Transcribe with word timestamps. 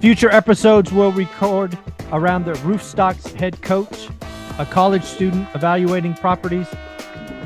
Future 0.00 0.30
episodes 0.30 0.92
will 0.92 1.10
record 1.10 1.76
around 2.12 2.44
the 2.44 2.52
Roofstock's 2.52 3.32
head 3.32 3.60
coach, 3.62 4.08
a 4.60 4.64
college 4.64 5.02
student 5.02 5.48
evaluating 5.56 6.14
properties, 6.14 6.68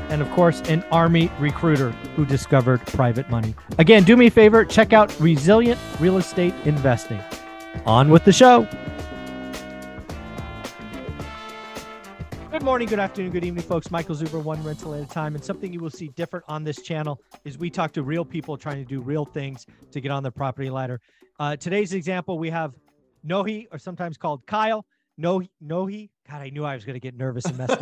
and 0.09 0.21
of 0.21 0.29
course, 0.33 0.61
an 0.69 0.83
Army 0.91 1.31
recruiter 1.39 1.89
who 2.15 2.27
discovered 2.27 2.79
private 2.85 3.27
money. 3.31 3.55
Again, 3.79 4.03
do 4.03 4.15
me 4.15 4.27
a 4.27 4.31
favor, 4.31 4.63
check 4.65 4.93
out 4.93 5.19
Resilient 5.19 5.79
Real 5.99 6.17
Estate 6.17 6.53
Investing. 6.65 7.19
On 7.87 8.11
with 8.11 8.23
the 8.23 8.31
show. 8.31 8.67
Good 12.51 12.61
morning, 12.61 12.87
good 12.87 12.99
afternoon, 12.99 13.31
good 13.31 13.45
evening, 13.45 13.63
folks. 13.63 13.89
Michael 13.89 14.15
Zuber, 14.15 14.43
one 14.43 14.63
rental 14.63 14.93
at 14.93 15.01
a 15.01 15.07
time. 15.07 15.33
And 15.33 15.43
something 15.43 15.73
you 15.73 15.79
will 15.79 15.89
see 15.89 16.09
different 16.09 16.45
on 16.47 16.63
this 16.63 16.83
channel 16.83 17.19
is 17.45 17.57
we 17.57 17.71
talk 17.71 17.93
to 17.93 18.03
real 18.03 18.23
people 18.23 18.57
trying 18.57 18.77
to 18.77 18.87
do 18.87 19.01
real 19.01 19.25
things 19.25 19.65
to 19.91 19.99
get 19.99 20.11
on 20.11 20.21
the 20.21 20.31
property 20.31 20.69
ladder. 20.69 21.01
Uh, 21.43 21.57
today's 21.57 21.91
example, 21.91 22.39
we 22.39 22.49
have 22.49 22.73
Nohi, 23.21 23.67
or 23.69 23.77
sometimes 23.77 24.15
called 24.15 24.45
Kyle. 24.45 24.85
No, 25.17 25.41
Nohi. 25.59 26.09
God, 26.29 26.41
I 26.41 26.49
knew 26.49 26.63
I 26.63 26.73
was 26.73 26.85
going 26.85 26.93
to 26.93 27.01
get 27.01 27.17
nervous 27.17 27.43
and 27.43 27.57
mess 27.57 27.67
that 27.67 27.81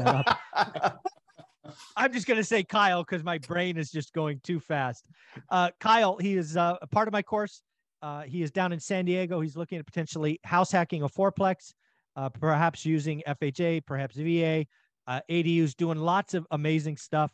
up. 0.56 1.03
I'm 1.95 2.12
just 2.12 2.26
going 2.26 2.40
to 2.40 2.44
say 2.44 2.64
Kyle 2.64 3.03
because 3.03 3.23
my 3.23 3.38
brain 3.38 3.78
is 3.78 3.92
just 3.92 4.14
going 4.14 4.40
too 4.44 4.59
fast. 4.59 5.06
Uh, 5.48 5.70
Kyle, 5.80 6.18
he 6.18 6.38
is 6.38 6.58
uh, 6.58 6.78
a 6.81 6.88
part 6.88 7.08
of 7.08 7.12
my 7.12 7.22
course. 7.22 7.62
Uh, 8.02 8.23
he 8.23 8.42
is 8.42 8.50
down 8.50 8.73
in 8.73 8.80
San 8.80 9.06
Diego. 9.06 9.42
He's 9.42 9.56
looking 9.56 9.78
at 9.78 9.86
potentially 9.86 10.40
house 10.44 10.72
hacking 10.72 11.03
a 11.03 11.08
fourplex, 11.08 11.75
uh, 12.16 12.30
perhaps 12.30 12.84
using 12.84 13.22
FHA, 13.28 13.86
perhaps 13.86 14.16
VA, 14.16 14.66
uh, 15.06 15.22
ADUs, 15.30 15.75
doing 15.78 16.00
lots 16.00 16.34
of 16.34 16.48
amazing 16.50 16.98
stuff. 16.98 17.31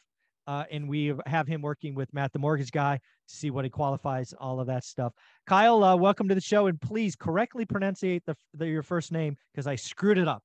Uh, 0.48 0.64
and 0.72 0.88
we 0.88 1.14
have 1.26 1.46
him 1.46 1.62
working 1.62 1.94
with 1.94 2.12
Matt, 2.14 2.32
the 2.32 2.40
mortgage 2.40 2.72
guy, 2.72 2.96
to 3.28 3.36
see 3.36 3.52
what 3.52 3.66
he 3.66 3.70
qualifies, 3.70 4.34
all 4.40 4.62
of 4.62 4.68
that 4.68 4.86
stuff. 4.86 5.14
Kyle, 5.46 5.84
uh, 5.84 5.96
welcome 5.96 6.30
to 6.30 6.36
the 6.36 6.42
show, 6.42 6.68
and 6.68 6.80
please 6.80 7.18
correctly 7.18 7.66
pronunciate 7.66 8.24
the, 8.26 8.36
the 8.54 8.66
your 8.66 8.82
first 8.82 9.12
name 9.12 9.36
because 9.52 9.68
I 9.68 9.76
screwed 9.76 10.18
it 10.18 10.28
up. 10.28 10.44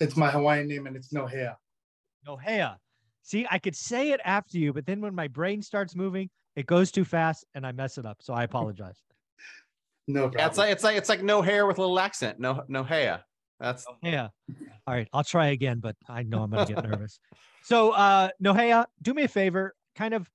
It's 0.00 0.16
my 0.16 0.30
Hawaiian 0.30 0.68
name, 0.68 0.86
and 0.86 0.96
it's 0.96 1.12
Nohea. 1.14 1.56
Nohea. 2.28 2.76
See, 3.22 3.46
I 3.50 3.58
could 3.58 3.76
say 3.76 4.10
it 4.10 4.20
after 4.24 4.58
you, 4.58 4.72
but 4.72 4.84
then 4.84 5.00
when 5.00 5.14
my 5.14 5.28
brain 5.28 5.62
starts 5.62 5.94
moving, 5.94 6.28
it 6.54 6.66
goes 6.66 6.90
too 6.92 7.04
fast, 7.04 7.46
and 7.54 7.66
I 7.66 7.72
mess 7.72 7.96
it 7.96 8.04
up. 8.04 8.18
So 8.20 8.34
I 8.34 8.42
apologize. 8.42 9.00
no 10.08 10.22
problem. 10.22 10.40
Yeah, 10.40 10.46
it's 10.48 10.58
like 10.58 10.72
it's 10.72 10.84
like 10.84 10.96
it's 10.96 11.08
like 11.08 11.22
no 11.22 11.40
hair 11.40 11.66
with 11.66 11.78
a 11.78 11.80
little 11.80 12.00
accent. 12.00 12.38
No 12.38 12.64
no 12.68 12.82
hair. 12.82 13.22
That's 13.62 13.86
Yeah. 14.02 14.28
All 14.86 14.94
right, 14.94 15.08
I'll 15.12 15.22
try 15.22 15.48
again, 15.48 15.78
but 15.78 15.94
I 16.08 16.24
know 16.24 16.42
I'm 16.42 16.50
going 16.50 16.66
to 16.66 16.74
get 16.74 16.84
nervous. 16.90 17.20
So, 17.62 17.92
uh, 17.92 18.30
Nohea, 18.42 18.86
do 19.02 19.14
me 19.14 19.22
a 19.22 19.28
favor, 19.28 19.74
kind 19.94 20.14
of 20.14 20.28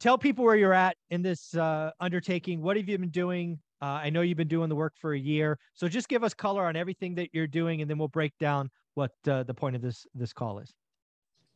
tell 0.00 0.18
people 0.18 0.44
where 0.44 0.56
you're 0.56 0.74
at 0.74 0.96
in 1.10 1.22
this 1.22 1.54
uh, 1.54 1.92
undertaking. 2.00 2.60
What 2.60 2.76
have 2.76 2.88
you 2.88 2.98
been 2.98 3.10
doing? 3.10 3.60
Uh, 3.80 4.00
I 4.02 4.10
know 4.10 4.22
you've 4.22 4.36
been 4.36 4.48
doing 4.48 4.68
the 4.68 4.74
work 4.74 4.94
for 5.00 5.14
a 5.14 5.18
year, 5.18 5.56
so 5.74 5.86
just 5.86 6.08
give 6.08 6.24
us 6.24 6.34
color 6.34 6.66
on 6.66 6.74
everything 6.74 7.14
that 7.14 7.30
you're 7.32 7.46
doing, 7.46 7.80
and 7.80 7.88
then 7.88 7.96
we'll 7.96 8.08
break 8.08 8.36
down 8.40 8.68
what 8.94 9.12
uh, 9.28 9.44
the 9.44 9.54
point 9.54 9.76
of 9.76 9.82
this 9.82 10.04
this 10.14 10.32
call 10.32 10.58
is. 10.58 10.74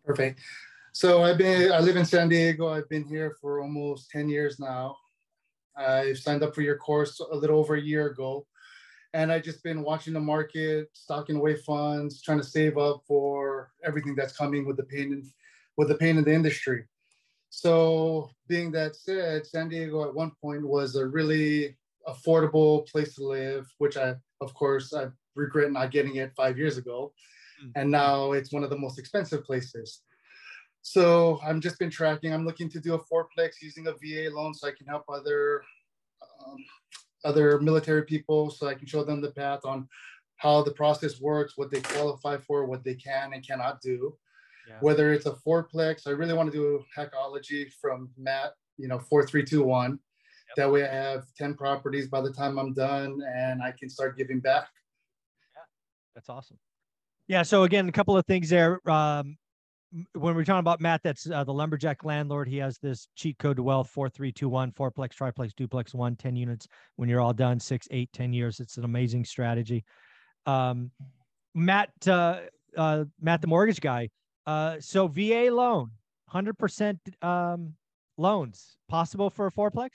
Perfect. 0.04 0.40
So 0.92 1.24
I've 1.24 1.38
been 1.38 1.72
I 1.72 1.80
live 1.80 1.96
in 1.96 2.04
San 2.04 2.28
Diego. 2.28 2.68
I've 2.68 2.88
been 2.88 3.04
here 3.04 3.36
for 3.40 3.60
almost 3.60 4.10
10 4.10 4.28
years 4.28 4.60
now. 4.60 4.96
I 5.76 6.12
signed 6.12 6.44
up 6.44 6.54
for 6.54 6.60
your 6.60 6.76
course 6.76 7.18
a 7.18 7.34
little 7.34 7.58
over 7.58 7.74
a 7.74 7.80
year 7.80 8.06
ago. 8.06 8.46
And 9.14 9.30
I 9.30 9.38
just 9.38 9.62
been 9.62 9.82
watching 9.82 10.14
the 10.14 10.20
market, 10.20 10.88
stocking 10.94 11.36
away 11.36 11.56
funds, 11.56 12.22
trying 12.22 12.38
to 12.38 12.44
save 12.44 12.78
up 12.78 13.02
for 13.06 13.70
everything 13.84 14.14
that's 14.14 14.36
coming 14.36 14.66
with 14.66 14.76
the 14.76 14.84
pain 14.84 15.12
in, 15.12 15.30
with 15.76 15.88
the 15.88 15.96
pain 15.96 16.16
in 16.16 16.24
the 16.24 16.32
industry. 16.32 16.84
So 17.50 18.30
being 18.48 18.72
that 18.72 18.96
said, 18.96 19.46
San 19.46 19.68
Diego 19.68 20.04
at 20.08 20.14
one 20.14 20.32
point 20.40 20.66
was 20.66 20.96
a 20.96 21.06
really 21.06 21.76
affordable 22.08 22.88
place 22.88 23.14
to 23.16 23.24
live, 23.24 23.66
which 23.78 23.96
I 23.96 24.14
of 24.40 24.54
course 24.54 24.94
I 24.94 25.08
regret 25.34 25.70
not 25.70 25.90
getting 25.90 26.16
it 26.16 26.32
five 26.34 26.58
years 26.58 26.78
ago 26.78 27.12
and 27.74 27.90
now 27.90 28.32
it's 28.32 28.52
one 28.52 28.64
of 28.64 28.70
the 28.70 28.78
most 28.78 28.98
expensive 28.98 29.44
places. 29.44 30.00
So 30.82 31.40
I'm 31.44 31.60
just 31.60 31.78
been 31.78 31.90
tracking. 31.90 32.32
I'm 32.32 32.44
looking 32.44 32.68
to 32.70 32.80
do 32.80 32.94
a 32.94 32.98
fourplex 32.98 33.60
using 33.60 33.86
a 33.86 33.92
VA 33.92 34.34
loan 34.34 34.52
so 34.54 34.68
I 34.68 34.72
can 34.72 34.86
help 34.86 35.04
other 35.08 35.62
um, 36.44 36.56
other 37.24 37.58
military 37.60 38.04
people 38.04 38.50
so 38.50 38.66
I 38.66 38.74
can 38.74 38.86
show 38.86 39.04
them 39.04 39.20
the 39.20 39.30
path 39.30 39.60
on 39.64 39.88
how 40.36 40.62
the 40.62 40.72
process 40.72 41.20
works, 41.20 41.56
what 41.56 41.70
they 41.70 41.80
qualify 41.80 42.36
for, 42.36 42.66
what 42.66 42.82
they 42.82 42.94
can 42.94 43.32
and 43.32 43.46
cannot 43.46 43.80
do. 43.80 44.16
Yeah. 44.68 44.78
Whether 44.80 45.12
it's 45.12 45.26
a 45.26 45.36
fourplex, 45.46 46.06
I 46.06 46.10
really 46.10 46.34
want 46.34 46.50
to 46.50 46.56
do 46.56 46.84
a 46.96 47.00
hackology 47.00 47.72
from 47.80 48.10
Matt, 48.18 48.52
you 48.76 48.88
know, 48.88 48.98
four, 48.98 49.26
three, 49.26 49.44
two, 49.44 49.62
one. 49.62 49.92
Yep. 49.92 50.56
That 50.56 50.72
way 50.72 50.84
I 50.88 50.92
have 50.92 51.24
10 51.36 51.54
properties 51.54 52.08
by 52.08 52.20
the 52.20 52.32
time 52.32 52.58
I'm 52.58 52.74
done 52.74 53.20
and 53.36 53.62
I 53.62 53.72
can 53.72 53.88
start 53.88 54.16
giving 54.16 54.40
back. 54.40 54.68
Yeah, 55.54 55.62
that's 56.14 56.28
awesome. 56.28 56.58
Yeah. 57.28 57.42
So 57.42 57.62
again, 57.62 57.88
a 57.88 57.92
couple 57.92 58.16
of 58.16 58.26
things 58.26 58.48
there. 58.48 58.78
Um, 58.88 59.36
when 60.14 60.34
we're 60.34 60.44
talking 60.44 60.60
about 60.60 60.80
Matt, 60.80 61.02
that's 61.02 61.30
uh, 61.30 61.44
the 61.44 61.52
lumberjack 61.52 62.04
landlord. 62.04 62.48
He 62.48 62.56
has 62.58 62.78
this 62.78 63.08
cheat 63.14 63.38
code 63.38 63.56
to 63.56 63.62
wealth 63.62 63.90
four 63.90 64.08
three 64.08 64.32
two 64.32 64.48
one 64.48 64.72
fourplex, 64.72 65.10
triplex, 65.10 65.52
duplex, 65.54 65.94
one, 65.94 66.16
10 66.16 66.36
units. 66.36 66.66
When 66.96 67.08
you're 67.08 67.20
all 67.20 67.34
done, 67.34 67.60
six, 67.60 67.86
eight, 67.90 68.10
10 68.12 68.32
years. 68.32 68.60
It's 68.60 68.78
an 68.78 68.84
amazing 68.84 69.24
strategy. 69.24 69.84
Um, 70.46 70.90
Matt, 71.54 71.90
uh, 72.06 72.40
uh, 72.76 73.04
Matt, 73.20 73.42
the 73.42 73.46
mortgage 73.46 73.80
guy. 73.80 74.08
Uh, 74.46 74.76
so 74.80 75.06
VA 75.06 75.48
loan, 75.52 75.90
hundred 76.28 76.58
percent 76.58 76.98
um, 77.20 77.74
loans 78.16 78.76
possible 78.88 79.30
for 79.30 79.46
a 79.46 79.52
fourplex. 79.52 79.90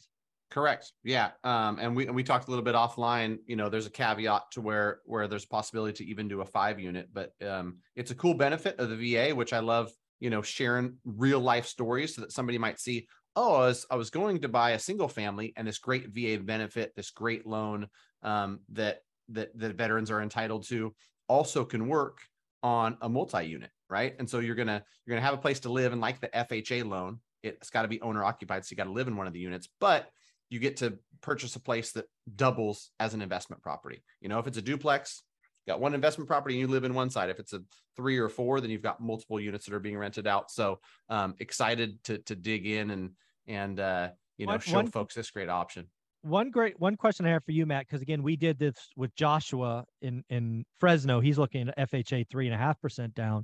Correct. 0.50 0.94
Yeah. 1.04 1.32
Um, 1.44 1.78
and 1.80 1.94
we 1.96 2.08
and 2.08 2.16
we 2.16 2.24
talked 2.24 2.48
a 2.48 2.50
little 2.50 2.64
bit 2.64 2.74
offline. 2.74 3.40
You 3.48 3.58
know, 3.58 3.70
there's 3.70 3.86
a 3.86 3.92
caveat 3.92 4.44
to 4.52 4.62
where 4.62 5.02
where 5.06 5.28
there's 5.28 5.46
possibility 5.46 6.04
to 6.04 6.10
even 6.10 6.30
do 6.30 6.40
a 6.40 6.46
five 6.46 6.80
unit, 6.80 7.10
but 7.12 7.32
um, 7.46 7.80
it's 7.96 8.12
a 8.12 8.16
cool 8.16 8.34
benefit 8.34 8.80
of 8.80 8.90
the 8.90 8.96
VA, 9.14 9.36
which 9.36 9.54
I 9.54 9.60
love. 9.60 9.92
You 10.20 10.32
know, 10.32 10.42
sharing 10.42 10.98
real 11.06 11.40
life 11.40 11.68
stories 11.68 12.16
so 12.16 12.22
that 12.22 12.32
somebody 12.32 12.58
might 12.58 12.80
see. 12.80 13.08
Oh, 13.36 13.56
I 13.56 13.68
was 13.68 13.86
I 13.92 13.96
was 13.98 14.10
going 14.10 14.42
to 14.42 14.48
buy 14.48 14.72
a 14.72 14.80
single 14.80 15.08
family 15.08 15.54
and 15.56 15.68
this 15.68 15.78
great 15.78 16.08
VA 16.10 16.42
benefit, 16.42 16.94
this 16.96 17.12
great 17.12 17.46
loan 17.46 17.88
um, 18.24 18.62
that 18.72 19.02
that 19.30 19.56
that 19.60 19.76
veterans 19.76 20.10
are 20.10 20.22
entitled 20.22 20.66
to, 20.70 20.96
also 21.28 21.66
can 21.66 21.88
work 21.88 22.20
on 22.64 22.98
a 23.02 23.10
multi 23.10 23.44
unit, 23.44 23.70
right? 23.90 24.16
And 24.18 24.28
so 24.28 24.40
you're 24.40 24.56
gonna 24.56 24.82
you're 25.06 25.16
gonna 25.16 25.26
have 25.26 25.36
a 25.36 25.42
place 25.42 25.60
to 25.62 25.70
live, 25.72 25.92
and 25.92 26.02
like 26.02 26.20
the 26.20 26.30
FHA 26.34 26.84
loan, 26.84 27.20
it's 27.44 27.70
got 27.70 27.84
to 27.84 27.88
be 27.88 28.02
owner 28.02 28.24
occupied, 28.24 28.66
so 28.66 28.72
you 28.72 28.78
got 28.78 28.86
to 28.86 28.92
live 28.92 29.08
in 29.08 29.18
one 29.18 29.28
of 29.28 29.34
the 29.34 29.40
units, 29.40 29.68
but 29.80 30.10
you 30.50 30.60
get 30.60 30.78
to 30.78 30.98
purchase 31.22 31.56
a 31.56 31.60
place 31.60 31.92
that 31.94 32.06
doubles 32.36 32.92
as 33.00 33.14
an 33.14 33.22
investment 33.22 33.62
property. 33.62 34.04
You 34.22 34.30
know, 34.30 34.40
if 34.40 34.48
it's 34.48 34.58
a 34.58 34.62
duplex, 34.62 35.24
got 35.68 35.82
one 35.82 35.94
investment 35.94 36.28
property 36.28 36.56
and 36.56 36.62
you 36.62 36.68
live 36.68 36.84
in 36.84 36.94
one 36.94 37.10
side. 37.10 37.30
If 37.30 37.40
it's 37.40 37.54
a 37.54 37.62
three 37.96 38.18
or 38.18 38.30
four, 38.30 38.62
then 38.62 38.70
you've 38.70 38.82
got 38.82 39.02
multiple 39.02 39.40
units 39.40 39.66
that 39.66 39.74
are 39.74 39.80
being 39.80 39.98
rented 39.98 40.26
out. 40.26 40.50
So 40.50 40.80
um, 41.10 41.36
excited 41.40 42.02
to 42.06 42.18
to 42.20 42.36
dig 42.36 42.66
in 42.66 42.92
and 42.92 43.12
and 43.48 43.80
uh, 43.80 44.10
you 44.38 44.46
know 44.46 44.54
one, 44.54 44.60
show 44.62 44.76
one, 44.78 44.88
folks 44.88 45.16
this 45.16 45.30
great 45.30 45.50
option. 45.50 45.88
One 46.22 46.50
great 46.50 46.80
one 46.80 46.96
question 46.96 47.26
I 47.26 47.30
have 47.30 47.44
for 47.44 47.52
you, 47.52 47.66
Matt, 47.66 47.88
because 47.88 48.02
again 48.02 48.24
we 48.24 48.36
did 48.36 48.58
this 48.58 48.76
with 48.96 49.14
Joshua 49.16 49.84
in 50.02 50.24
in 50.30 50.66
Fresno. 50.80 51.20
He's 51.20 51.38
looking 51.38 51.70
at 51.70 51.92
FHA 51.92 52.30
three 52.30 52.48
and 52.48 52.56
a 52.56 52.58
half 52.58 52.80
percent 52.82 53.14
down. 53.14 53.44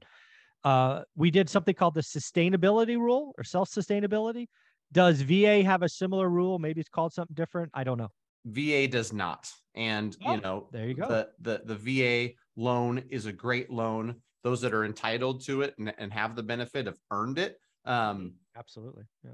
Uh, 0.63 1.01
we 1.15 1.29
did 1.29 1.49
something 1.49 1.75
called 1.75 1.93
the 1.93 2.01
sustainability 2.01 2.97
rule 2.97 3.33
or 3.37 3.43
self 3.43 3.69
sustainability. 3.69 4.47
Does 4.93 5.21
VA 5.21 5.63
have 5.63 5.81
a 5.81 5.89
similar 5.89 6.29
rule? 6.29 6.59
Maybe 6.59 6.79
it's 6.79 6.89
called 6.89 7.13
something 7.13 7.33
different. 7.33 7.71
I 7.73 7.83
don't 7.83 7.97
know. 7.97 8.09
VA 8.45 8.87
does 8.87 9.11
not. 9.11 9.49
And 9.75 10.15
oh, 10.25 10.35
you 10.35 10.41
know, 10.41 10.67
there 10.71 10.87
you 10.87 10.93
go. 10.93 11.07
The, 11.07 11.29
the 11.41 11.61
the 11.65 11.75
VA 11.75 12.33
loan 12.55 13.03
is 13.09 13.25
a 13.25 13.33
great 13.33 13.71
loan. 13.71 14.15
Those 14.43 14.61
that 14.61 14.73
are 14.73 14.85
entitled 14.85 15.43
to 15.45 15.63
it 15.63 15.73
and, 15.79 15.93
and 15.97 16.13
have 16.13 16.35
the 16.35 16.43
benefit 16.43 16.85
have 16.85 16.97
earned 17.09 17.39
it. 17.39 17.57
Um, 17.85 18.33
Absolutely. 18.55 19.03
Yeah. 19.23 19.31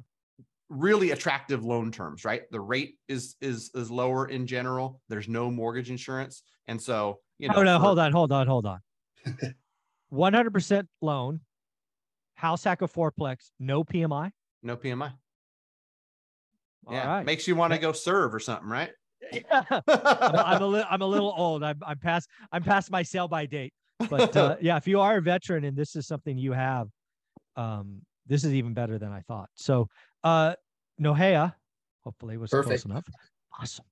Really 0.69 1.11
attractive 1.11 1.65
loan 1.65 1.91
terms, 1.91 2.23
right? 2.23 2.43
The 2.51 2.61
rate 2.61 2.95
is 3.09 3.35
is 3.41 3.71
is 3.73 3.91
lower 3.91 4.27
in 4.27 4.47
general. 4.47 5.01
There's 5.09 5.27
no 5.27 5.51
mortgage 5.51 5.89
insurance, 5.89 6.43
and 6.67 6.81
so 6.81 7.19
you 7.37 7.49
know. 7.49 7.55
Oh 7.57 7.63
no! 7.63 7.79
For, 7.79 7.85
hold 7.85 7.99
on! 7.99 8.11
Hold 8.13 8.31
on! 8.31 8.47
Hold 8.47 8.65
on. 8.65 8.79
One 10.09 10.33
hundred 10.33 10.53
percent 10.53 10.87
loan, 11.01 11.41
house 12.35 12.63
hack 12.63 12.83
of 12.83 12.93
fourplex, 12.93 13.49
no 13.59 13.83
PMI. 13.83 14.31
No 14.61 14.77
PMI 14.77 15.13
yeah, 16.89 17.23
makes 17.23 17.47
you 17.47 17.55
want 17.55 17.73
to 17.73 17.79
go 17.79 17.91
serve 17.91 18.33
or 18.33 18.39
something, 18.39 18.67
right? 18.67 18.91
Yeah. 19.31 19.63
I'm, 19.69 19.81
I'm 19.87 20.61
a 20.61 20.67
little 20.67 20.87
I'm 20.89 21.01
a 21.01 21.07
little 21.07 21.33
old. 21.35 21.63
I'm 21.63 21.79
I'm 21.85 21.99
past 21.99 22.29
I'm 22.51 22.63
past 22.63 22.91
my 22.91 23.03
sell 23.03 23.27
by 23.27 23.45
date. 23.45 23.73
But 24.09 24.35
uh, 24.35 24.55
yeah, 24.61 24.77
if 24.77 24.87
you 24.87 24.99
are 24.99 25.17
a 25.17 25.21
veteran 25.21 25.65
and 25.65 25.77
this 25.77 25.95
is 25.95 26.07
something 26.07 26.37
you 26.37 26.53
have, 26.53 26.87
um, 27.55 28.01
this 28.25 28.43
is 28.43 28.53
even 28.53 28.73
better 28.73 28.97
than 28.97 29.11
I 29.11 29.21
thought. 29.21 29.49
So 29.55 29.87
uh 30.23 30.55
Nohea, 31.01 31.53
hopefully 32.03 32.37
was 32.37 32.51
Perfect. 32.51 32.67
close 32.67 32.85
enough. 32.85 33.05
Awesome. 33.59 33.85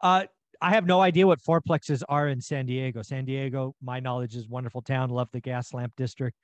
Uh 0.00 0.24
I 0.60 0.70
have 0.70 0.86
no 0.86 1.00
idea 1.00 1.26
what 1.26 1.42
fourplexes 1.42 2.02
are 2.08 2.28
in 2.28 2.40
San 2.40 2.66
Diego. 2.66 3.02
San 3.02 3.24
Diego, 3.24 3.74
my 3.82 4.00
knowledge 4.00 4.34
is 4.34 4.48
wonderful 4.48 4.80
town. 4.80 5.10
Love 5.10 5.28
the 5.32 5.40
gas 5.40 5.74
lamp 5.74 5.92
district. 5.96 6.38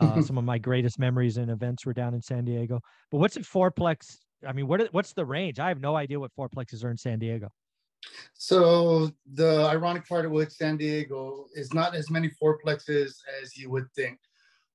Uh, 0.00 0.20
some 0.20 0.36
of 0.36 0.44
my 0.44 0.58
greatest 0.58 0.98
memories 0.98 1.38
and 1.38 1.50
events 1.50 1.86
were 1.86 1.92
down 1.92 2.14
in 2.14 2.22
San 2.22 2.44
Diego. 2.44 2.80
But 3.10 3.18
what's 3.18 3.36
a 3.36 3.40
fourplex? 3.40 4.18
I 4.46 4.52
mean, 4.52 4.66
what 4.66 4.88
what's 4.92 5.12
the 5.12 5.24
range? 5.24 5.58
I 5.58 5.68
have 5.68 5.80
no 5.80 5.96
idea 5.96 6.18
what 6.18 6.30
fourplexes 6.38 6.84
are 6.84 6.90
in 6.90 6.96
San 6.96 7.18
Diego. 7.18 7.50
So 8.34 9.10
the 9.32 9.66
ironic 9.66 10.06
part 10.06 10.30
with 10.30 10.52
San 10.52 10.76
Diego 10.76 11.46
is 11.54 11.72
not 11.72 11.94
as 11.94 12.10
many 12.10 12.30
fourplexes 12.42 13.14
as 13.42 13.56
you 13.56 13.70
would 13.70 13.90
think. 13.94 14.18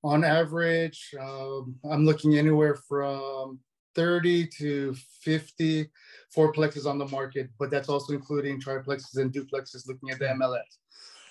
On 0.04 0.24
average, 0.24 1.14
um, 1.20 1.76
I'm 1.90 2.06
looking 2.06 2.38
anywhere 2.38 2.76
from 2.76 3.60
30 3.96 4.48
to 4.48 4.96
50 5.22 5.90
fourplexes 6.36 6.86
on 6.86 6.98
the 6.98 7.08
market, 7.08 7.50
but 7.60 7.70
that's 7.70 7.90
also 7.90 8.14
including 8.14 8.62
triplexes 8.62 9.18
and 9.18 9.32
duplexes 9.32 9.88
looking 9.88 10.10
at 10.10 10.20
the 10.20 10.26
MLS. 10.26 10.78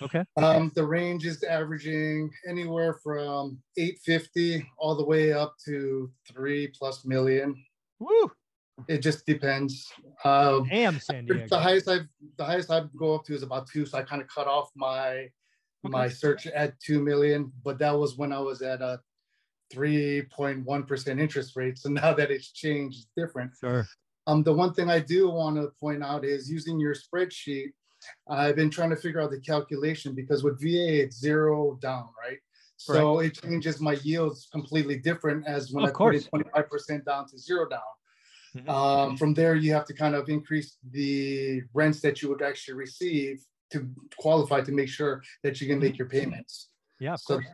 Okay. 0.01 0.25
Um, 0.37 0.71
the 0.75 0.85
range 0.85 1.27
is 1.27 1.43
averaging 1.43 2.31
anywhere 2.47 2.95
from 3.03 3.59
850 3.77 4.69
all 4.77 4.95
the 4.95 5.05
way 5.05 5.33
up 5.33 5.57
to 5.65 6.11
three 6.31 6.69
plus 6.69 7.05
million. 7.05 7.57
Woo! 7.99 8.31
It 8.87 8.99
just 8.99 9.27
depends. 9.27 9.91
Um, 10.25 10.69
Damn, 10.69 11.01
San 11.01 11.27
Diego. 11.27 11.47
the 11.49 11.59
highest 11.59 11.89
I've 11.89 12.07
the 12.37 12.45
highest 12.45 12.71
I've 12.71 12.95
go 12.97 13.15
up 13.15 13.25
to 13.25 13.35
is 13.35 13.43
about 13.43 13.67
two. 13.67 13.85
So 13.87 13.99
I 13.99 14.03
kind 14.03 14.23
of 14.23 14.29
cut 14.29 14.47
off 14.47 14.71
my 14.77 15.29
my 15.83 16.09
search 16.09 16.47
at 16.47 16.79
two 16.81 17.03
million, 17.03 17.53
but 17.65 17.79
that 17.79 17.97
was 17.97 18.17
when 18.17 18.33
I 18.33 18.39
was 18.39 18.63
at 18.63 18.81
a 18.83 19.01
3.1% 19.73 21.21
interest 21.21 21.57
rate. 21.57 21.79
So 21.79 21.89
now 21.91 22.13
that 22.15 22.31
it's 22.31 22.53
changed, 22.53 22.99
it's 22.99 23.09
different. 23.17 23.53
Sure. 23.59 23.87
Um, 24.27 24.43
the 24.43 24.53
one 24.53 24.75
thing 24.75 24.91
I 24.91 24.99
do 24.99 25.31
want 25.31 25.57
to 25.57 25.71
point 25.81 26.03
out 26.03 26.25
is 26.25 26.51
using 26.51 26.79
your 26.79 26.95
spreadsheet. 26.95 27.73
I've 28.29 28.57
been 28.57 28.71
trying 28.71 28.91
to 28.91 28.97
figure 28.97 29.21
out 29.21 29.31
the 29.31 29.41
calculation 29.41 30.15
because 30.15 30.45
with 30.45 30.61
VA 30.61 31.03
it's 31.03 31.19
zero 31.19 31.79
down, 31.81 32.09
right? 32.23 32.39
So 32.79 33.19
it 33.19 33.35
changes 33.35 33.81
my 33.81 33.95
yields 34.05 34.49
completely 34.53 34.99
different 34.99 35.47
as 35.47 35.73
when 35.73 35.85
Of 35.85 35.91
I 35.91 35.93
course. 35.93 36.29
put 36.29 36.41
it 36.41 36.47
25% 36.53 37.05
down 37.05 37.27
to 37.29 37.39
zero 37.39 37.69
down. 37.69 37.81
Mhm. 38.57 38.69
Um, 38.69 39.17
from 39.17 39.35
there, 39.35 39.57
you 39.57 39.73
have 39.73 39.85
to 39.87 39.95
kind 39.95 40.15
of 40.15 40.29
increase 40.29 40.79
the 40.91 41.63
rents 41.75 42.01
that 42.01 42.23
you 42.23 42.29
would 42.29 42.41
actually 42.41 42.75
receive 42.75 43.45
to 43.71 43.91
qualify 44.17 44.61
to 44.63 44.73
make 44.73 44.89
sure 44.89 45.23
that 45.43 45.61
you 45.61 45.67
can 45.67 45.79
make 45.81 45.99
your 45.99 46.09
payments. 46.09 46.71
Yeah. 47.01 47.15
Of 47.15 47.21
So 47.21 47.35
course. 47.35 47.47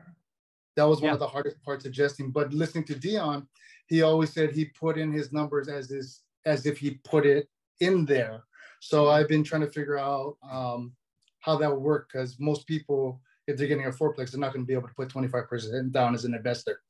that 0.77 0.85
was 0.85 1.01
one 1.01 1.09
Yeah. 1.09 1.15
of 1.15 1.21
the 1.21 1.27
hardest 1.27 1.61
parts 1.63 1.87
adjusting. 1.87 2.31
But 2.31 2.53
listening 2.53 2.85
to 2.85 2.95
Dion, 2.95 3.49
he 3.89 4.03
always 4.03 4.31
said 4.33 4.53
he 4.53 4.67
put 4.67 4.99
in 4.99 5.11
his 5.11 5.33
numbers 5.33 5.69
as 5.69 5.91
is 5.91 6.23
as 6.45 6.67
if 6.67 6.77
he 6.79 6.97
put 7.13 7.25
it 7.25 7.49
in 7.81 8.05
there. 8.05 8.45
So 8.81 9.09
I've 9.09 9.29
been 9.29 9.43
trying 9.43 9.63
to 9.63 9.71
figure 9.73 9.99
out 9.99 10.37
um, 10.43 10.95
how 11.41 11.57
that 11.57 11.71
would 11.71 11.81
work 11.83 12.11
because 12.13 12.39
most 12.39 12.67
people, 12.67 13.23
if 13.47 13.57
they're 13.57 13.67
getting 13.67 13.87
a 13.87 13.91
fourplex, 13.91 14.31
they're 14.31 14.41
not 14.41 14.53
going 14.53 14.65
to 14.65 14.67
be 14.67 14.75
able 14.75 14.89
to 14.89 14.95
put 14.95 15.09
25% 15.09 15.93
down 15.93 16.15
as 16.15 16.25
an 16.25 16.35
investor. 16.35 16.81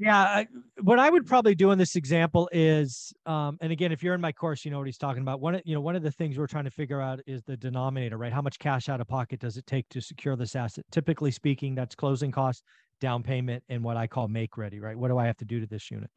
Yeah, 0.00 0.16
I, 0.16 0.46
what 0.80 1.00
I 1.00 1.10
would 1.10 1.26
probably 1.26 1.56
do 1.56 1.72
in 1.72 1.78
this 1.78 1.96
example 1.96 2.48
is, 2.52 3.12
um, 3.26 3.58
and 3.60 3.72
again, 3.72 3.90
if 3.90 4.00
you're 4.00 4.14
in 4.14 4.20
my 4.20 4.30
course, 4.30 4.64
you 4.64 4.70
know 4.70 4.78
what 4.78 4.86
he's 4.86 4.96
talking 4.96 5.22
about. 5.22 5.40
One, 5.40 5.60
you 5.64 5.74
know, 5.74 5.80
one 5.80 5.96
of 5.96 6.04
the 6.04 6.12
things 6.12 6.38
we're 6.38 6.46
trying 6.46 6.66
to 6.66 6.70
figure 6.70 7.00
out 7.00 7.18
is 7.26 7.42
the 7.42 7.56
denominator, 7.56 8.16
right? 8.16 8.32
How 8.32 8.40
much 8.40 8.60
cash 8.60 8.88
out 8.88 9.00
of 9.00 9.08
pocket 9.08 9.40
does 9.40 9.56
it 9.56 9.66
take 9.66 9.88
to 9.88 10.00
secure 10.00 10.36
this 10.36 10.54
asset? 10.54 10.84
Typically 10.92 11.32
speaking, 11.32 11.74
that's 11.74 11.96
closing 11.96 12.30
costs, 12.30 12.62
down 13.00 13.24
payment, 13.24 13.64
and 13.68 13.82
what 13.82 13.96
I 13.96 14.06
call 14.06 14.28
make 14.28 14.56
ready, 14.56 14.78
right? 14.78 14.96
What 14.96 15.08
do 15.08 15.18
I 15.18 15.26
have 15.26 15.36
to 15.38 15.44
do 15.44 15.58
to 15.58 15.66
this 15.66 15.90
unit? 15.90 16.10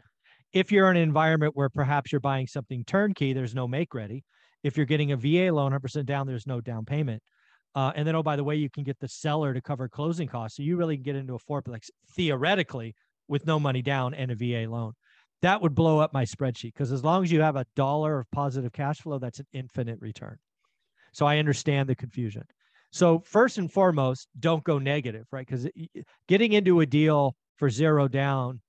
If 0.53 0.71
you're 0.71 0.91
in 0.91 0.97
an 0.97 1.03
environment 1.03 1.53
where 1.55 1.69
perhaps 1.69 2.11
you're 2.11 2.21
buying 2.21 2.45
something 2.45 2.83
turnkey, 2.85 3.33
there's 3.33 3.55
no 3.55 3.67
make 3.67 3.95
ready. 3.95 4.23
If 4.63 4.77
you're 4.77 4.85
getting 4.85 5.11
a 5.11 5.17
VA 5.17 5.51
loan, 5.51 5.71
100% 5.71 6.05
down, 6.05 6.27
there's 6.27 6.45
no 6.45 6.61
down 6.61 6.85
payment. 6.85 7.23
Uh, 7.73 7.91
and 7.95 8.07
then, 8.07 8.15
oh, 8.15 8.23
by 8.23 8.35
the 8.35 8.43
way, 8.43 8.55
you 8.55 8.69
can 8.69 8.83
get 8.83 8.99
the 8.99 9.07
seller 9.07 9.53
to 9.53 9.61
cover 9.61 9.87
closing 9.87 10.27
costs. 10.27 10.57
So 10.57 10.63
you 10.63 10.75
really 10.75 10.97
can 10.97 11.03
get 11.03 11.15
into 11.15 11.35
a 11.35 11.39
fourplex 11.39 11.89
theoretically 12.15 12.95
with 13.27 13.45
no 13.45 13.59
money 13.59 13.81
down 13.81 14.13
and 14.13 14.31
a 14.31 14.35
VA 14.35 14.69
loan. 14.69 14.93
That 15.41 15.61
would 15.61 15.73
blow 15.73 15.99
up 15.99 16.13
my 16.13 16.25
spreadsheet 16.25 16.73
because 16.73 16.91
as 16.91 17.03
long 17.03 17.23
as 17.23 17.31
you 17.31 17.41
have 17.41 17.55
a 17.55 17.65
dollar 17.75 18.19
of 18.19 18.31
positive 18.31 18.73
cash 18.73 18.99
flow, 18.99 19.17
that's 19.19 19.39
an 19.39 19.47
infinite 19.53 19.99
return. 20.01 20.37
So 21.13 21.25
I 21.25 21.39
understand 21.39 21.89
the 21.89 21.95
confusion. 21.95 22.43
So 22.91 23.19
first 23.25 23.57
and 23.57 23.71
foremost, 23.71 24.27
don't 24.39 24.63
go 24.63 24.77
negative, 24.77 25.25
right? 25.31 25.47
Because 25.47 25.67
getting 26.27 26.53
into 26.53 26.81
a 26.81 26.85
deal 26.85 27.35
for 27.55 27.69
zero 27.69 28.07
down, 28.07 28.59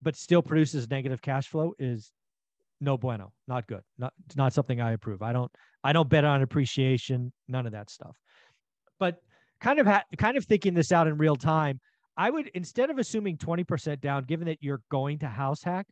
but 0.00 0.16
still 0.16 0.40
produces 0.40 0.88
negative 0.88 1.20
cash 1.20 1.48
flow 1.48 1.74
is 1.78 2.12
no 2.80 2.96
bueno, 2.96 3.32
not 3.46 3.66
good, 3.66 3.82
not 3.98 4.14
not 4.36 4.52
something 4.52 4.80
I 4.80 4.92
approve. 4.92 5.20
I 5.20 5.32
don't 5.32 5.50
I 5.82 5.92
don't 5.92 6.08
bet 6.08 6.24
on 6.24 6.42
appreciation, 6.42 7.32
none 7.48 7.66
of 7.66 7.72
that 7.72 7.90
stuff. 7.90 8.16
But 8.98 9.22
kind 9.60 9.78
of 9.78 9.86
ha- 9.86 10.04
kind 10.18 10.36
of 10.36 10.44
thinking 10.44 10.74
this 10.74 10.92
out 10.92 11.06
in 11.06 11.16
real 11.16 11.36
time, 11.36 11.80
I 12.16 12.30
would 12.30 12.48
instead 12.54 12.90
of 12.90 12.98
assuming 12.98 13.38
20% 13.38 14.00
down, 14.00 14.24
given 14.24 14.46
that 14.46 14.58
you're 14.60 14.82
going 14.90 15.18
to 15.20 15.28
house 15.28 15.62
hack, 15.62 15.86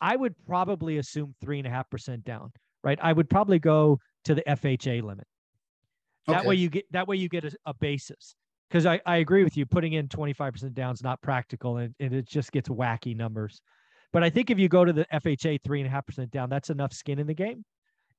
I 0.00 0.16
would 0.16 0.34
probably 0.46 0.98
assume 0.98 1.34
three 1.40 1.58
and 1.58 1.66
a 1.66 1.70
half 1.70 1.88
percent 1.90 2.24
down, 2.24 2.52
right? 2.82 2.98
I 3.02 3.12
would 3.12 3.28
probably 3.28 3.58
go 3.58 3.98
to 4.24 4.34
the 4.34 4.42
FHA 4.42 5.02
limit. 5.02 5.26
That 6.26 6.44
way 6.44 6.56
you 6.56 6.68
get 6.68 6.90
that 6.92 7.06
way 7.06 7.16
you 7.16 7.28
get 7.28 7.44
a, 7.44 7.52
a 7.66 7.74
basis. 7.74 8.34
Because 8.68 8.84
I, 8.84 9.00
I 9.06 9.18
agree 9.18 9.44
with 9.44 9.56
you, 9.56 9.64
putting 9.64 9.92
in 9.92 10.08
25% 10.08 10.74
down 10.74 10.92
is 10.92 11.02
not 11.02 11.22
practical 11.22 11.76
and, 11.76 11.94
and 12.00 12.12
it 12.12 12.26
just 12.26 12.50
gets 12.50 12.68
wacky 12.68 13.16
numbers. 13.16 13.60
But 14.12 14.24
I 14.24 14.30
think 14.30 14.50
if 14.50 14.58
you 14.58 14.68
go 14.68 14.84
to 14.84 14.92
the 14.92 15.06
FHA 15.12 15.62
three 15.62 15.80
and 15.80 15.86
a 15.86 15.90
half 15.90 16.04
percent 16.04 16.32
down, 16.32 16.50
that's 16.50 16.70
enough 16.70 16.92
skin 16.92 17.20
in 17.20 17.28
the 17.28 17.34
game, 17.34 17.64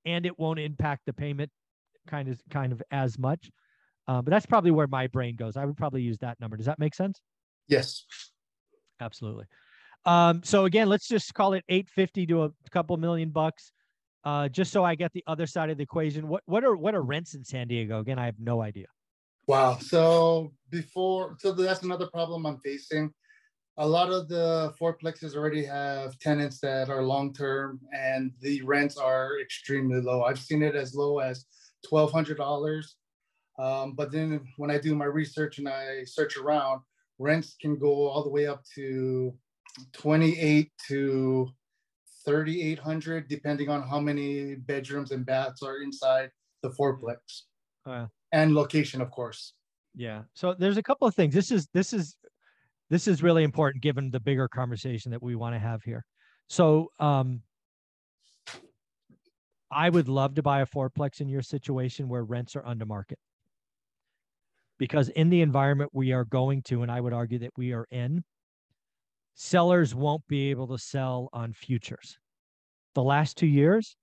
and 0.07 0.25
it 0.25 0.39
won't 0.39 0.57
impact 0.57 1.04
the 1.06 1.13
payment 1.13 1.51
kind 2.07 2.30
of 2.30 2.42
kind 2.50 2.71
of 2.71 2.81
as 2.89 3.19
much. 3.19 3.51
Um, 4.07 4.24
but 4.24 4.31
that's 4.31 4.45
probably 4.45 4.71
where 4.71 4.88
my 4.88 5.07
brain 5.07 5.36
goes. 5.36 5.57
I 5.57 5.65
would 5.65 5.75
probably 5.75 6.01
use 6.01 6.18
that 6.19 6.39
number. 6.39 6.56
Does 6.56 6.65
that 6.65 6.80
make 6.80 6.95
sense? 6.95 7.19
Yes. 7.68 8.06
Absolutely. 9.01 9.45
Um, 10.06 10.42
so 10.44 10.63
again, 10.63 10.88
let's 10.88 11.07
just 11.07 11.33
call 11.33 11.54
it 11.54 11.65
850 11.68 12.25
to 12.27 12.44
a 12.45 12.51
couple 12.71 12.95
million 12.95 13.30
bucks. 13.30 13.74
Uh, 14.24 14.48
just 14.48 14.71
so 14.71 14.83
I 14.83 14.95
get 14.95 15.12
the 15.13 15.24
other 15.27 15.45
side 15.45 15.69
of 15.69 15.77
the 15.77 15.83
equation. 15.83 16.27
What 16.27 16.44
what 16.45 16.63
are 16.63 16.75
what 16.75 16.95
are 16.95 17.01
rents 17.01 17.33
in 17.33 17.44
San 17.44 17.68
Diego? 17.68 18.00
Again, 18.00 18.18
I 18.18 18.25
have 18.25 18.39
no 18.39 18.62
idea. 18.62 18.88
Wow. 19.47 19.78
So 19.80 20.54
before, 20.69 21.37
so 21.40 21.52
that's 21.52 21.83
another 21.83 22.07
problem 22.07 22.45
I'm 22.45 22.59
facing. 22.59 23.14
A 23.79 23.87
lot 23.87 24.09
of 24.09 24.27
the 24.27 24.73
fourplexes 24.79 25.35
already 25.35 25.63
have 25.63 26.17
tenants 26.19 26.59
that 26.61 26.89
are 26.89 27.03
long 27.03 27.31
term, 27.33 27.79
and 27.93 28.31
the 28.41 28.61
rents 28.63 28.97
are 28.97 29.39
extremely 29.39 30.01
low. 30.01 30.23
I've 30.23 30.39
seen 30.39 30.63
it 30.63 30.75
as 30.75 30.95
low 30.95 31.19
as 31.19 31.45
twelve 31.87 32.11
hundred 32.11 32.37
dollars. 32.37 32.95
Um, 33.59 33.93
but 33.93 34.11
then 34.11 34.41
when 34.57 34.71
I 34.71 34.79
do 34.79 34.95
my 34.95 35.05
research 35.05 35.59
and 35.59 35.69
I 35.69 36.03
search 36.05 36.37
around, 36.37 36.81
rents 37.19 37.55
can 37.61 37.77
go 37.77 38.07
all 38.07 38.23
the 38.23 38.29
way 38.29 38.47
up 38.47 38.63
to 38.75 39.35
twenty 39.93 40.39
eight 40.39 40.71
to 40.87 41.47
thirty 42.25 42.63
eight 42.63 42.79
hundred, 42.79 43.27
depending 43.27 43.69
on 43.69 43.87
how 43.87 43.99
many 43.99 44.55
bedrooms 44.55 45.11
and 45.11 45.23
baths 45.25 45.61
are 45.61 45.81
inside 45.83 46.31
the 46.63 46.69
fourplex 46.69 47.19
Uh, 47.85 48.07
and 48.31 48.55
location, 48.55 49.01
of 49.01 49.11
course. 49.11 49.53
Yeah. 49.93 50.23
So 50.33 50.55
there's 50.55 50.77
a 50.77 50.83
couple 50.83 51.07
of 51.07 51.13
things. 51.13 51.33
This 51.33 51.51
is 51.51 51.67
this 51.73 51.93
is 51.93 52.15
this 52.89 53.07
is 53.07 53.23
really 53.23 53.44
important 53.44 53.83
given 53.83 54.11
the 54.11 54.19
bigger 54.19 54.47
conversation 54.47 55.11
that 55.11 55.21
we 55.21 55.35
want 55.35 55.56
to 55.56 55.59
have 55.59 55.83
here. 55.83 56.06
So 56.47 56.89
um 56.99 57.41
I 59.71 59.89
would 59.89 60.07
love 60.07 60.35
to 60.35 60.44
buy 60.44 60.61
a 60.61 60.65
fourplex 60.65 61.19
in 61.19 61.27
your 61.27 61.41
situation 61.41 62.07
where 62.07 62.23
rents 62.23 62.56
are 62.56 62.65
under 62.65 62.85
market. 62.85 63.19
Because 64.77 65.09
in 65.09 65.29
the 65.29 65.41
environment 65.41 65.91
we 65.94 66.11
are 66.13 66.23
going 66.23 66.61
to, 66.63 66.83
and 66.83 66.91
I 66.91 67.01
would 67.01 67.13
argue 67.13 67.39
that 67.39 67.51
we 67.57 67.73
are 67.73 67.87
in, 67.89 68.23
sellers 69.33 69.94
won't 69.94 70.27
be 70.27 70.49
able 70.49 70.67
to 70.67 70.77
sell 70.77 71.29
on 71.33 71.53
futures. 71.53 72.17
The 72.95 73.03
last 73.03 73.37
two 73.37 73.47
years, 73.47 73.95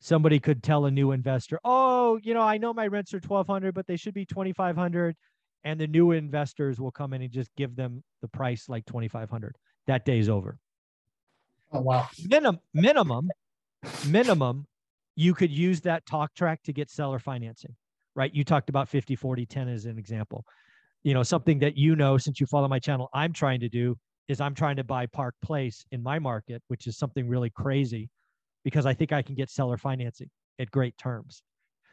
somebody 0.00 0.40
could 0.40 0.62
tell 0.62 0.86
a 0.86 0.90
new 0.90 1.12
investor, 1.12 1.60
"Oh, 1.64 2.18
you 2.22 2.34
know, 2.34 2.42
I 2.42 2.58
know 2.58 2.74
my 2.74 2.86
rents 2.86 3.14
are 3.14 3.20
1200, 3.20 3.74
but 3.74 3.86
they 3.86 3.96
should 3.96 4.14
be 4.14 4.26
2500." 4.26 5.16
And 5.64 5.80
the 5.80 5.86
new 5.86 6.12
investors 6.12 6.78
will 6.78 6.92
come 6.92 7.12
in 7.12 7.22
and 7.22 7.30
just 7.30 7.50
give 7.56 7.74
them 7.74 8.02
the 8.22 8.28
price 8.28 8.68
like 8.68 8.86
2500. 8.86 9.56
That 9.86 10.04
day's 10.04 10.28
over. 10.28 10.58
Oh 11.72 11.80
wow. 11.80 12.08
Minimum 12.28 12.60
minimum 12.72 13.30
minimum 14.06 14.66
you 15.16 15.34
could 15.34 15.50
use 15.50 15.80
that 15.80 16.06
talk 16.06 16.34
track 16.34 16.62
to 16.64 16.72
get 16.72 16.90
seller 16.90 17.18
financing. 17.18 17.74
Right? 18.14 18.32
You 18.34 18.44
talked 18.44 18.68
about 18.68 18.88
50 18.88 19.16
40 19.16 19.46
10 19.46 19.68
as 19.68 19.86
an 19.86 19.98
example. 19.98 20.44
You 21.02 21.14
know, 21.14 21.22
something 21.22 21.58
that 21.60 21.76
you 21.76 21.96
know 21.96 22.18
since 22.18 22.40
you 22.40 22.46
follow 22.46 22.68
my 22.68 22.78
channel, 22.78 23.08
I'm 23.12 23.32
trying 23.32 23.60
to 23.60 23.68
do 23.68 23.96
is 24.28 24.40
I'm 24.40 24.54
trying 24.54 24.76
to 24.76 24.84
buy 24.84 25.06
Park 25.06 25.34
Place 25.42 25.84
in 25.92 26.02
my 26.02 26.18
market, 26.18 26.62
which 26.68 26.86
is 26.86 26.96
something 26.96 27.28
really 27.28 27.50
crazy 27.50 28.08
because 28.64 28.86
I 28.86 28.94
think 28.94 29.12
I 29.12 29.22
can 29.22 29.34
get 29.34 29.50
seller 29.50 29.76
financing 29.76 30.30
at 30.58 30.70
great 30.70 30.96
terms. 30.98 31.42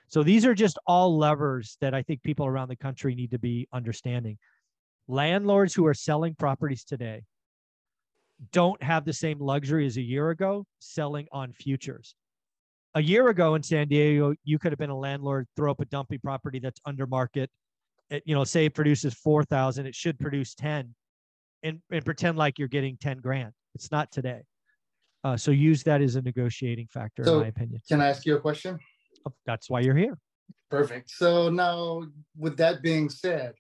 So 0.08 0.24
these 0.24 0.46
are 0.46 0.54
just 0.54 0.78
all 0.86 1.18
levers 1.18 1.78
that 1.82 1.94
I 1.94 2.02
think 2.04 2.22
people 2.24 2.46
around 2.46 2.70
the 2.70 2.76
country 2.76 3.16
need 3.16 3.32
to 3.32 3.40
be 3.40 3.68
understanding. 3.74 4.38
Landlords 5.08 5.74
who 5.74 5.86
are 5.86 5.94
selling 5.94 6.36
properties 6.36 6.84
today 6.84 7.24
don't 8.52 8.82
have 8.84 9.06
the 9.06 9.14
same 9.14 9.40
luxury 9.40 9.86
as 9.86 9.98
a 9.98 10.02
year 10.02 10.30
ago 10.30 10.66
selling 10.80 11.28
on 11.32 11.54
futures. 11.54 12.16
A 12.96 13.02
year 13.02 13.30
ago 13.30 13.56
in 13.56 13.64
San 13.64 13.88
Diego, 13.88 14.36
you 14.44 14.60
could 14.60 14.72
have 14.72 14.80
been 14.80 14.92
a 14.92 14.98
landlord, 14.98 15.48
throw 15.56 15.72
up 15.72 15.80
a 15.80 15.86
dumpy 15.86 16.18
property 16.18 16.60
that's 16.60 16.80
under 16.86 17.08
market. 17.08 17.50
It, 18.10 18.22
you 18.26 18.36
know, 18.36 18.44
say 18.44 18.66
it 18.66 18.76
produces 18.76 19.14
4,000, 19.16 19.88
it 19.88 19.96
should 19.96 20.20
produce 20.20 20.54
10 20.54 20.94
and, 21.64 21.82
and 21.92 22.06
pretend 22.06 22.38
like 22.38 22.60
you're 22.60 22.68
getting 22.68 22.98
10 22.98 23.18
grand. 23.18 23.54
It's 23.74 23.92
not 23.92 24.12
today. 24.12 24.44
Uh, 25.24 25.38
so 25.38 25.52
use 25.52 25.84
that 25.84 26.02
as 26.02 26.16
a 26.16 26.22
negotiating 26.22 26.88
factor, 26.92 27.24
So- 27.24 27.36
in 27.36 27.42
my 27.42 27.48
opinion. 27.48 27.82
Can 27.90 28.02
I 28.02 28.10
ask 28.10 28.26
you 28.26 28.36
a 28.36 28.40
question? 28.40 28.78
That's 29.46 29.70
why 29.70 29.82
you're 29.82 29.96
here. 29.96 30.18
Perfect. 30.70 31.10
So 31.12 31.50
now, 31.50 32.04
with 32.38 32.58
that 32.58 32.82
being 32.82 33.10
said, 33.10 33.54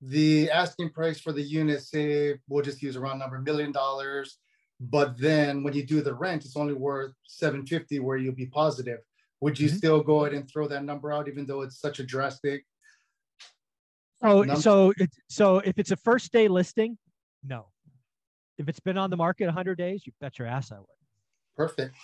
the 0.00 0.50
asking 0.50 0.90
price 0.90 1.20
for 1.20 1.32
the 1.32 1.42
unit, 1.42 1.82
say, 1.82 2.38
we'll 2.48 2.64
just 2.64 2.82
use 2.82 2.96
a 2.96 3.00
round 3.00 3.18
number, 3.20 3.38
million 3.38 3.72
dollars. 3.72 4.38
But 4.80 5.16
then 5.18 5.62
when 5.62 5.72
you 5.74 5.84
do 5.86 6.02
the 6.02 6.14
rent, 6.14 6.44
it's 6.44 6.56
only 6.56 6.74
worth 6.74 7.12
seven 7.26 7.64
fifty, 7.66 8.00
where 8.00 8.16
you'll 8.16 8.34
be 8.34 8.46
positive. 8.46 9.00
Would 9.40 9.58
you 9.58 9.68
Mhm. 9.68 9.76
still 9.76 10.02
go 10.02 10.24
ahead 10.24 10.36
and 10.36 10.48
throw 10.48 10.66
that 10.68 10.84
number 10.84 11.12
out, 11.12 11.28
even 11.28 11.46
though 11.46 11.62
it's 11.62 11.78
such 11.78 12.00
a 12.00 12.04
drastic? 12.04 12.64
Oh, 14.22 14.42
Num- 14.42 14.56
so, 14.56 14.92
it, 14.96 15.10
so 15.28 15.58
if 15.58 15.78
it's 15.78 15.90
a 15.90 15.96
first 15.96 16.32
day 16.32 16.48
listing, 16.48 16.98
no. 17.42 17.66
If 18.58 18.68
it's 18.68 18.80
been 18.80 18.96
on 18.96 19.10
the 19.10 19.16
market 19.16 19.46
100 19.46 19.76
days, 19.76 20.06
you 20.06 20.12
bet 20.20 20.38
your 20.38 20.48
ass 20.48 20.72
I 20.72 20.78
would. 20.78 20.86
Perfect. 21.56 21.94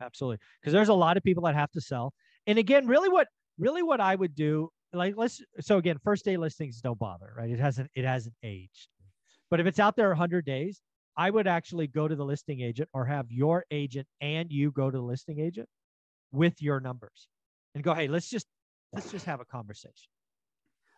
Absolutely. 0.00 0.38
Because 0.60 0.72
there's 0.72 0.88
a 0.88 0.94
lot 0.94 1.16
of 1.16 1.22
people 1.22 1.44
that 1.44 1.54
have 1.54 1.70
to 1.72 1.80
sell. 1.80 2.12
And 2.46 2.58
again, 2.58 2.86
really 2.86 3.08
what 3.08 3.28
really 3.58 3.82
what 3.82 4.00
I 4.00 4.14
would 4.14 4.34
do, 4.34 4.70
like 4.92 5.14
let's 5.16 5.42
so 5.60 5.78
again, 5.78 5.98
first 6.02 6.24
day 6.24 6.36
listings 6.36 6.80
don't 6.80 6.98
bother, 6.98 7.32
right? 7.36 7.50
It 7.50 7.60
hasn't 7.60 7.90
it 7.94 8.04
hasn't 8.04 8.34
aged. 8.42 8.88
But 9.50 9.60
if 9.60 9.66
it's 9.66 9.78
out 9.78 9.96
there 9.96 10.08
100 10.08 10.44
days, 10.44 10.80
I 11.16 11.30
would 11.30 11.46
actually 11.46 11.86
go 11.86 12.08
to 12.08 12.16
the 12.16 12.24
listing 12.24 12.60
agent 12.60 12.88
or 12.92 13.04
have 13.04 13.30
your 13.30 13.64
agent 13.70 14.06
and 14.20 14.50
you 14.50 14.72
go 14.72 14.90
to 14.90 14.98
the 14.98 15.04
listing 15.04 15.38
agent 15.38 15.68
with 16.32 16.60
your 16.60 16.80
numbers 16.80 17.28
and 17.74 17.84
go, 17.84 17.94
hey, 17.94 18.08
let's 18.08 18.28
just 18.28 18.46
let's 18.92 19.10
just 19.10 19.26
have 19.26 19.40
a 19.40 19.44
conversation. 19.44 20.10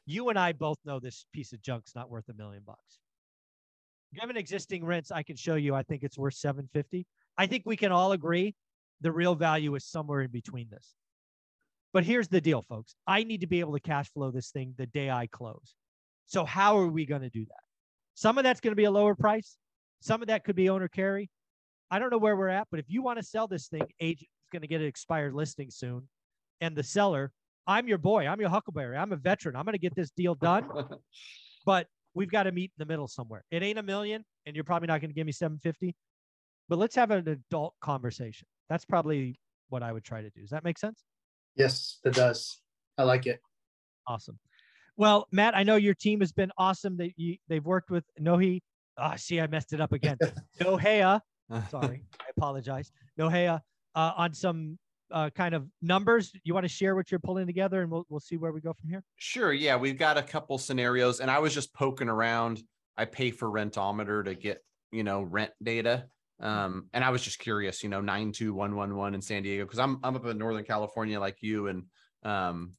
You 0.06 0.28
and 0.28 0.38
I 0.38 0.52
both 0.52 0.78
know 0.84 1.00
this 1.00 1.26
piece 1.32 1.52
of 1.52 1.60
junk's 1.60 1.94
not 1.94 2.08
worth 2.08 2.28
a 2.28 2.34
million 2.34 2.62
bucks. 2.64 3.00
Given 4.18 4.36
existing 4.36 4.84
rents, 4.84 5.10
I 5.10 5.22
can 5.22 5.36
show 5.36 5.56
you 5.56 5.74
I 5.74 5.82
think 5.82 6.02
it's 6.02 6.16
worth 6.16 6.34
750. 6.34 7.06
I 7.36 7.46
think 7.46 7.64
we 7.66 7.76
can 7.76 7.92
all 7.92 8.12
agree 8.12 8.54
the 9.00 9.12
real 9.12 9.34
value 9.34 9.74
is 9.74 9.84
somewhere 9.84 10.22
in 10.22 10.30
between 10.30 10.68
this. 10.70 10.94
But 11.92 12.04
here's 12.04 12.28
the 12.28 12.40
deal, 12.40 12.62
folks. 12.62 12.94
I 13.06 13.24
need 13.24 13.40
to 13.40 13.46
be 13.46 13.60
able 13.60 13.72
to 13.72 13.80
cash 13.80 14.10
flow 14.12 14.30
this 14.30 14.50
thing 14.50 14.74
the 14.76 14.86
day 14.86 15.10
I 15.10 15.26
close. 15.26 15.74
So 16.26 16.44
how 16.44 16.78
are 16.78 16.88
we 16.88 17.06
going 17.06 17.22
to 17.22 17.30
do 17.30 17.44
that? 17.44 17.60
Some 18.14 18.38
of 18.38 18.44
that's 18.44 18.60
going 18.60 18.72
to 18.72 18.76
be 18.76 18.84
a 18.84 18.90
lower 18.90 19.14
price. 19.14 19.56
Some 20.00 20.22
of 20.22 20.28
that 20.28 20.44
could 20.44 20.56
be 20.56 20.68
owner 20.68 20.88
carry. 20.88 21.30
I 21.90 21.98
don't 21.98 22.10
know 22.10 22.18
where 22.18 22.36
we're 22.36 22.48
at, 22.48 22.66
but 22.70 22.80
if 22.80 22.86
you 22.88 23.02
want 23.02 23.18
to 23.18 23.24
sell 23.24 23.46
this 23.46 23.68
thing, 23.68 23.86
agent 24.00 24.28
is 24.28 24.48
going 24.52 24.62
to 24.62 24.68
get 24.68 24.80
an 24.80 24.86
expired 24.86 25.34
listing 25.34 25.70
soon. 25.70 26.08
And 26.60 26.74
the 26.74 26.82
seller, 26.82 27.32
I'm 27.66 27.88
your 27.88 27.98
boy. 27.98 28.26
I'm 28.26 28.40
your 28.40 28.50
huckleberry. 28.50 28.96
I'm 28.96 29.12
a 29.12 29.16
veteran. 29.16 29.56
I'm 29.56 29.64
going 29.64 29.74
to 29.74 29.78
get 29.78 29.94
this 29.94 30.10
deal 30.10 30.34
done. 30.34 30.68
But 31.64 31.88
we've 32.14 32.30
got 32.30 32.44
to 32.44 32.52
meet 32.52 32.70
in 32.78 32.78
the 32.78 32.86
middle 32.86 33.08
somewhere. 33.08 33.42
It 33.50 33.60
ain't 33.64 33.76
a 33.76 33.82
million, 33.82 34.24
and 34.46 34.54
you're 34.54 34.64
probably 34.64 34.86
not 34.86 35.00
going 35.00 35.10
to 35.10 35.14
give 35.14 35.26
me 35.26 35.32
750. 35.32 35.96
But 36.68 36.78
let's 36.78 36.94
have 36.94 37.10
an 37.10 37.28
adult 37.28 37.74
conversation. 37.80 38.46
That's 38.68 38.84
probably 38.84 39.38
what 39.68 39.82
I 39.82 39.92
would 39.92 40.04
try 40.04 40.22
to 40.22 40.30
do. 40.30 40.40
Does 40.40 40.50
that 40.50 40.64
make 40.64 40.78
sense? 40.78 41.04
Yes, 41.54 41.98
it 42.04 42.14
does. 42.14 42.60
I 42.98 43.04
like 43.04 43.26
it. 43.26 43.40
Awesome. 44.06 44.38
Well, 44.96 45.28
Matt, 45.30 45.56
I 45.56 45.62
know 45.62 45.76
your 45.76 45.94
team 45.94 46.20
has 46.20 46.32
been 46.32 46.50
awesome. 46.56 46.96
That 46.96 47.12
you 47.16 47.36
they've 47.48 47.64
worked 47.64 47.90
with 47.90 48.04
Nohi. 48.18 48.62
Ah, 48.96 49.14
see, 49.16 49.40
I 49.40 49.46
messed 49.46 49.72
it 49.72 49.80
up 49.80 49.92
again. 49.92 50.16
Nohea. 50.60 51.20
Sorry, 51.70 52.02
I 52.20 52.24
apologize. 52.36 52.90
Nohea 53.18 53.60
uh, 53.94 54.12
on 54.16 54.34
some 54.34 54.78
uh, 55.10 55.30
kind 55.30 55.54
of 55.54 55.68
numbers. 55.82 56.32
You 56.44 56.54
want 56.54 56.64
to 56.64 56.68
share 56.68 56.96
what 56.96 57.10
you're 57.10 57.20
pulling 57.20 57.46
together, 57.46 57.82
and 57.82 57.90
we'll 57.90 58.06
we'll 58.08 58.20
see 58.20 58.36
where 58.36 58.52
we 58.52 58.60
go 58.60 58.72
from 58.72 58.88
here. 58.88 59.02
Sure. 59.16 59.52
Yeah, 59.52 59.76
we've 59.76 59.98
got 59.98 60.16
a 60.16 60.22
couple 60.22 60.58
scenarios, 60.58 61.20
and 61.20 61.30
I 61.30 61.38
was 61.38 61.54
just 61.54 61.74
poking 61.74 62.08
around. 62.08 62.62
I 62.96 63.04
pay 63.04 63.30
for 63.30 63.50
Rentometer 63.50 64.24
to 64.24 64.34
get 64.34 64.64
you 64.92 65.04
know 65.04 65.22
rent 65.22 65.52
data, 65.62 66.06
um, 66.40 66.88
and 66.92 67.02
I 67.02 67.10
was 67.10 67.22
just 67.22 67.38
curious. 67.38 67.82
You 67.82 67.88
know, 67.88 68.00
nine 68.00 68.32
two 68.32 68.52
one 68.52 68.76
one 68.76 68.94
one 68.94 69.14
in 69.14 69.22
San 69.22 69.42
Diego 69.42 69.64
because 69.64 69.78
I'm 69.78 69.98
I'm 70.02 70.16
up 70.16 70.26
in 70.26 70.38
Northern 70.38 70.64
California 70.64 71.18
like 71.18 71.38
you, 71.40 71.68
and 71.68 71.84
um, 72.22 72.72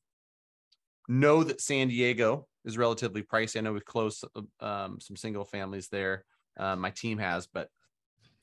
know 1.08 1.44
that 1.44 1.62
San 1.62 1.88
Diego 1.88 2.48
is 2.66 2.78
relatively 2.78 3.24
pricey. 3.24 3.58
I 3.58 3.62
know 3.62 3.74
we've 3.74 3.86
closed 3.86 4.24
um, 4.60 5.00
some 5.00 5.16
single 5.16 5.46
families 5.46 5.88
there. 5.90 6.26
Uh, 6.58 6.76
my 6.76 6.92
team 6.92 7.18
has, 7.18 7.48
but 7.48 7.70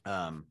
um, 0.04 0.46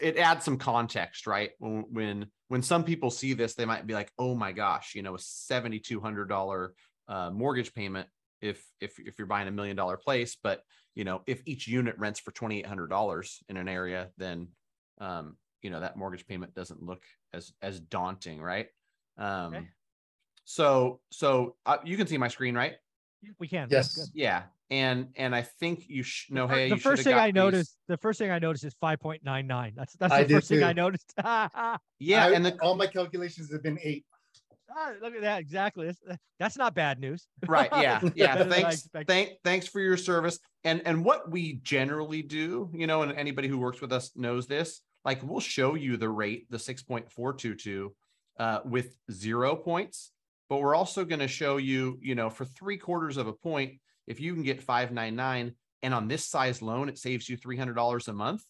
it 0.00 0.16
adds 0.16 0.44
some 0.44 0.56
context, 0.58 1.26
right? 1.26 1.50
When 1.58 1.84
when 1.90 2.26
when 2.48 2.62
some 2.62 2.84
people 2.84 3.10
see 3.10 3.34
this, 3.34 3.54
they 3.54 3.66
might 3.66 3.86
be 3.86 3.94
like, 3.94 4.12
"Oh 4.18 4.34
my 4.34 4.52
gosh, 4.52 4.94
you 4.94 5.02
know, 5.02 5.14
a 5.14 5.18
seventy 5.18 5.78
two 5.78 6.00
hundred 6.00 6.28
dollar 6.28 6.74
uh, 7.08 7.30
mortgage 7.30 7.74
payment 7.74 8.08
if 8.40 8.64
if 8.80 8.98
if 8.98 9.18
you're 9.18 9.26
buying 9.26 9.48
a 9.48 9.52
million 9.52 9.76
dollar 9.76 9.96
place." 9.96 10.36
But 10.42 10.62
you 10.94 11.04
know, 11.04 11.22
if 11.26 11.42
each 11.46 11.66
unit 11.68 11.96
rents 11.98 12.20
for 12.20 12.30
twenty 12.32 12.58
eight 12.58 12.66
hundred 12.66 12.88
dollars 12.88 13.42
in 13.48 13.56
an 13.56 13.68
area, 13.68 14.08
then 14.16 14.48
um, 15.00 15.36
you 15.62 15.70
know 15.70 15.80
that 15.80 15.96
mortgage 15.96 16.26
payment 16.26 16.54
doesn't 16.54 16.82
look 16.82 17.02
as 17.32 17.52
as 17.62 17.80
daunting, 17.80 18.40
right? 18.40 18.66
Um, 19.18 19.54
Okay. 19.54 19.68
So 20.44 21.00
so 21.12 21.56
uh, 21.66 21.78
you 21.84 21.96
can 21.96 22.06
see 22.06 22.18
my 22.18 22.28
screen, 22.28 22.54
right? 22.54 22.74
We 23.38 23.46
can. 23.48 23.68
Yes. 23.70 23.94
Good. 23.94 24.08
Yeah, 24.14 24.44
and 24.70 25.08
and 25.14 25.34
I 25.34 25.42
think 25.42 25.84
you 25.88 26.02
sh- 26.02 26.30
know. 26.30 26.48
Hey, 26.48 26.70
the 26.70 26.76
you 26.76 26.80
first 26.80 27.04
thing 27.04 27.12
got 27.14 27.20
I 27.22 27.26
these- 27.28 27.34
noticed, 27.34 27.76
the 27.86 27.98
first 27.98 28.18
thing 28.18 28.30
I 28.30 28.38
noticed 28.38 28.64
is 28.64 28.74
5.99. 28.82 29.74
That's 29.76 29.92
that's 29.94 30.14
the 30.16 30.24
did 30.24 30.34
first 30.34 30.48
thing 30.48 30.62
I 30.62 30.72
noticed. 30.72 31.12
ah, 31.22 31.78
Yeah, 31.98 32.26
I- 32.26 32.30
and 32.32 32.44
the 32.44 32.56
all 32.62 32.74
my 32.76 32.86
calculations 32.86 33.52
have 33.52 33.62
been 33.62 33.78
eight. 33.82 34.06
Look 35.02 35.14
at 35.14 35.22
that. 35.22 35.40
Exactly. 35.40 35.86
That's, 35.86 36.20
that's 36.38 36.56
not 36.56 36.74
bad 36.74 36.98
news. 36.98 37.26
right 37.46 37.68
yeah 37.72 38.00
yeah 38.14 38.34
Better 38.34 38.44
than 38.44 38.52
I 38.52 38.62
thanks 38.62 38.88
thank 39.06 39.30
thanks 39.44 39.66
for 39.66 39.80
your 39.80 39.96
service 39.96 40.38
and 40.64 40.82
and 40.84 41.04
what 41.04 41.30
we 41.30 41.54
generally 41.62 42.22
do 42.22 42.70
you 42.72 42.86
know 42.86 43.02
and 43.02 43.12
anybody 43.12 43.48
who 43.48 43.58
works 43.58 43.80
with 43.80 43.92
us 43.92 44.10
knows 44.16 44.46
this 44.46 44.80
like 45.04 45.22
we'll 45.22 45.40
show 45.40 45.74
you 45.74 45.96
the 45.96 46.08
rate 46.08 46.46
the 46.50 46.56
6.422 46.56 47.88
uh, 48.38 48.60
with 48.64 48.96
zero 49.12 49.54
points 49.54 50.12
but 50.48 50.58
we're 50.58 50.74
also 50.74 51.04
going 51.04 51.20
to 51.20 51.28
show 51.28 51.58
you 51.58 51.98
you 52.00 52.14
know 52.14 52.30
for 52.30 52.44
three 52.44 52.78
quarters 52.78 53.16
of 53.16 53.26
a 53.26 53.32
point 53.32 53.74
if 54.06 54.18
you 54.18 54.34
can 54.34 54.42
get 54.42 54.62
599 54.62 55.54
and 55.82 55.94
on 55.94 56.08
this 56.08 56.26
size 56.26 56.62
loan 56.62 56.88
it 56.88 56.98
saves 56.98 57.28
you 57.28 57.36
$300 57.36 58.08
a 58.08 58.12
month 58.12 58.42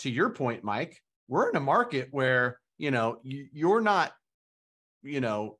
to 0.00 0.10
your 0.10 0.30
point 0.30 0.64
mike 0.64 1.00
we're 1.28 1.50
in 1.50 1.56
a 1.56 1.60
market 1.60 2.08
where 2.10 2.58
you 2.78 2.90
know 2.90 3.18
you, 3.22 3.46
you're 3.52 3.80
not 3.80 4.12
you 5.02 5.20
know 5.20 5.58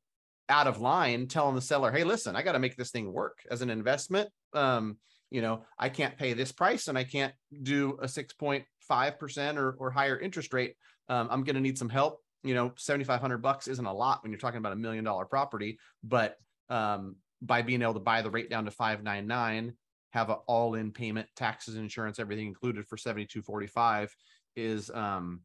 out 0.48 0.66
of 0.66 0.80
line 0.80 1.26
telling 1.26 1.54
the 1.54 1.60
seller 1.60 1.90
hey 1.90 2.04
listen 2.04 2.36
i 2.36 2.42
got 2.42 2.52
to 2.52 2.58
make 2.58 2.76
this 2.76 2.90
thing 2.90 3.12
work 3.12 3.38
as 3.50 3.62
an 3.62 3.70
investment. 3.70 4.28
Um 4.52 4.98
you 5.30 5.40
know 5.40 5.64
i 5.78 5.88
can't 5.88 6.16
pay 6.18 6.34
this 6.34 6.52
price 6.52 6.88
and 6.88 6.98
i 6.98 7.04
can't 7.04 7.32
do 7.62 7.98
a 8.02 8.06
6.5% 8.06 9.56
or, 9.56 9.72
or 9.78 9.90
higher 9.90 10.18
interest 10.18 10.52
rate. 10.52 10.74
Um, 11.08 11.28
i'm 11.30 11.44
going 11.44 11.56
to 11.56 11.60
need 11.60 11.78
some 11.78 11.88
help. 11.88 12.20
You 12.42 12.54
know 12.54 12.72
7500 12.76 13.38
bucks 13.38 13.68
isn't 13.68 13.86
a 13.86 13.92
lot 13.92 14.22
when 14.22 14.32
you're 14.32 14.38
talking 14.38 14.58
about 14.58 14.72
a 14.72 14.76
million 14.76 15.04
dollar 15.04 15.24
property 15.24 15.78
but 16.02 16.36
um, 16.68 17.16
by 17.40 17.62
being 17.62 17.82
able 17.82 17.94
to 17.94 18.00
buy 18.00 18.22
the 18.22 18.30
rate 18.30 18.50
down 18.50 18.64
to 18.64 18.70
599 18.70 19.74
have 20.10 20.28
an 20.28 20.36
all-in 20.46 20.92
payment 20.92 21.28
taxes 21.36 21.76
insurance 21.76 22.18
everything 22.18 22.46
included 22.46 22.86
for 22.86 22.96
7245 22.96 24.14
is 24.56 24.90
um 24.90 25.40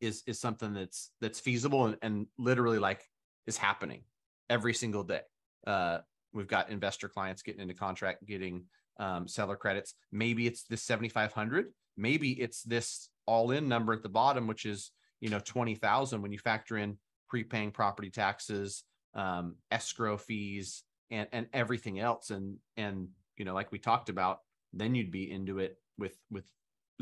is 0.00 0.22
is 0.26 0.40
something 0.40 0.74
that's 0.74 1.10
that's 1.20 1.40
feasible 1.40 1.86
and, 1.86 1.96
and 2.02 2.26
literally 2.38 2.78
like 2.78 3.02
is 3.46 3.56
happening 3.56 4.02
every 4.50 4.74
single 4.74 5.02
day. 5.02 5.20
Uh, 5.66 5.98
we've 6.32 6.46
got 6.46 6.70
investor 6.70 7.08
clients 7.08 7.42
getting 7.42 7.60
into 7.60 7.74
contract, 7.74 8.24
getting 8.26 8.64
um, 8.98 9.28
seller 9.28 9.56
credits. 9.56 9.94
Maybe 10.12 10.46
it's 10.46 10.64
this 10.64 10.82
7,500. 10.82 11.66
Maybe 11.96 12.32
it's 12.32 12.62
this 12.62 13.08
all 13.26 13.50
in 13.50 13.68
number 13.68 13.92
at 13.92 14.02
the 14.02 14.08
bottom, 14.08 14.46
which 14.46 14.66
is, 14.66 14.90
you 15.20 15.30
know, 15.30 15.40
20,000 15.40 16.22
when 16.22 16.32
you 16.32 16.38
factor 16.38 16.76
in 16.76 16.98
prepaying 17.28 17.72
property 17.72 18.10
taxes, 18.10 18.84
um, 19.14 19.56
escrow 19.70 20.16
fees 20.16 20.84
and, 21.10 21.28
and 21.32 21.46
everything 21.52 21.98
else. 21.98 22.30
And, 22.30 22.56
and, 22.76 23.08
you 23.36 23.44
know, 23.44 23.54
like 23.54 23.72
we 23.72 23.78
talked 23.78 24.08
about, 24.08 24.38
then 24.72 24.94
you'd 24.94 25.10
be 25.10 25.30
into 25.30 25.58
it 25.58 25.76
with, 25.98 26.16
with 26.30 26.44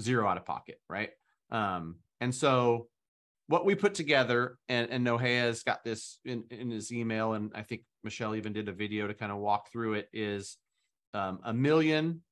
zero 0.01 0.27
out 0.27 0.37
of 0.37 0.45
pocket. 0.45 0.81
Right. 0.89 1.11
Um, 1.51 1.97
and 2.21 2.35
so 2.35 2.89
what 3.49 3.65
we 3.65 3.75
put 3.77 3.95
together, 3.95 4.59
and, 4.69 4.91
and 4.91 5.07
Nohea 5.07 5.43
has 5.43 5.63
got 5.63 5.85
this 5.85 6.19
in, 6.25 6.45
in 6.51 6.71
his 6.71 6.93
email, 6.93 7.35
and 7.35 7.53
I 7.55 7.63
think 7.63 7.83
Michelle 8.03 8.35
even 8.35 8.53
did 8.53 8.69
a 8.69 8.73
video 8.73 9.07
to 9.07 9.15
kind 9.15 9.31
of 9.31 9.39
walk 9.39 9.71
through 9.71 9.95
it, 9.95 10.09
is 10.13 10.57
um, 11.15 11.41
a 11.45 11.55
million 11.55 12.23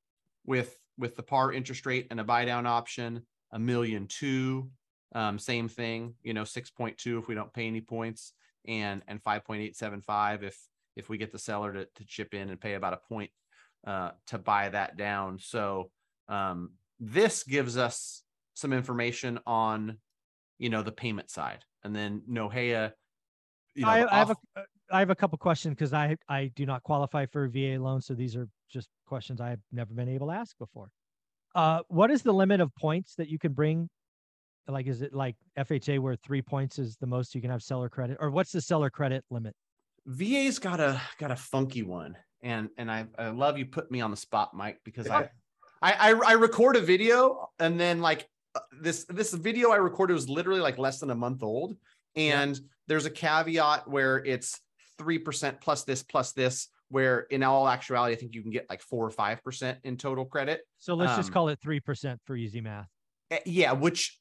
with 0.44 0.76
with 0.96 1.16
the 1.16 1.22
par 1.22 1.52
interest 1.52 1.86
rate 1.86 2.06
and 2.10 2.20
a 2.20 2.24
buy 2.24 2.44
down 2.44 2.66
option, 2.66 3.22
a 3.52 3.58
million 3.58 4.06
two 4.06 4.70
um, 5.14 5.38
same 5.38 5.68
thing, 5.68 6.14
you 6.22 6.34
know, 6.34 6.42
6.2 6.42 7.18
if 7.18 7.28
we 7.28 7.34
don't 7.34 7.52
pay 7.52 7.66
any 7.66 7.80
points 7.80 8.32
and, 8.66 9.02
and 9.06 9.22
5.875 9.22 10.42
if, 10.42 10.58
if 10.96 11.08
we 11.08 11.18
get 11.18 11.30
the 11.30 11.38
seller 11.38 11.72
to, 11.72 11.84
to 11.94 12.04
chip 12.06 12.34
in 12.34 12.50
and 12.50 12.60
pay 12.60 12.74
about 12.74 12.94
a 12.94 13.08
point 13.08 13.30
uh, 13.86 14.10
to 14.28 14.38
buy 14.38 14.68
that 14.70 14.96
down. 14.96 15.38
So 15.38 15.90
um, 16.28 16.72
this 16.98 17.44
gives 17.44 17.76
us 17.76 18.23
some 18.54 18.72
information 18.72 19.38
on, 19.46 19.98
you 20.58 20.70
know, 20.70 20.82
the 20.82 20.92
payment 20.92 21.30
side. 21.30 21.64
And 21.82 21.94
then 21.94 22.22
Nohea, 22.30 22.92
you 23.74 23.84
know, 23.84 23.88
I, 23.88 24.00
the 24.00 24.14
I 24.14 24.18
have 24.18 24.30
a 24.30 24.36
I 24.90 24.98
have 25.00 25.10
a 25.10 25.14
couple 25.14 25.36
questions 25.38 25.74
because 25.74 25.92
I 25.92 26.16
I 26.28 26.50
do 26.54 26.66
not 26.66 26.82
qualify 26.82 27.26
for 27.26 27.44
a 27.44 27.50
VA 27.50 27.82
loan, 27.82 28.00
so 28.00 28.14
these 28.14 28.36
are 28.36 28.48
just 28.70 28.88
questions 29.06 29.40
I've 29.40 29.60
never 29.72 29.92
been 29.92 30.08
able 30.08 30.28
to 30.28 30.32
ask 30.32 30.56
before. 30.58 30.88
Uh, 31.54 31.80
what 31.88 32.10
is 32.10 32.22
the 32.22 32.32
limit 32.32 32.60
of 32.60 32.74
points 32.76 33.14
that 33.16 33.28
you 33.28 33.38
can 33.38 33.52
bring? 33.52 33.88
Like, 34.66 34.86
is 34.86 35.02
it 35.02 35.12
like 35.12 35.36
FHA 35.58 35.98
where 35.98 36.16
three 36.16 36.42
points 36.42 36.78
is 36.78 36.96
the 36.96 37.06
most 37.06 37.34
you 37.34 37.40
can 37.40 37.50
have 37.50 37.62
seller 37.62 37.88
credit, 37.88 38.16
or 38.20 38.30
what's 38.30 38.52
the 38.52 38.60
seller 38.60 38.90
credit 38.90 39.24
limit? 39.30 39.54
VA's 40.06 40.58
got 40.58 40.80
a 40.80 41.00
got 41.18 41.30
a 41.30 41.36
funky 41.36 41.82
one, 41.82 42.16
and 42.42 42.68
and 42.78 42.90
I 42.90 43.06
I 43.18 43.28
love 43.28 43.58
you 43.58 43.66
put 43.66 43.90
me 43.90 44.00
on 44.00 44.10
the 44.10 44.16
spot, 44.16 44.54
Mike, 44.54 44.80
because 44.84 45.08
I 45.08 45.28
I 45.82 45.92
I, 45.92 46.12
I 46.12 46.32
record 46.32 46.76
a 46.76 46.80
video 46.80 47.50
and 47.58 47.78
then 47.78 48.00
like 48.00 48.26
this 48.80 49.04
this 49.04 49.32
video 49.32 49.70
I 49.70 49.76
recorded 49.76 50.14
was 50.14 50.28
literally 50.28 50.60
like 50.60 50.78
less 50.78 51.00
than 51.00 51.10
a 51.10 51.14
month 51.14 51.42
old, 51.42 51.76
and 52.16 52.58
there's 52.86 53.06
a 53.06 53.10
caveat 53.10 53.88
where 53.88 54.24
it's 54.24 54.60
three 54.98 55.18
percent 55.18 55.60
plus 55.60 55.84
this 55.84 56.02
plus 56.02 56.32
this, 56.32 56.68
where 56.88 57.20
in 57.30 57.42
all 57.42 57.68
actuality 57.68 58.14
I 58.14 58.18
think 58.18 58.34
you 58.34 58.42
can 58.42 58.50
get 58.50 58.66
like 58.68 58.82
four 58.82 59.06
or 59.06 59.10
five 59.10 59.42
percent 59.42 59.78
in 59.84 59.96
total 59.96 60.24
credit. 60.24 60.62
So 60.78 60.94
let's 60.94 61.16
just 61.16 61.28
Um, 61.28 61.34
call 61.34 61.48
it 61.48 61.58
three 61.60 61.80
percent 61.80 62.20
for 62.24 62.36
easy 62.36 62.60
math. 62.60 62.88
Eh, 63.30 63.38
yeah 63.46 63.72
which 63.72 64.18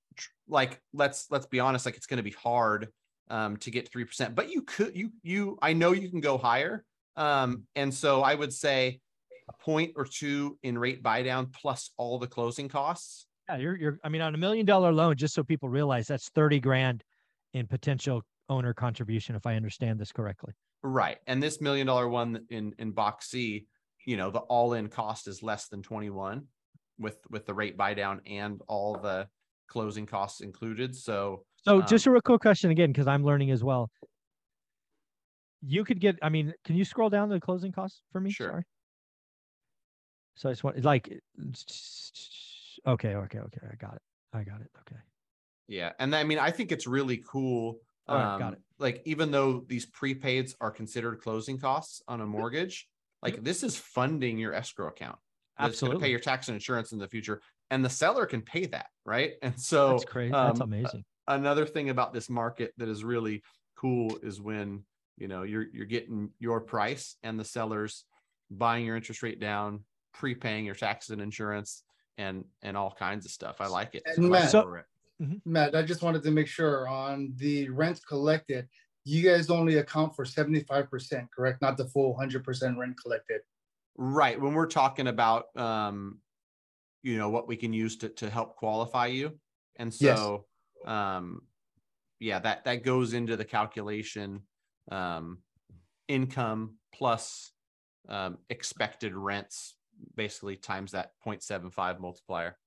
like 0.48 0.80
let's 0.94 1.28
let's 1.30 1.46
be 1.48 1.60
honest 1.60 1.86
like 1.86 1.96
it's 1.96 2.06
going 2.06 2.18
to 2.18 2.24
be 2.24 2.32
hard 2.32 2.90
um 3.30 3.58
to 3.58 3.72
get 3.72 3.92
3% 3.92 4.36
but 4.36 4.52
you 4.52 4.62
could 4.62 4.96
you 4.96 5.12
you 5.24 5.58
i 5.62 5.74
know 5.74 5.92
you 5.92 6.10
can 6.10 6.20
go 6.20 6.38
higher 6.38 6.84
um 7.16 7.64
and 7.76 7.92
so 7.94 8.22
i 8.22 8.36
would 8.36 8.54
say 8.54 9.00
a 9.50 9.54
point 9.64 9.94
or 9.96 10.06
two 10.06 10.58
in 10.62 10.78
rate 10.78 11.02
buy 11.02 11.24
down 11.24 11.48
plus 11.48 11.92
all 11.98 12.20
the 12.20 12.28
closing 12.28 12.68
costs 12.70 13.26
Yeah, 13.50 13.58
you're 13.58 13.76
you're. 13.76 14.00
I 14.04 14.10
mean, 14.10 14.22
on 14.22 14.34
a 14.34 14.38
million 14.38 14.66
dollar 14.66 14.92
loan, 14.92 15.16
just 15.18 15.34
so 15.34 15.44
people 15.44 15.70
realize 15.70 16.08
that's 16.08 16.30
thirty 16.30 16.60
grand 16.60 17.04
in 17.54 17.68
potential 17.68 18.22
owner 18.50 18.74
contribution, 18.74 19.36
if 19.36 19.46
I 19.46 19.56
understand 19.56 20.00
this 20.00 20.12
correctly. 20.12 20.54
right 20.84 21.18
and 21.28 21.42
this 21.42 21.62
million 21.62 21.88
dollar 21.88 22.10
one 22.10 22.46
in 22.50 22.74
in 22.78 22.92
box 22.92 23.30
c 23.30 23.66
you 24.06 24.18
know 24.18 24.30
the 24.30 24.40
all 24.40 24.74
in 24.74 24.90
cost 24.90 25.28
is 25.30 25.42
less 25.42 25.70
than 25.70 25.82
21 25.82 26.44
with 27.00 27.18
with 27.30 27.46
the 27.46 27.54
rate 27.54 27.78
buy 27.78 27.94
down 27.94 28.20
and 28.26 28.62
all 28.68 28.98
the 28.98 29.26
closing 29.70 30.06
costs 30.06 30.42
included 30.42 30.94
so 30.94 31.46
So 31.66 31.80
Um, 31.80 31.86
just 31.88 32.06
a 32.06 32.12
real 32.12 32.22
quick 32.22 32.42
question 32.42 32.70
again, 32.72 32.92
because 32.92 33.08
I'm 33.08 33.24
learning 33.24 33.52
as 33.52 33.64
well. 33.64 33.90
You 35.66 35.86
could 35.86 36.02
get, 36.02 36.20
I 36.22 36.28
mean, 36.28 36.54
can 36.66 36.76
you 36.76 36.84
scroll 36.84 37.10
down 37.10 37.30
to 37.30 37.36
the 37.36 37.40
closing 37.40 37.72
costs 37.72 38.02
for 38.12 38.20
me? 38.20 38.30
Sure. 38.32 38.50
Sorry. 38.50 38.64
So 40.36 40.50
I 40.50 40.52
just 40.52 40.64
want 40.66 40.84
like, 40.84 41.10
okay, 42.88 43.16
okay, 43.16 43.40
okay. 43.40 43.62
I 43.72 43.76
got 43.76 43.96
it. 43.96 44.02
I 44.34 44.44
got 44.44 44.62
it. 44.62 44.70
Okay. 44.82 45.00
Yeah, 45.68 45.94
and 46.00 46.16
I 46.16 46.24
mean, 46.24 46.40
I 46.40 46.52
think 46.52 46.72
it's 46.72 46.88
really 46.88 47.24
cool. 47.28 47.80
All 48.08 48.18
right, 48.18 48.40
got 48.40 48.48
um, 48.48 48.54
it. 48.54 48.60
Like, 48.80 49.02
even 49.06 49.32
though 49.32 49.64
these 49.68 49.86
prepaids 49.86 50.56
are 50.60 50.72
considered 50.72 51.22
closing 51.22 51.58
costs 51.58 52.02
on 52.08 52.20
a 52.22 52.26
mortgage, 52.26 52.88
like 53.22 53.44
this 53.44 53.64
is 53.64 53.78
funding 53.78 54.38
your 54.38 54.54
escrow 54.54 54.88
account. 54.88 55.18
To 55.60 56.00
pay 56.00 56.10
your 56.10 56.20
tax 56.20 56.48
and 56.48 56.56
insurance 56.56 56.92
in 56.92 56.98
the 56.98 57.08
future, 57.08 57.40
and 57.70 57.86
the 57.86 57.90
seller 57.90 58.26
can 58.26 58.42
pay 58.42 58.66
that, 58.68 58.88
right? 59.06 59.34
And 59.42 59.60
so 59.60 59.92
That's 59.92 60.06
crazy. 60.06 60.32
That's 60.32 60.60
um, 60.60 60.74
amazing. 60.74 61.04
another 61.28 61.66
thing 61.66 61.90
about 61.90 62.12
this 62.12 62.30
market 62.30 62.74
that 62.78 62.90
is 62.90 63.04
really 63.04 63.44
cool 63.78 64.18
is 64.24 64.42
when 64.42 64.84
you 65.18 65.28
know 65.28 65.44
you're 65.44 65.68
you're 65.72 65.86
getting 65.86 66.32
your 66.40 66.60
price 66.60 67.18
and 67.24 67.40
the 67.40 67.46
sellers 67.46 68.06
buying 68.50 68.86
your 68.86 68.96
interest 68.96 69.24
rate 69.24 69.40
down, 69.40 69.84
prepaying 70.14 70.66
your 70.66 70.76
taxes 70.76 71.12
and 71.12 71.22
insurance, 71.22 71.84
and 72.18 72.46
and 72.62 72.78
all 72.78 72.92
kinds 72.92 73.26
of 73.26 73.32
stuff. 73.32 73.58
I 73.60 73.68
like 73.68 73.96
it. 73.96 74.04
And 74.06 74.30
Matt- 74.30 74.52
So- 74.52 74.64
for 74.64 74.78
it. 74.78 74.86
Matt, 75.46 75.76
I 75.76 75.84
just 75.84 76.02
wanted 76.02 76.24
to 76.24 76.32
make 76.32 76.48
sure 76.48 76.88
on 76.88 77.34
the 77.38 77.70
rent 77.70 78.02
collected, 78.08 78.68
you 79.06 79.24
guys 79.24 79.50
only 79.50 79.78
account 79.78 80.16
for 80.16 80.26
seventy-five 80.26 80.90
percent, 80.90 81.30
correct? 81.32 81.62
Not 81.62 81.78
the 81.78 81.86
full 81.88 82.16
hundred 82.18 82.44
percent 82.44 82.78
rent 82.78 82.96
collected. 83.02 83.42
Right. 83.96 84.42
When 84.42 84.54
we're 84.54 84.66
talking 84.68 85.08
about, 85.08 85.56
um, 85.56 86.20
you 87.04 87.18
know, 87.18 87.30
what 87.30 87.48
we 87.48 87.56
can 87.56 87.72
use 87.74 87.96
to, 87.98 88.10
to 88.10 88.30
help 88.30 88.56
qualify 88.56 89.06
you. 89.08 89.40
And 89.78 89.96
Yes. 90.00 90.18
so, 90.18 90.46
um, 90.86 91.42
yeah, 92.20 92.40
that, 92.40 92.64
that 92.66 92.84
goes 92.84 93.14
into 93.14 93.38
the 93.38 93.46
calculation, 93.46 94.42
um, 94.92 95.44
income 96.08 96.78
plus, 96.94 97.52
um, 98.10 98.40
expected 98.50 99.14
rents, 99.16 99.76
basically 100.16 100.56
times 100.56 100.92
that 100.92 101.12
0.75 101.26 102.00
multiplier. 102.00 102.58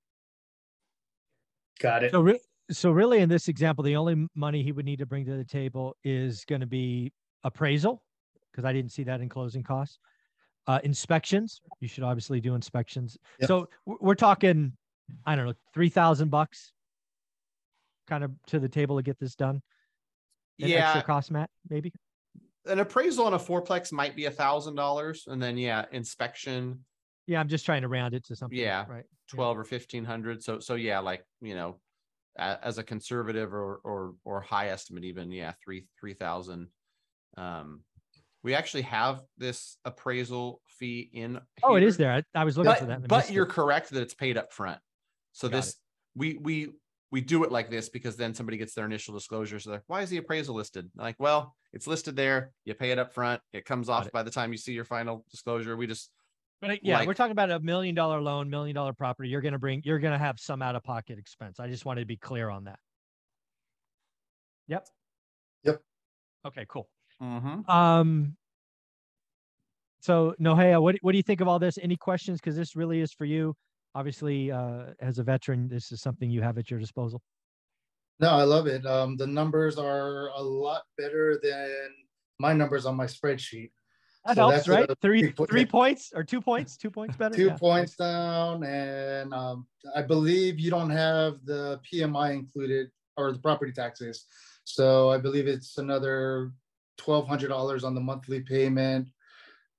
Got 1.81 2.05
it. 2.05 2.13
So, 2.13 2.21
re- 2.21 2.41
so 2.71 2.91
really 2.91 3.19
in 3.21 3.29
this 3.29 3.49
example, 3.49 3.85
the 3.85 3.97
only 3.97 4.27
money 4.35 4.63
he 4.63 4.73
would 4.73 4.85
need 4.85 4.99
to 4.99 5.07
bring 5.07 5.25
to 5.27 5.37
the 5.37 5.45
table 5.45 5.97
is 6.05 6.45
going 6.45 6.61
to 6.61 6.67
be 6.67 7.13
appraisal, 7.45 8.03
because 8.51 8.65
I 8.65 8.73
didn't 8.73 8.93
see 8.93 9.05
that 9.05 9.21
in 9.21 9.29
closing 9.29 9.63
costs. 9.63 9.99
Uh, 10.67 10.81
inspections, 10.83 11.61
you 11.81 11.87
should 11.87 12.03
obviously 12.03 12.41
do 12.41 12.55
inspections. 12.55 13.17
Yep. 13.41 13.49
So 13.49 13.69
we're 13.85 14.17
talking, 14.17 14.73
I 15.25 15.37
don't 15.37 15.47
know, 15.47 15.55
three 15.73 15.89
thousand 15.89 16.31
bucks, 16.31 16.73
kind 18.09 18.25
of 18.25 18.33
to 18.49 18.59
the 18.59 18.69
table 18.69 18.97
to 18.97 19.03
get 19.03 19.19
this 19.21 19.37
done. 19.37 19.63
An 20.61 20.69
Yeah. 20.69 20.87
extra 20.87 21.03
cost, 21.03 21.31
Matt, 21.31 21.51
maybe. 21.69 21.93
An 22.65 22.81
appraisal 22.81 23.27
on 23.27 23.35
a 23.35 23.39
fourplex 23.39 23.93
might 23.93 24.17
be 24.17 24.25
a 24.25 24.31
thousand 24.31 24.75
dollars. 24.75 25.29
And 25.29 25.41
then, 25.41 25.57
yeah, 25.57 25.85
inspection, 25.93 26.85
Yeah, 27.27 27.41
I'm 27.41 27.49
just 27.49 27.67
trying 27.67 27.83
to 27.83 27.89
round 27.89 28.15
it 28.15 28.25
to 28.27 28.37
something. 28.37 28.59
Yeah. 28.59 28.85
Right. 28.89 29.05
Yeah. 29.09 29.35
12 29.35 29.57
or 29.59 29.61
1500 29.63 30.41
so 30.41 30.61
so 30.61 30.77
yeah 30.77 31.01
like 31.01 31.25
you 31.41 31.57
know 31.57 31.81
as 32.39 32.79
a 32.79 32.83
conservative 32.85 33.53
or 33.53 33.81
or 33.83 34.15
or 34.25 34.41
high 34.41 34.69
estimate 34.69 35.03
even 35.03 35.33
yeah 35.33 35.53
three 35.65 35.87
three 35.99 36.15
thousand 36.15 36.69
um 37.37 37.81
we 38.45 38.55
actually 38.55 38.83
have 38.83 39.21
this 39.37 39.79
appraisal 39.85 40.61
fee 40.69 41.11
in 41.13 41.41
Oh, 41.65 41.75
it 41.75 41.83
is 41.83 41.97
there. 41.97 42.13
I, 42.13 42.23
I 42.41 42.45
was 42.45 42.57
looking 42.57 42.73
for 42.77 42.85
that. 42.87 43.01
but 43.01 43.09
but 43.09 43.17
missed 43.17 43.31
it. 43.31 43.35
you're 43.35 43.47
correct 43.47 43.91
that 43.91 44.01
it's 44.01 44.15
paid 44.15 44.37
up 44.39 44.53
front 44.53 44.79
so 45.33 45.49
Got 45.49 45.57
this 45.57 45.75
we 46.15 46.39
we 46.41 46.69
we 47.11 47.21
do 47.21 47.43
it 47.43 47.51
like 47.51 47.69
this 47.69 47.89
because 47.89 48.17
then 48.17 48.33
somebody 48.33 48.59
gets 48.59 48.75
their 48.75 48.85
initial 48.85 49.13
disclosure 49.13 49.59
so 49.59 49.71
they're 49.71 49.79
like 49.79 49.85
why 49.89 50.03
is 50.03 50.11
the 50.11 50.19
appraisal 50.19 50.55
listed 50.55 50.89
like 50.97 51.17
well 51.19 51.57
it's 51.73 51.89
listed 51.89 52.15
there 52.15 52.53
you 52.65 52.75
pay 52.75 52.93
it 52.93 52.99
up 53.01 53.13
front 53.13 53.41
it 53.53 53.65
comes 53.65 53.89
off 53.89 54.07
it. 54.07 54.13
by 54.13 54.23
the 54.23 54.31
time 54.31 54.53
you 54.53 54.59
see 54.59 54.73
your 54.73 54.85
final 54.85 55.25
disclosure 55.33 55.77
we 55.77 55.89
just 55.89 56.13
But 56.67 56.75
uh, 56.75 56.79
yeah, 56.83 57.05
we're 57.07 57.15
talking 57.15 57.33
about 57.33 57.51
a 57.51 57.61
million 57.61 57.95
dollar 57.95 58.21
loan, 58.21 58.51
million 58.51 58.75
dollar 58.75 58.93
property. 58.93 59.29
You're 59.29 59.41
gonna 59.41 59.59
bring, 59.59 59.83
you're 59.85 59.99
gonna 59.99 60.19
have 60.19 60.39
some 60.41 60.63
out 60.63 60.75
of 60.77 60.83
pocket 60.83 61.19
expense. 61.19 61.61
I 61.61 61.69
just 61.69 61.85
wanted 61.85 62.01
to 62.01 62.07
be 62.07 62.17
clear 62.17 62.51
on 62.51 62.65
that. 62.65 62.79
Yep. 64.69 64.87
Yep. 65.65 65.83
Okay, 66.47 66.67
cool. 66.69 66.89
Mhm. 67.23 67.69
Um. 67.69 68.37
So 70.01 70.35
Nohea, 70.41 70.81
what 70.81 70.97
what 71.01 71.13
do 71.13 71.19
you 71.19 71.23
think 71.23 71.41
of 71.41 71.49
all 71.49 71.59
this? 71.59 71.79
Any 71.79 71.97
questions? 71.97 72.41
Because 72.41 72.57
this 72.57 72.77
really 72.77 73.01
is 73.01 73.13
for 73.13 73.25
you. 73.25 73.55
Obviously, 73.95 74.51
uh, 74.51 74.93
as 75.01 75.19
a 75.19 75.23
veteran, 75.23 75.69
this 75.69 75.91
is 75.91 76.03
something 76.03 76.31
you 76.31 76.43
have 76.43 76.59
at 76.59 76.71
your 76.71 76.79
disposal. 76.79 77.23
No, 78.21 78.31
I 78.31 78.43
love 78.45 78.67
it. 78.67 78.85
Um, 78.87 79.17
the 79.17 79.27
numbers 79.27 79.79
are 79.79 80.29
a 80.29 80.41
lot 80.41 80.83
better 80.99 81.39
than 81.43 81.91
my 82.39 82.53
numbers 82.53 82.87
on 82.87 82.95
my 82.97 83.07
spreadsheet. 83.07 83.71
That 84.27 84.35
So 84.35 84.41
helps, 84.43 84.57
that's 84.57 84.69
right? 84.69 84.91
Three 85.01 85.33
three 85.49 85.61
yeah. 85.61 85.67
points 85.67 86.13
or 86.15 86.25
two 86.25 86.41
points? 86.41 86.77
Two 86.77 86.91
points 86.91 87.17
better. 87.17 87.37
Two 87.37 87.47
Yeah. 87.47 87.57
points 87.57 87.95
down, 87.95 88.65
and 88.65 89.33
um, 89.33 89.67
I 89.95 90.03
believe 90.03 90.59
you 90.59 90.69
don't 90.71 90.91
have 90.91 91.45
the 91.45 91.81
PMI 91.91 92.35
included 92.35 92.91
or 93.17 93.31
the 93.33 93.39
property 93.39 93.71
taxes. 93.73 94.25
So 94.65 95.11
I 95.11 95.19
believe 95.19 95.47
it's 95.47 95.79
another 95.79 96.51
twelve 96.99 97.29
hundred 97.29 97.49
dollars 97.49 97.85
on 97.85 97.95
the 97.95 98.01
monthly 98.01 98.41
payment 98.41 99.09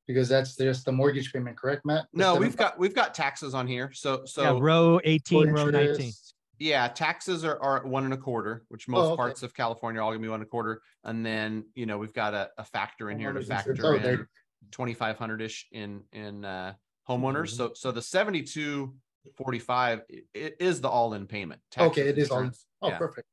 because 0.07 0.29
that's 0.29 0.55
just 0.55 0.85
the 0.85 0.93
mortgage 0.93 1.33
payment, 1.33 1.57
correct, 1.57 1.85
Matt? 1.85 2.05
no 2.13 2.35
we've 2.35 2.55
got 2.55 2.79
we've 2.79 2.95
got 2.95 3.13
taxes 3.13 3.53
on 3.53 3.67
here 3.67 3.91
so 3.91 4.23
so 4.23 4.41
yeah, 4.43 4.57
row 4.61 5.01
eighteen, 5.03 5.49
row 5.49 5.69
nineteen. 5.69 6.13
Interest. 6.59 6.69
Yeah, 6.71 6.87
taxes 6.87 7.43
are, 7.45 7.59
are 7.61 7.77
at 7.77 7.85
one 7.85 8.03
and 8.05 8.13
a 8.13 8.17
quarter, 8.17 8.63
which 8.69 8.87
most 8.87 9.07
okay. 9.07 9.15
parts 9.15 9.43
of 9.43 9.53
California 9.53 10.01
are 10.01 10.03
all 10.03 10.11
gonna 10.11 10.21
be 10.21 10.27
one 10.27 10.39
and 10.41 10.47
a 10.47 10.49
quarter. 10.49 10.81
And 11.03 11.25
then, 11.25 11.65
you 11.75 11.85
know, 11.85 11.97
we've 11.97 12.13
got 12.13 12.33
a, 12.33 12.49
a 12.57 12.63
factor 12.65 13.09
in 13.09 13.19
here 13.19 13.31
to 13.33 13.39
Homeowners 13.39 13.67
insurance. 13.67 13.79
factor 13.79 13.87
Oh, 13.87 14.21
in 14.21 14.27
twenty-five 14.71 15.17
hundred-ish 15.17 15.67
in, 15.71 16.03
in, 16.11 16.43
uh, 16.45 16.73
homeowners. 17.07 17.51
Mhm. 17.53 17.57
So, 17.57 17.71
so 17.73 17.91
the 17.91 18.01
seventy-two 18.01 18.93
forty-five, 19.35 20.01
it 20.33 20.55
is 20.59 20.81
the 20.81 20.89
all-in 20.89 21.27
payment. 21.27 21.61
Okay, 21.77 21.85
taxes, 21.85 22.05
it 22.07 22.17
is 22.17 22.29
all- 22.31 22.37
insurance. 22.39 22.65
Oh, 22.81 22.89
Yeah. 22.89 22.97
perfect. 22.97 23.27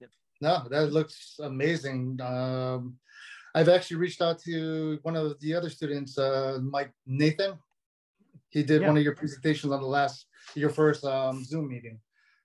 Yep. 0.00 0.10
No, 0.40 0.68
that 0.70 0.92
looks 0.92 1.38
amazing. 1.42 2.20
Um, 2.22 2.98
I've 3.54 3.68
actually 3.68 3.96
reached 3.96 4.22
out 4.22 4.38
to 4.40 4.98
one 5.02 5.16
of 5.16 5.38
the 5.40 5.54
other 5.54 5.68
students, 5.68 6.16
uh, 6.16 6.58
Mike 6.62 6.92
Nathan. 7.06 7.58
He 8.48 8.62
did 8.62 8.80
Yeah. 8.82 8.88
one 8.88 8.96
of 8.96 9.02
your 9.02 9.14
presentations 9.16 9.72
on 9.72 9.80
the 9.80 9.86
last, 9.86 10.26
your 10.54 10.70
first 10.70 11.04
um, 11.04 11.44
Zoom 11.44 11.68
meeting. 11.68 11.98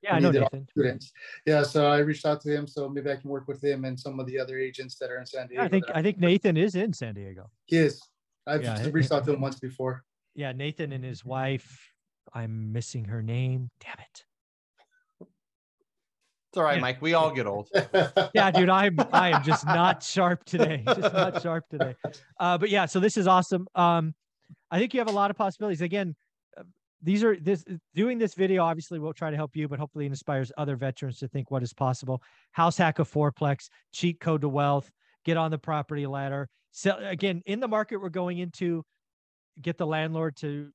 Yeah, 0.06 0.16
I 0.16 0.20
know 0.20 0.30
he 0.30 0.34
did 0.34 0.44
all 0.44 0.50
Nathan. 0.54 0.68
students. 0.70 1.12
Yeah, 1.46 1.64
so 1.64 1.88
I 1.88 1.98
reached 2.00 2.26
out 2.26 2.40
to 2.42 2.50
him, 2.56 2.68
so 2.68 2.88
maybe 2.88 3.10
I 3.12 3.16
can 3.16 3.30
work 3.30 3.48
with 3.48 3.64
him 3.64 3.86
and 3.86 4.00
some 4.00 4.20
of 4.20 4.28
the 4.28 4.38
other 4.40 4.60
agents 4.60 4.96
that 5.00 5.10
are 5.10 5.18
in 5.18 5.26
San 5.26 5.48
Diego. 5.48 5.62
Yeah, 5.62 5.66
I 5.66 5.70
think 5.70 5.86
I 5.94 6.02
think 6.04 6.20
Nathan 6.20 6.58
is 6.58 6.76
in 6.76 6.94
San 6.94 7.16
Diego. 7.16 7.50
he 7.66 7.78
is. 7.78 8.02
I've 8.46 8.62
Yeah, 8.64 8.88
reached 8.92 9.12
out 9.12 9.26
to 9.26 9.34
him 9.34 9.42
once 9.42 9.60
before. 9.60 10.04
Yeah, 10.36 10.52
Nathan 10.52 10.92
and 10.92 11.04
his 11.04 11.26
wife. 11.26 11.92
I'm 12.34 12.72
missing 12.72 13.06
her 13.06 13.24
name. 13.24 13.72
Damn 13.80 13.96
it. 14.00 14.26
It's 15.22 16.58
all 16.58 16.64
right, 16.64 16.76
Yeah. 16.76 16.82
Mike. 16.82 17.02
We 17.02 17.14
all 17.16 17.32
get 17.32 17.48
old. 17.48 17.70
yeah, 18.36 18.52
dude, 18.52 18.70
I'm 18.70 18.98
I 19.12 19.30
am 19.32 19.44
just 19.44 19.66
not 19.66 20.04
sharp 20.04 20.46
today. 20.46 20.84
Just 20.86 21.14
not 21.14 21.42
sharp 21.42 21.68
today. 21.70 21.96
Uh, 22.40 22.58
but 22.60 22.70
yeah, 22.70 22.86
so 22.86 23.00
this 23.00 23.18
is 23.18 23.28
awesome. 23.28 23.68
Um, 23.74 24.14
I 24.70 24.78
think 24.80 24.94
you 24.94 25.00
have 25.00 25.10
a 25.10 25.14
lot 25.14 25.32
of 25.32 25.38
possibilities. 25.38 25.82
Again, 25.82 26.16
these 27.06 27.24
are 27.24 27.38
this 27.38 27.64
doing 27.94 28.18
this 28.18 28.34
video 28.34 28.64
obviously 28.64 29.00
will 29.00 29.14
try 29.14 29.30
to 29.30 29.36
help 29.36 29.56
you, 29.56 29.68
but 29.68 29.80
hopefully 29.80 30.06
inspires 30.06 30.52
other 30.58 30.76
veterans 30.76 31.20
to 31.20 31.28
think 31.28 31.52
what 31.52 31.64
is 31.64 31.74
possible. 31.74 32.22
House 32.52 32.78
hack 32.78 33.00
a 33.00 33.04
fourplex, 33.04 33.70
cheat 33.94 34.20
code 34.20 34.42
to 34.42 34.50
wealth, 34.50 34.92
get 35.24 35.38
on 35.38 35.52
the 35.52 35.58
property 35.58 36.06
ladder. 36.08 36.50
So 36.72 36.98
again, 37.02 37.42
in 37.46 37.60
the 37.60 37.68
market 37.68 37.98
we're 37.98 38.10
going 38.10 38.40
into, 38.40 38.84
get 39.62 39.78
the 39.78 39.88
landlord 39.88 40.36
to 40.38 40.72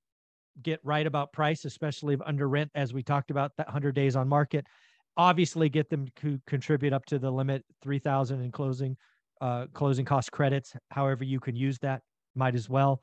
get 0.63 0.81
right 0.83 1.07
about 1.07 1.33
price, 1.33 1.65
especially 1.65 2.17
under 2.25 2.49
rent, 2.49 2.71
as 2.75 2.95
we 2.95 3.03
talked 3.03 3.31
about 3.31 3.53
that 3.59 3.67
100 3.67 3.95
days 3.95 4.17
on 4.17 4.29
market 4.29 4.67
obviously 5.17 5.69
get 5.69 5.91
them 5.91 6.07
to 6.17 6.41
contribute 6.47 6.93
up 6.93 7.05
to 7.07 7.19
the 7.19 7.31
limit 7.31 7.65
3000 7.83 8.41
in 8.43 8.51
closing 8.51 8.97
uh 9.41 9.67
closing 9.73 10.05
cost 10.05 10.31
credits 10.33 10.75
however 10.91 11.25
you 11.25 11.41
can 11.41 11.57
use 11.57 11.79
that 11.79 12.03
might 12.35 12.55
as 12.55 12.69
well 12.69 13.01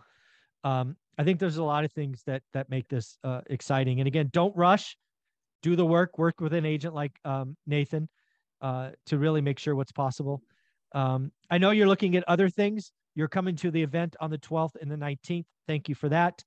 um 0.64 0.96
i 1.18 1.24
think 1.24 1.40
there's 1.40 1.58
a 1.58 1.64
lot 1.64 1.84
of 1.84 1.92
things 1.92 2.24
that 2.26 2.42
that 2.54 2.70
make 2.70 2.88
this 2.88 3.18
uh 3.24 3.42
exciting. 3.50 4.00
And 4.00 4.08
again 4.08 4.30
don't 4.32 4.56
rush. 4.56 4.98
Do 5.64 5.76
the 5.76 5.86
work. 5.86 6.18
Work 6.18 6.40
with 6.40 6.54
an 6.54 6.66
agent 6.66 6.94
like 6.94 7.14
um 7.26 7.58
nathan 7.66 8.10
uh 8.62 8.92
to 9.08 9.18
really 9.18 9.42
make 9.42 9.60
sure 9.60 9.76
what's 9.76 9.92
possible. 9.92 10.42
Um 10.94 11.32
i 11.50 11.58
know 11.58 11.72
you're 11.72 11.88
looking 11.88 12.16
at 12.16 12.24
other 12.28 12.50
things. 12.50 12.92
You're 13.16 13.28
coming 13.28 13.56
to 13.58 13.72
the 13.72 13.82
event 13.82 14.16
on 14.20 14.30
the 14.30 14.38
12th 14.38 14.76
and 14.80 14.92
the 14.92 14.96
19th 14.96 15.46
thank 15.68 15.90
you 15.90 15.96
for 15.96 16.10
that. 16.10 16.44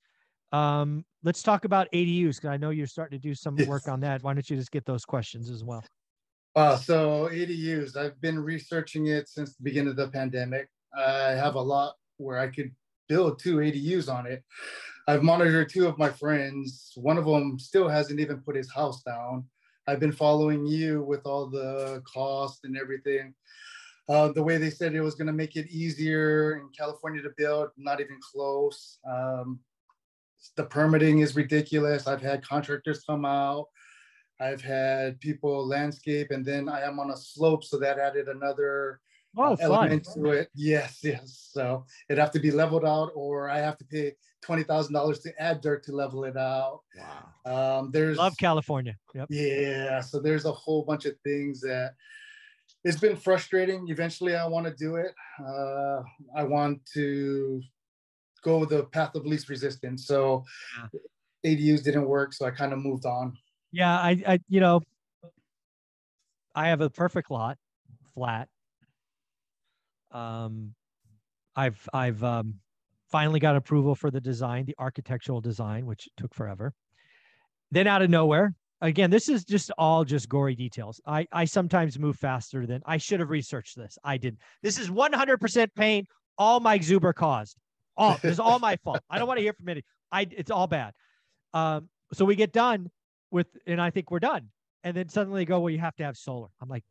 Um, 0.53 1.05
let's 1.23 1.43
talk 1.43 1.65
about 1.65 1.89
ADUs 1.93 2.37
because 2.37 2.51
I 2.51 2.57
know 2.57 2.71
you're 2.71 2.87
starting 2.87 3.21
to 3.21 3.23
do 3.23 3.35
some 3.35 3.57
work 3.69 3.87
on 3.87 4.01
that. 4.01 4.23
Why 4.23 4.35
don't 4.35 4.49
you 4.49 4.57
just 4.57 4.73
get 4.73 4.85
those 4.85 5.05
questions 5.05 5.51
as 5.51 5.63
well? 5.63 5.85
Wow, 6.57 6.77
so 6.77 7.29
ADUs, 7.31 7.97
I've 7.97 8.21
been 8.21 8.39
researching 8.39 9.07
it 9.07 9.29
since 9.29 9.55
the 9.55 9.63
beginning 9.63 9.91
of 9.91 9.97
the 9.97 10.09
pandemic. 10.09 10.69
I 10.97 11.31
have 11.31 11.55
a 11.55 11.61
lot 11.61 11.95
where 12.17 12.39
I 12.39 12.49
could 12.49 12.73
build 13.11 13.41
two 13.41 13.57
ADUs 13.57 14.09
on 14.09 14.25
it. 14.27 14.45
I've 15.09 15.25
monitored 15.25 15.69
two 15.69 15.89
of 15.89 15.99
my 15.99 16.09
friends. 16.09 16.93
One 16.95 17.19
of 17.19 17.25
them 17.25 17.59
still 17.59 17.89
hasn't 17.89 18.21
even 18.21 18.41
put 18.41 18.55
his 18.55 18.73
house 18.73 19.03
down. 19.03 19.45
I've 19.89 19.99
been 19.99 20.13
following 20.13 20.65
you 20.65 21.03
with 21.03 21.27
all 21.27 21.51
the 21.51 22.03
cost 22.05 22.61
and 22.63 22.79
everything. 22.79 23.35
Uh, 24.09 24.29
the 24.33 24.43
way 24.43 24.59
they 24.59 24.71
said 24.71 24.95
it 24.95 25.01
was 25.01 25.17
going 25.17 25.27
to 25.27 25.33
make 25.33 25.57
it 25.57 25.69
easier 25.69 26.57
in 26.61 26.69
California 26.77 27.21
to 27.23 27.31
build, 27.37 27.71
not 27.77 28.01
even 28.01 28.19
close. 28.33 28.99
Um, 29.09 29.59
the 30.57 30.65
permitting 30.65 31.19
is 31.19 31.35
ridiculous. 31.35 32.07
I've 32.07 32.23
had 32.23 32.47
contractors 32.47 33.03
come 33.05 33.25
out. 33.25 33.67
I've 34.41 34.63
had 34.63 35.21
people 35.21 35.67
landscape, 35.67 36.31
and 36.31 36.45
then 36.45 36.69
I 36.69 36.83
am 36.83 37.01
on 37.01 37.11
a 37.11 37.17
slope, 37.17 37.65
so 37.65 37.77
that 37.79 37.99
added 37.99 38.29
another 38.29 39.01
Oh, 39.37 39.53
uh, 39.53 39.57
element 39.61 40.07
to 40.15 40.31
it. 40.31 40.49
Yes, 40.55 41.01
yes. 41.05 41.51
So 41.53 41.85
it'd 42.09 42.19
have 42.19 42.33
to 42.33 42.41
be 42.41 42.51
leveled 42.51 42.85
out, 42.85 43.11
or 43.15 43.49
I 43.49 43.59
have 43.59 43.79
to 43.79 43.85
pay 43.85 44.15
twenty 44.43 44.63
thousand 44.63 44.95
dollars 44.95 45.21
to 45.21 45.33
add 45.41 45.61
dirt 45.61 45.85
to 45.85 45.93
level 45.93 46.25
it 46.25 46.37
out. 46.37 46.81
Wow. 46.97 47.79
Um, 47.81 47.91
there's 47.93 48.19
Love 48.19 48.37
California. 48.37 48.97
Yep. 49.15 49.29
yeah, 49.31 50.01
so 50.01 50.21
there's 50.21 50.45
a 50.45 50.53
whole 50.53 50.83
bunch 50.83 51.07
of 51.07 51.15
things 51.25 51.61
that 51.61 51.95
it's 52.85 52.99
been 52.99 53.17
frustrating. 53.17 53.87
Eventually, 53.89 54.35
I 54.35 54.47
want 54.47 54.67
to 54.67 54.75
do 54.75 54.97
it. 54.97 55.13
Uh, 55.39 56.03
I 56.35 56.45
want 56.45 56.81
to 56.95 57.63
go 58.43 58.65
the 58.65 58.85
path 58.85 59.15
of 59.15 59.27
least 59.27 59.49
resistance. 59.49 60.07
So 60.07 60.45
ADUs 61.45 61.83
didn't 61.83 62.07
work, 62.07 62.33
so 62.33 62.47
I 62.47 62.51
kind 62.51 62.73
of 62.73 62.79
moved 62.79 63.07
on. 63.07 63.37
Yeah, 63.73 63.93
I, 63.93 64.23
I, 64.27 64.41
you 64.49 64.61
know, 64.61 64.81
I 66.55 66.69
have 66.69 66.81
a 66.81 66.91
perfect 66.91 67.31
lot, 67.31 67.59
flat. 68.15 68.49
Um, 70.13 70.75
I've, 71.57 71.89
I've, 71.93 72.23
um, 72.25 72.61
finally 73.11 73.41
got 73.41 73.57
approval 73.57 73.95
for 73.95 74.11
the 74.11 74.21
design, 74.21 74.65
the 74.65 74.75
architectural 74.79 75.41
design, 75.41 75.85
which 75.85 76.09
took 76.17 76.35
forever. 76.35 76.73
Then 77.71 77.87
out 77.87 78.03
of 78.03 78.11
nowhere, 78.11 78.55
again, 78.81 79.11
this 79.11 79.29
is 79.29 79.45
just 79.45 79.71
all 79.77 80.05
just 80.05 80.29
gory 80.29 80.55
details. 80.55 81.01
I, 81.07 81.27
I 81.33 81.45
sometimes 81.45 81.99
move 81.99 82.17
faster 82.17 82.67
than 82.67 82.83
I 82.87 82.97
should 82.97 83.21
have 83.21 83.31
researched 83.31 83.77
this. 83.77 83.99
I 84.05 84.17
did. 84.17 84.39
This 84.63 84.79
is 84.79 84.89
100% 84.89 85.69
pain. 85.75 86.07
All 86.39 86.61
Mike 86.61 86.83
Zuber 86.83 87.15
caused. 87.15 87.57
All 87.97 88.17
this 88.23 88.33
is 88.33 88.41
all 88.41 88.59
my 88.59 88.77
fault. 88.85 89.01
I 89.11 89.19
don't 89.19 89.29
want 89.29 89.39
to 89.39 89.43
hear 89.43 89.53
from 89.53 89.69
any. 89.69 89.83
I 90.11 90.27
it's 90.31 90.51
all 90.51 90.67
bad. 90.67 90.93
Um, 91.53 91.89
so 92.13 92.25
we 92.25 92.35
get 92.35 92.53
done 92.53 92.91
with, 93.31 93.47
and 93.67 93.81
I 93.81 93.91
think 93.91 94.11
we're 94.11 94.21
done. 94.21 94.49
And 94.83 94.97
then 94.97 95.09
suddenly 95.09 95.45
go, 95.45 95.61
well, 95.61 95.71
you 95.71 95.79
have 95.79 95.95
to 95.97 96.05
have 96.05 96.17
solar. 96.17 96.49
I'm 96.63 96.69
like, 96.69 96.85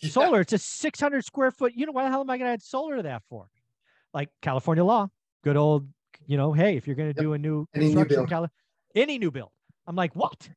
Yeah. 0.00 0.10
solar. 0.10 0.40
It's 0.40 0.52
a 0.52 0.58
600 0.58 1.24
square 1.24 1.50
foot. 1.50 1.72
You 1.74 1.86
know, 1.86 1.92
why 1.92 2.04
the 2.04 2.10
hell 2.10 2.20
am 2.20 2.30
I 2.30 2.38
going 2.38 2.48
to 2.48 2.52
add 2.52 2.62
solar 2.62 2.96
to 2.96 3.02
that 3.04 3.22
for? 3.28 3.48
Like 4.14 4.30
California 4.42 4.84
law, 4.84 5.08
good 5.44 5.56
old, 5.56 5.88
you 6.26 6.36
know, 6.36 6.52
hey, 6.52 6.76
if 6.76 6.86
you're 6.86 6.96
going 6.96 7.12
to 7.12 7.16
Yep. 7.16 7.22
do 7.22 7.32
a 7.34 7.38
new 7.38 7.66
Any 7.74 7.86
new 7.88 7.94
construction, 7.94 8.16
build. 8.16 8.28
Cali- 8.30 8.48
any 8.94 9.18
new 9.18 9.30
build, 9.30 9.50
I'm 9.86 9.96
like, 9.96 10.14
what? 10.16 10.48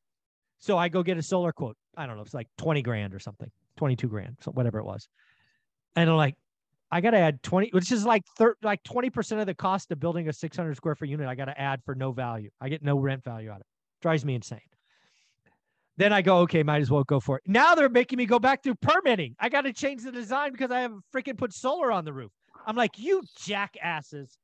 So 0.58 0.78
I 0.78 0.88
go 0.88 1.02
get 1.02 1.18
a 1.18 1.22
solar 1.22 1.52
quote. 1.52 1.76
I 1.96 2.06
don't 2.06 2.16
know, 2.16 2.22
it's 2.22 2.34
like 2.34 2.48
20 2.58 2.82
grand 2.82 3.14
or 3.14 3.18
something, 3.18 3.50
22 3.76 4.08
grand, 4.08 4.36
so 4.40 4.50
whatever 4.52 4.78
it 4.78 4.84
was. 4.84 5.08
And 5.96 6.08
I'm 6.08 6.16
like, 6.16 6.36
I 6.90 7.00
got 7.00 7.10
to 7.10 7.18
add 7.18 7.42
20, 7.42 7.70
which 7.72 7.92
is 7.92 8.06
like 8.06 8.22
thir- 8.38 8.56
like 8.62 8.82
20% 8.84 9.40
of 9.40 9.46
the 9.46 9.54
cost 9.54 9.90
of 9.92 10.00
building 10.00 10.28
a 10.28 10.32
600 10.32 10.74
square 10.76 10.94
foot 10.94 11.08
unit. 11.08 11.26
I 11.28 11.34
got 11.34 11.46
to 11.46 11.58
add 11.60 11.82
for 11.84 11.94
no 11.94 12.12
value. 12.12 12.50
I 12.60 12.68
get 12.70 12.82
no 12.82 12.98
rent 12.98 13.22
value 13.24 13.50
out 13.50 13.56
of 13.56 13.60
it. 13.62 13.66
Drives 14.00 14.24
me 14.24 14.34
insane. 14.34 14.60
Then 16.02 16.12
I 16.12 16.20
go, 16.20 16.38
okay, 16.38 16.64
might 16.64 16.82
as 16.82 16.90
well 16.90 17.04
go 17.04 17.20
for 17.20 17.36
it. 17.36 17.44
Now 17.46 17.76
they're 17.76 17.88
making 17.88 18.16
me 18.16 18.26
go 18.26 18.40
back 18.40 18.64
through 18.64 18.74
permitting. 18.74 19.36
I 19.38 19.48
got 19.48 19.60
to 19.60 19.72
change 19.72 20.02
the 20.02 20.10
design 20.10 20.50
because 20.50 20.72
I 20.72 20.80
have 20.80 20.94
freaking 21.14 21.38
put 21.38 21.52
solar 21.52 21.92
on 21.92 22.04
the 22.04 22.12
roof. 22.12 22.32
I'm 22.66 22.74
like, 22.74 22.98
you 22.98 23.22
jackasses 23.38 24.36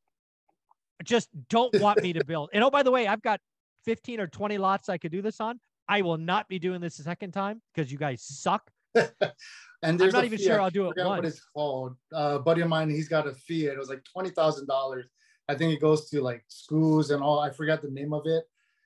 just 1.02 1.28
don't 1.48 1.74
want 1.80 2.00
me 2.00 2.12
to 2.12 2.24
build. 2.26 2.50
And 2.52 2.62
oh, 2.62 2.70
by 2.70 2.84
the 2.84 2.92
way, 2.92 3.08
I've 3.08 3.22
got 3.22 3.40
15 3.86 4.20
or 4.20 4.28
20 4.28 4.56
lots 4.56 4.88
I 4.88 4.98
could 4.98 5.10
do 5.10 5.20
this 5.20 5.40
on. 5.40 5.58
I 5.88 6.02
will 6.02 6.16
not 6.16 6.46
be 6.46 6.60
doing 6.60 6.80
this 6.80 7.00
a 7.00 7.02
second 7.02 7.32
time 7.32 7.60
because 7.74 7.90
you 7.90 7.98
guys 7.98 8.22
suck. 8.22 8.70
and 8.94 9.98
there's 9.98 10.12
not 10.12 10.24
even 10.24 10.38
fee, 10.38 10.44
sure 10.44 10.60
I'll 10.60 10.70
do 10.70 10.86
it 10.86 10.90
forgot 10.90 11.08
What 11.08 11.22
once. 11.24 11.34
it's 11.34 11.44
called? 11.52 11.96
Uh, 12.14 12.36
a 12.36 12.38
buddy 12.38 12.60
of 12.60 12.68
mine, 12.68 12.88
he's 12.88 13.08
got 13.08 13.26
a 13.26 13.34
fee. 13.34 13.66
It 13.66 13.76
was 13.76 13.88
like 13.88 14.04
twenty 14.04 14.30
thousand 14.30 14.68
dollars. 14.68 15.06
I 15.48 15.56
think 15.56 15.72
it 15.72 15.80
goes 15.80 16.08
to 16.10 16.20
like 16.20 16.44
schools 16.46 17.10
and 17.10 17.20
all. 17.20 17.40
I 17.40 17.50
forgot 17.50 17.82
the 17.82 17.90
name 17.90 18.12
of 18.12 18.26
it. 18.26 18.44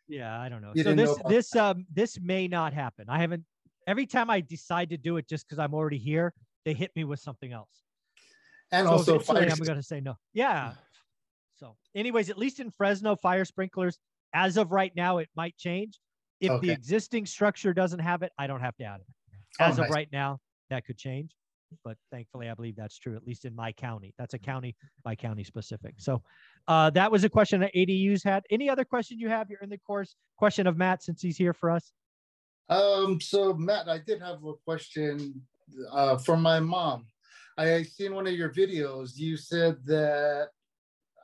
Yeah, 0.08 0.40
I 0.40 0.48
don't 0.48 0.62
know. 0.62 0.72
You 0.74 0.82
so 0.82 0.90
didn't 0.90 1.04
know 1.06 1.14
this 1.28 1.52
this 1.52 1.56
um 1.56 1.86
this 1.92 2.18
may 2.20 2.48
not 2.48 2.72
happen. 2.72 3.06
I 3.08 3.18
haven't 3.18 3.44
every 3.86 4.06
time 4.06 4.30
I 4.30 4.40
decide 4.40 4.90
to 4.90 4.96
do 4.96 5.16
it 5.16 5.28
just 5.28 5.46
because 5.46 5.58
I'm 5.58 5.74
already 5.74 5.98
here, 5.98 6.34
they 6.64 6.74
hit 6.74 6.90
me 6.96 7.04
with 7.04 7.20
something 7.20 7.52
else. 7.52 7.82
And 8.70 8.86
so 8.86 8.92
also 8.92 9.18
fire. 9.18 9.48
I'm 9.48 9.58
gonna 9.58 9.82
say 9.82 10.00
no. 10.00 10.14
Yeah. 10.32 10.72
So 11.54 11.76
anyways, 11.94 12.30
at 12.30 12.38
least 12.38 12.60
in 12.60 12.70
Fresno, 12.70 13.14
fire 13.16 13.44
sprinklers, 13.44 13.98
as 14.34 14.56
of 14.56 14.72
right 14.72 14.92
now, 14.96 15.18
it 15.18 15.28
might 15.36 15.56
change. 15.56 16.00
If 16.40 16.60
the 16.60 16.70
existing 16.70 17.26
structure 17.26 17.72
doesn't 17.72 18.00
have 18.00 18.22
it, 18.22 18.32
I 18.36 18.48
don't 18.48 18.60
have 18.60 18.74
to 18.78 18.84
add 18.84 19.00
it. 19.00 19.06
Oh, 19.60 19.64
As 19.66 19.78
of 19.78 19.84
nice. 19.84 19.92
right 19.92 20.08
now, 20.12 20.38
that 20.70 20.84
could 20.84 20.98
change. 20.98 21.36
But 21.84 21.96
thankfully, 22.10 22.48
I 22.48 22.54
believe 22.54 22.74
that's 22.74 22.98
true, 22.98 23.14
at 23.14 23.24
least 23.24 23.44
in 23.44 23.54
my 23.54 23.70
county. 23.70 24.12
That's 24.18 24.34
a 24.34 24.38
county 24.38 24.74
by 25.04 25.14
county 25.14 25.44
specific. 25.44 25.94
So 25.98 26.20
uh, 26.68 26.90
that 26.90 27.10
was 27.10 27.24
a 27.24 27.28
question 27.28 27.60
that 27.60 27.74
ADUs 27.74 28.24
had. 28.24 28.44
Any 28.50 28.68
other 28.68 28.84
question 28.84 29.18
you 29.18 29.28
have? 29.28 29.50
You're 29.50 29.60
in 29.60 29.70
the 29.70 29.78
course. 29.78 30.14
Question 30.36 30.66
of 30.66 30.76
Matt, 30.76 31.02
since 31.02 31.20
he's 31.20 31.36
here 31.36 31.52
for 31.52 31.70
us. 31.70 31.92
Um, 32.68 33.20
so 33.20 33.54
Matt, 33.54 33.88
I 33.88 33.98
did 33.98 34.20
have 34.20 34.44
a 34.44 34.54
question 34.64 35.42
uh, 35.90 36.16
from 36.16 36.42
my 36.42 36.60
mom. 36.60 37.06
I 37.58 37.82
seen 37.82 38.14
one 38.14 38.26
of 38.26 38.32
your 38.32 38.50
videos. 38.50 39.16
You 39.16 39.36
said 39.36 39.76
that 39.86 40.48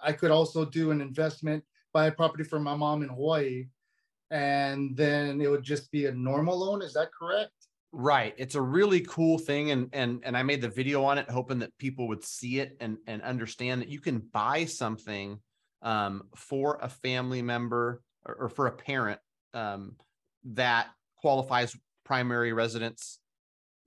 I 0.03 0.13
could 0.13 0.31
also 0.31 0.65
do 0.65 0.91
an 0.91 1.01
investment, 1.01 1.65
buy 1.93 2.07
a 2.07 2.13
property 2.13 2.45
for 2.45 2.61
my 2.61 2.75
mom 2.75 3.03
in 3.03 3.09
Hawaii, 3.09 3.67
and 4.31 4.97
then 4.97 5.41
it 5.41 5.51
would 5.51 5.63
just 5.63 5.91
be 5.91 6.07
a 6.07 6.13
normal 6.13 6.59
loan. 6.59 6.83
Is 6.83 6.93
that 6.95 7.11
correct? 7.19 7.53
Right. 7.91 8.35
It's 8.37 8.55
a 8.55 8.61
really 8.61 9.01
cool 9.01 9.39
thing. 9.39 9.71
And 9.71 9.89
and 9.95 10.21
and 10.25 10.37
I 10.37 10.43
made 10.43 10.61
the 10.61 10.69
video 10.69 11.05
on 11.05 11.17
it 11.17 11.31
hoping 11.31 11.61
that 11.61 11.77
people 11.79 12.09
would 12.09 12.23
see 12.23 12.61
it 12.61 12.77
and 12.81 12.99
and 13.07 13.23
understand 13.23 13.81
that 13.81 13.89
you 13.89 14.01
can 14.01 14.19
buy 14.19 14.67
something 14.67 15.41
um, 15.81 16.25
for 16.35 16.79
a 16.83 16.89
family 16.89 17.41
member 17.41 18.03
or, 18.27 18.35
or 18.35 18.49
for 18.51 18.67
a 18.67 18.73
parent 18.73 19.21
um, 19.55 19.97
that 20.45 20.89
qualifies 21.17 21.75
primary 22.05 22.53
residence 22.53 23.21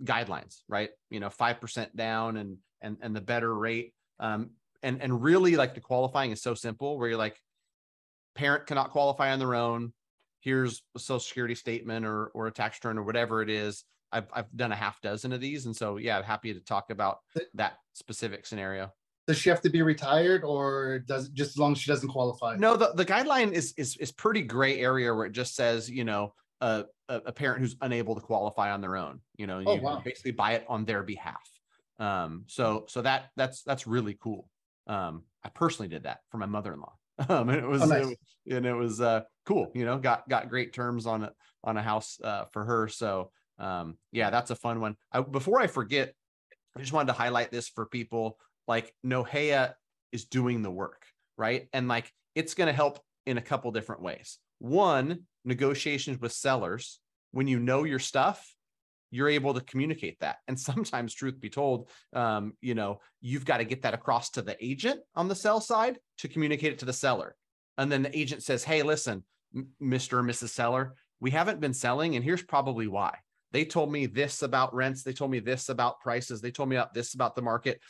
guidelines, 0.04 0.62
right? 0.68 0.90
You 1.12 1.20
know, 1.20 1.30
five 1.30 1.62
percent 1.62 1.96
down 1.96 2.38
and 2.38 2.58
and 2.82 2.98
and 3.02 3.16
the 3.16 3.22
better 3.22 3.54
rate. 3.54 3.94
Um, 4.20 4.52
and 4.82 5.00
and 5.00 5.22
really 5.22 5.58
like 5.58 5.76
the 5.76 5.82
qualifying 5.82 6.32
is 6.32 6.42
so 6.42 6.56
simple 6.56 6.98
where 6.98 7.08
you're 7.08 7.18
like, 7.20 7.40
parent 8.34 8.66
cannot 8.66 8.90
qualify 8.90 9.32
on 9.32 9.38
their 9.38 9.54
own 9.54 9.94
here's 10.44 10.82
a 10.96 11.00
social 11.00 11.20
security 11.20 11.54
statement 11.54 12.04
or 12.04 12.32
or 12.34 12.48
a 12.48 12.52
tax 12.52 12.78
return 12.78 12.98
or 12.98 13.04
whatever 13.04 13.44
it 13.44 13.50
is. 13.50 13.86
I've 14.12 14.28
I've 14.34 14.56
done 14.56 14.72
a 14.72 14.76
half 14.76 15.02
dozen 15.02 15.32
of 15.34 15.42
these, 15.42 15.66
and 15.66 15.76
so 15.76 15.98
yeah, 15.98 16.18
I'm 16.18 16.24
happy 16.24 16.54
to 16.54 16.60
talk 16.60 16.90
about 16.92 17.20
that 17.54 17.78
specific 17.94 18.46
scenario. 18.46 18.92
Does 19.28 19.38
she 19.38 19.50
have 19.50 19.62
to 19.62 19.70
be 19.70 19.82
retired, 19.82 20.44
or 20.44 21.00
does 21.00 21.30
just 21.30 21.52
as 21.52 21.58
long 21.58 21.72
as 21.74 21.80
she 21.80 21.90
doesn't 21.92 22.10
qualify? 22.10 22.56
No, 22.58 22.76
the, 22.76 22.92
the 22.94 23.06
guideline 23.06 23.52
is 23.54 23.74
is 23.78 23.96
is 23.98 24.12
pretty 24.12 24.42
gray 24.42 24.80
area 24.80 25.14
where 25.14 25.26
it 25.26 25.32
just 25.32 25.56
says 25.56 25.90
you 25.90 26.04
know 26.04 26.34
a 26.60 26.86
a 27.10 27.32
parent 27.32 27.60
who's 27.60 27.76
unable 27.82 28.16
to 28.16 28.22
qualify 28.22 28.72
on 28.72 28.82
their 28.82 28.96
own. 28.98 29.22
You 29.38 29.48
know, 29.48 29.62
Oh, 29.66 29.76
you 29.76 29.82
wow. 29.82 30.02
basically 30.04 30.32
buy 30.32 30.54
it 30.54 30.66
on 30.68 30.86
their 30.86 31.04
behalf. 31.04 31.42
Um, 32.00 32.46
so 32.48 32.86
so 32.88 33.02
that 33.04 33.30
that's 33.36 33.64
that's 33.64 33.86
really 33.88 34.18
cool. 34.20 34.50
Um, 34.88 35.24
I 35.44 35.50
personally 35.50 35.88
did 35.90 36.04
that 36.04 36.22
for 36.30 36.38
my 36.38 36.46
mother-in-law. 36.48 36.94
Um, 37.30 37.50
and 37.50 37.60
it 37.60 37.68
was, 37.68 37.84
Oh, 37.84 37.86
nice. 37.86 38.02
it 38.04 38.06
was- 38.08 38.18
and 38.50 38.66
it 38.66 38.74
was 38.74 39.00
uh 39.02 39.22
cool. 39.46 39.72
You 39.76 39.86
know, 39.86 40.00
got 40.00 40.28
got 40.28 40.50
great 40.50 40.74
terms 40.74 41.06
on 41.06 41.24
a 41.26 41.32
on 41.64 41.78
a 41.78 41.82
house 41.84 42.20
uh 42.24 42.46
for 42.52 42.66
her. 42.66 42.88
So 42.88 43.32
um, 43.62 43.98
yeah, 44.12 44.32
that's 44.32 44.50
a 44.50 44.56
fun 44.56 44.82
one. 44.82 44.98
I, 45.12 45.22
before 45.22 45.62
I 45.62 45.68
forget, 45.68 46.14
I 46.76 46.80
just 46.80 46.92
wanted 46.92 47.08
to 47.08 47.20
highlight 47.20 47.52
this 47.52 47.70
for 47.70 47.86
people. 47.86 48.38
Like 48.68 48.94
Nohea 49.06 49.76
is 50.12 50.26
doing 50.26 50.64
the 50.64 50.72
work, 50.72 51.06
right? 51.38 51.70
And 51.72 51.88
like 51.88 52.12
it's 52.36 52.56
going 52.56 52.68
to 52.68 52.74
help 52.74 53.00
in 53.26 53.38
a 53.38 53.42
couple 53.42 53.72
different 53.72 54.02
ways. 54.02 54.40
One, 54.60 55.26
negotiations 55.46 56.20
with 56.20 56.34
sellers. 56.34 57.00
When 57.32 57.48
you 57.48 57.60
know 57.60 57.84
your 57.84 58.00
stuff, 58.00 58.46
you're 59.12 59.30
able 59.30 59.54
to 59.54 59.62
communicate 59.62 60.20
that. 60.22 60.38
And 60.48 60.60
sometimes, 60.60 61.14
truth 61.14 61.40
be 61.40 61.50
told, 61.50 61.90
um, 62.14 62.54
you 62.62 62.74
know, 62.74 63.00
you've 63.22 63.46
got 63.46 63.58
to 63.58 63.66
get 63.66 63.84
that 63.84 63.94
across 63.94 64.32
to 64.32 64.42
the 64.42 64.58
agent 64.60 65.02
on 65.16 65.28
the 65.28 65.36
sell 65.36 65.62
side 65.62 66.00
to 66.20 66.28
communicate 66.28 66.74
it 66.74 66.80
to 66.80 66.86
the 66.86 66.94
seller. 66.94 67.36
And 67.78 67.92
then 67.92 68.02
the 68.02 68.18
agent 68.18 68.44
says, 68.44 68.64
Hey, 68.64 68.82
listen, 68.82 69.24
Mr. 69.82 70.14
or 70.14 70.24
Mrs. 70.24 70.50
Seller, 70.50 70.96
we 71.20 71.32
haven't 71.32 71.60
been 71.60 71.74
selling, 71.74 72.16
and 72.16 72.24
here's 72.26 72.42
probably 72.42 72.88
why. 72.88 73.16
They 73.52 73.66
told 73.66 73.92
me 73.92 74.06
this 74.06 74.42
about 74.42 74.74
rents. 74.74 75.04
They 75.04 75.14
told 75.14 75.32
me 75.32 75.40
this 75.40 75.70
about 75.70 76.00
prices. 76.00 76.42
They 76.42 76.52
told 76.52 76.70
me 76.70 76.76
about 76.76 76.94
this 76.94 77.14
about 77.14 77.36
the 77.36 77.42
market. 77.42 77.82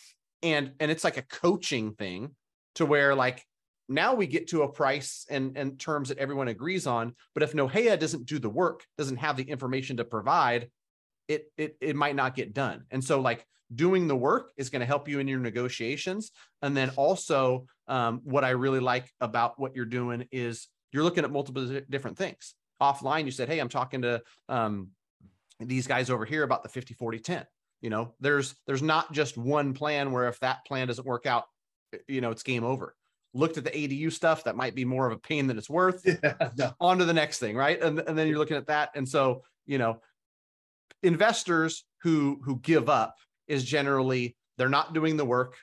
And 0.44 0.72
and 0.80 0.90
it's 0.90 1.04
like 1.04 1.18
a 1.18 1.24
coaching 1.24 1.94
thing 1.94 2.36
to 2.76 2.86
where 2.86 3.14
like 3.16 3.46
now 3.88 4.16
we 4.16 4.26
get 4.26 4.48
to 4.50 4.64
a 4.64 4.72
price 4.72 5.26
and 5.30 5.58
and 5.58 5.80
terms 5.80 6.10
that 6.10 6.18
everyone 6.18 6.48
agrees 6.48 6.88
on. 6.88 7.16
But 7.34 7.44
if 7.44 7.54
Nohea 7.54 8.00
doesn't 8.00 8.26
do 8.26 8.40
the 8.40 8.50
work, 8.50 8.86
doesn't 8.98 9.18
have 9.18 9.38
the 9.38 9.44
information 9.44 9.98
to 9.98 10.06
provide, 10.06 10.70
it 11.28 11.46
it 11.58 11.78
it 11.80 11.96
might 11.96 12.16
not 12.16 12.36
get 12.36 12.54
done. 12.54 12.86
And 12.90 13.04
so 13.04 13.20
like 13.20 13.46
doing 13.74 14.08
the 14.08 14.16
work 14.16 14.52
is 14.58 14.70
going 14.70 14.82
to 14.82 14.86
help 14.86 15.08
you 15.08 15.20
in 15.20 15.28
your 15.28 15.40
negotiations. 15.40 16.32
And 16.62 16.76
then 16.76 16.90
also 16.98 17.66
um, 17.88 18.22
what 18.24 18.44
I 18.44 18.50
really 18.50 18.80
like 18.80 19.12
about 19.22 19.60
what 19.60 19.76
you're 19.76 19.86
doing 19.86 20.28
is 20.32 20.68
you're 20.92 21.04
looking 21.04 21.24
at 21.24 21.32
multiple 21.32 21.82
different 21.90 22.18
things. 22.18 22.56
Offline, 22.82 23.26
you 23.26 23.32
said, 23.32 23.48
Hey, 23.48 23.60
I'm 23.60 23.70
talking 23.70 24.02
to 24.02 24.22
um, 24.50 24.90
these 25.68 25.88
guys 25.88 26.10
over 26.10 26.26
here 26.26 26.44
about 26.44 26.64
the 26.64 26.70
50, 26.70 26.94
40, 26.94 27.20
10. 27.20 27.46
You 27.82 27.90
know, 27.90 28.14
there's 28.20 28.56
there's 28.68 28.84
not 28.84 29.12
just 29.12 29.38
one 29.38 29.74
plan 29.74 30.12
where 30.12 30.28
if 30.28 30.40
that 30.42 30.66
plan 30.66 30.88
doesn't 30.88 31.06
work 31.06 31.26
out, 31.26 31.46
you 32.08 32.22
know, 32.22 32.32
it's 32.32 32.44
game 32.44 32.64
over. 32.64 32.96
Looked 33.34 33.58
at 33.58 33.64
the 33.64 33.72
ADU 33.72 34.12
stuff, 34.12 34.44
that 34.44 34.56
might 34.56 34.76
be 34.76 34.86
more 34.86 35.08
of 35.08 35.14
a 35.14 35.18
pain 35.18 35.48
than 35.48 35.58
it's 35.58 35.70
worth 35.70 36.02
Yeah, 36.06 36.50
no. 36.58 36.74
on 36.80 36.98
to 37.00 37.06
the 37.06 37.14
next 37.14 37.40
thing, 37.40 37.56
right? 37.56 37.82
And, 37.82 38.00
and 38.00 38.18
then 38.18 38.28
you're 38.28 38.38
looking 38.38 38.58
at 38.58 38.68
that. 38.68 38.92
And 38.94 39.08
so, 39.08 39.44
you 39.66 39.78
know, 39.78 40.02
investors 41.02 41.86
who 42.04 42.40
who 42.44 42.60
give 42.60 42.90
up 42.90 43.16
is 43.48 43.64
generally 43.64 44.36
they're 44.58 44.70
not 44.70 44.94
doing 44.94 45.18
the 45.18 45.26
work 45.26 45.56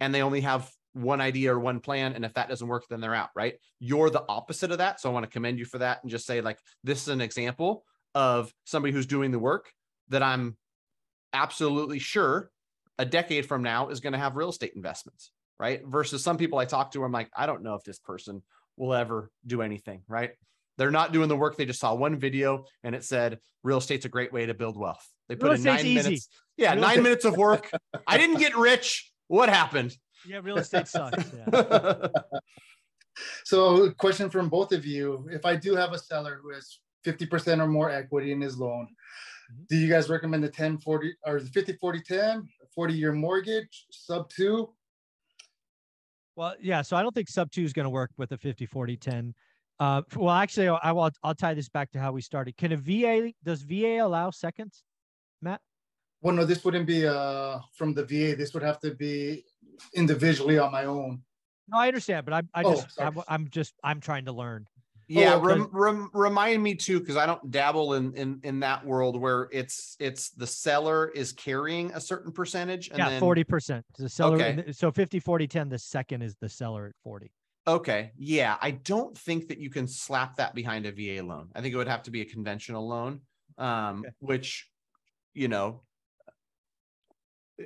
and 0.00 0.14
they 0.14 0.22
only 0.22 0.42
have 0.42 0.70
one 0.92 1.20
idea 1.20 1.52
or 1.54 1.58
one 1.58 1.80
plan. 1.80 2.12
And 2.14 2.24
if 2.24 2.34
that 2.34 2.48
doesn't 2.48 2.66
work, 2.66 2.84
then 2.88 3.00
they're 3.00 3.14
out, 3.14 3.30
right? 3.34 3.54
You're 3.78 4.10
the 4.10 4.24
opposite 4.28 4.70
of 4.70 4.78
that. 4.78 5.00
So 5.00 5.10
I 5.10 5.12
want 5.12 5.24
to 5.24 5.30
commend 5.30 5.58
you 5.58 5.64
for 5.64 5.78
that 5.78 6.00
and 6.02 6.10
just 6.10 6.26
say, 6.26 6.40
like, 6.40 6.58
this 6.84 7.02
is 7.02 7.08
an 7.08 7.20
example 7.20 7.84
of 8.18 8.52
somebody 8.64 8.92
who's 8.92 9.06
doing 9.06 9.30
the 9.30 9.38
work 9.38 9.70
that 10.08 10.24
I'm 10.24 10.56
absolutely 11.32 12.00
sure 12.00 12.50
a 12.98 13.04
decade 13.04 13.46
from 13.46 13.62
now 13.62 13.90
is 13.90 14.00
going 14.00 14.12
to 14.12 14.18
have 14.18 14.34
real 14.34 14.48
estate 14.48 14.72
investments, 14.74 15.30
right? 15.60 15.82
Versus 15.86 16.24
some 16.24 16.36
people 16.36 16.58
I 16.58 16.64
talk 16.64 16.90
to, 16.92 17.04
I'm 17.04 17.12
like, 17.12 17.30
I 17.36 17.46
don't 17.46 17.62
know 17.62 17.74
if 17.76 17.84
this 17.84 18.00
person 18.00 18.42
will 18.76 18.92
ever 18.92 19.30
do 19.46 19.62
anything, 19.62 20.02
right? 20.08 20.30
They're 20.78 20.90
not 20.90 21.12
doing 21.12 21.28
the 21.28 21.36
work. 21.36 21.56
They 21.56 21.64
just 21.64 21.78
saw 21.78 21.94
one 21.94 22.18
video 22.18 22.64
and 22.82 22.96
it 22.96 23.04
said 23.04 23.38
real 23.62 23.78
estate's 23.78 24.04
a 24.04 24.08
great 24.08 24.32
way 24.32 24.46
to 24.46 24.54
build 24.54 24.76
wealth. 24.76 25.06
They 25.28 25.36
put 25.36 25.50
Real 25.50 25.54
in 25.54 25.62
nine 25.62 25.86
easy. 25.86 25.94
minutes. 25.94 26.28
Yeah, 26.56 26.72
Real 26.72 26.80
nine 26.80 26.90
estate- 26.90 27.02
minutes 27.04 27.24
of 27.24 27.36
work. 27.36 27.70
I 28.04 28.18
didn't 28.18 28.38
get 28.40 28.56
rich. 28.56 29.12
What 29.28 29.48
happened? 29.48 29.96
Yeah, 30.26 30.40
real 30.42 30.58
estate 30.58 30.88
sucks. 30.88 31.22
Yeah. 31.32 32.08
So, 33.44 33.84
a 33.86 33.94
question 33.94 34.30
from 34.30 34.48
both 34.48 34.70
of 34.72 34.86
you: 34.86 35.28
If 35.32 35.44
I 35.44 35.56
do 35.56 35.74
have 35.74 35.92
a 35.92 35.98
seller 35.98 36.38
who 36.40 36.52
has 36.54 36.78
fifty 37.08 37.24
percent 37.24 37.60
or 37.62 37.66
more 37.66 37.90
equity 37.90 38.32
in 38.32 38.40
his 38.40 38.58
loan, 38.58 38.86
Mhm. 39.50 39.66
do 39.68 39.76
you 39.78 39.88
guys 39.88 40.10
recommend 40.10 40.44
the 40.44 40.50
10 40.50 40.76
40 40.76 41.14
or 41.24 41.40
the 41.40 41.48
50 41.48 41.72
40 41.72 42.02
10 42.02 42.46
40 42.74 42.92
year 42.94 43.12
mortgage 43.14 43.86
sub 43.90 44.28
two? 44.28 44.74
Well, 46.36 46.54
yeah. 46.60 46.82
So 46.82 46.96
I 46.96 47.02
don't 47.02 47.14
think 47.14 47.28
sub 47.30 47.50
two 47.50 47.62
is 47.62 47.72
going 47.72 47.84
to 47.84 47.90
work 47.90 48.10
with 48.18 48.30
a 48.32 48.36
50, 48.38 48.66
40, 48.66 48.96
10. 48.98 49.34
Uh, 49.80 50.02
well, 50.16 50.34
actually, 50.34 50.68
I 50.68 50.92
will. 50.92 51.10
I'll 51.22 51.34
tie 51.34 51.54
this 51.54 51.68
back 51.68 51.90
to 51.92 51.98
how 51.98 52.12
we 52.12 52.20
started. 52.20 52.56
Can 52.58 52.72
a 52.72 52.76
VA 52.76 53.32
does 53.42 53.62
VA 53.62 53.98
allow 53.98 54.30
seconds, 54.30 54.84
Matt? 55.40 55.60
Well, 56.20 56.34
no, 56.34 56.44
this 56.44 56.64
wouldn't 56.64 56.86
be 56.86 57.06
uh 57.06 57.58
from 57.76 57.94
the 57.94 58.04
VA. 58.04 58.36
This 58.36 58.52
would 58.54 58.62
have 58.64 58.80
to 58.80 58.94
be 58.94 59.44
individually 59.94 60.58
on 60.58 60.72
my 60.72 60.84
own. 60.84 61.22
No, 61.68 61.78
I 61.78 61.86
understand, 61.88 62.24
but 62.26 62.34
I, 62.34 62.42
I 62.54 62.62
Oh, 62.64 62.74
just, 62.74 62.90
sorry. 62.92 63.08
I'm, 63.08 63.22
I'm 63.28 63.48
just, 63.50 63.74
I'm 63.84 64.00
trying 64.00 64.24
to 64.24 64.32
learn. 64.32 64.66
Yeah, 65.08 65.36
okay. 65.36 65.46
rem, 65.46 65.68
rem, 65.72 66.10
remind 66.12 66.62
me 66.62 66.74
too, 66.74 67.00
because 67.00 67.16
I 67.16 67.24
don't 67.24 67.50
dabble 67.50 67.94
in 67.94 68.14
in 68.14 68.40
in 68.44 68.60
that 68.60 68.84
world 68.84 69.18
where 69.18 69.48
it's 69.50 69.96
it's 69.98 70.30
the 70.30 70.46
seller 70.46 71.08
is 71.08 71.32
carrying 71.32 71.90
a 71.92 72.00
certain 72.00 72.30
percentage. 72.30 72.88
And 72.88 72.98
yeah, 72.98 73.08
then, 73.08 73.20
forty 73.20 73.42
percent. 73.42 73.86
The 73.96 74.08
seller. 74.08 74.36
Okay. 74.36 74.70
So 74.72 74.92
50, 74.92 75.18
40, 75.18 75.48
10. 75.48 75.68
The 75.70 75.78
second 75.78 76.22
is 76.22 76.36
the 76.40 76.48
seller 76.48 76.88
at 76.88 76.92
forty. 77.02 77.32
Okay. 77.66 78.12
Yeah. 78.18 78.56
I 78.60 78.72
don't 78.72 79.16
think 79.16 79.48
that 79.48 79.58
you 79.58 79.70
can 79.70 79.88
slap 79.88 80.36
that 80.36 80.54
behind 80.54 80.84
a 80.84 80.92
VA 80.92 81.24
loan. 81.24 81.48
I 81.54 81.62
think 81.62 81.72
it 81.72 81.76
would 81.78 81.88
have 81.88 82.02
to 82.04 82.10
be 82.10 82.20
a 82.20 82.24
conventional 82.26 82.86
loan, 82.86 83.20
um, 83.56 84.00
Okay. 84.00 84.10
which, 84.20 84.68
you 85.34 85.48
know, 85.48 85.82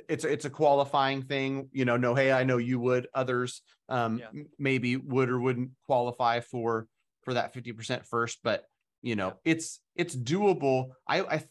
it's 0.09 0.25
it's 0.25 0.45
a 0.45 0.51
qualifying 0.51 1.23
thing. 1.23 1.69
You 1.73 1.85
know, 1.85 1.97
no, 1.97 2.15
hey, 2.15 2.33
I 2.33 2.45
know 2.45 2.59
you 2.59 2.79
would. 2.79 3.09
Others 3.15 3.63
um, 3.89 4.19
Yeah. 4.19 4.43
maybe 4.59 4.97
would 4.97 5.29
or 5.29 5.41
wouldn't 5.41 5.71
qualify 5.87 6.39
for 6.41 6.87
for 7.23 7.35
that 7.35 7.53
fifty 7.55 7.73
percent 7.73 8.05
first, 8.07 8.39
but 8.43 8.67
you 9.01 9.17
know, 9.17 9.35
it's 9.45 9.81
it's 9.97 10.15
doable. 10.15 10.91
I 11.09 11.21
I 11.23 11.45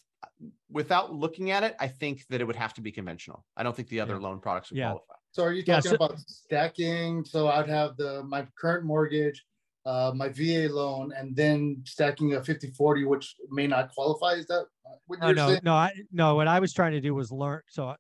without 0.70 1.14
looking 1.14 1.52
at 1.52 1.64
it, 1.64 1.76
I 1.80 1.88
think 1.88 2.26
that 2.30 2.42
it 2.42 2.46
would 2.46 2.56
have 2.56 2.74
to 2.76 2.82
be 2.82 2.92
conventional. 2.92 3.46
I 3.58 3.64
don't 3.64 3.76
think 3.76 3.90
the 3.90 4.00
other 4.00 4.16
Yeah. 4.16 4.20
loan 4.20 4.40
products 4.40 4.70
would 4.72 4.78
Yeah. 4.78 4.92
qualify. 4.92 5.14
So, 5.32 5.44
are 5.44 5.52
you 5.54 5.64
Yeah, 5.66 5.78
talking 5.78 5.90
so- 5.90 5.96
about 5.96 6.20
stacking? 6.20 7.24
So, 7.26 7.48
I'd 7.48 7.70
have 7.70 7.98
the 7.98 8.24
my 8.24 8.48
current 8.58 8.86
mortgage, 8.86 9.46
uh, 9.86 10.12
my 10.16 10.30
VA 10.30 10.68
loan, 10.68 11.14
and 11.14 11.36
then 11.36 11.82
stacking 11.86 12.34
a 12.36 12.44
50 12.44 12.72
40, 12.72 13.06
which 13.06 13.36
may 13.50 13.68
not 13.68 13.94
qualify. 13.94 14.34
Is 14.34 14.46
that 14.48 14.66
what 15.08 15.20
No, 15.20 15.28
you're 15.28 15.36
no, 15.36 15.48
saying? 15.50 15.62
no. 15.64 15.74
I 15.74 15.94
no. 16.12 16.36
What 16.36 16.48
I 16.48 16.60
was 16.60 16.74
trying 16.74 16.94
to 16.94 17.02
do 17.02 17.14
was 17.16 17.32
learn. 17.32 17.62
So 17.68 17.90
I- 17.90 17.98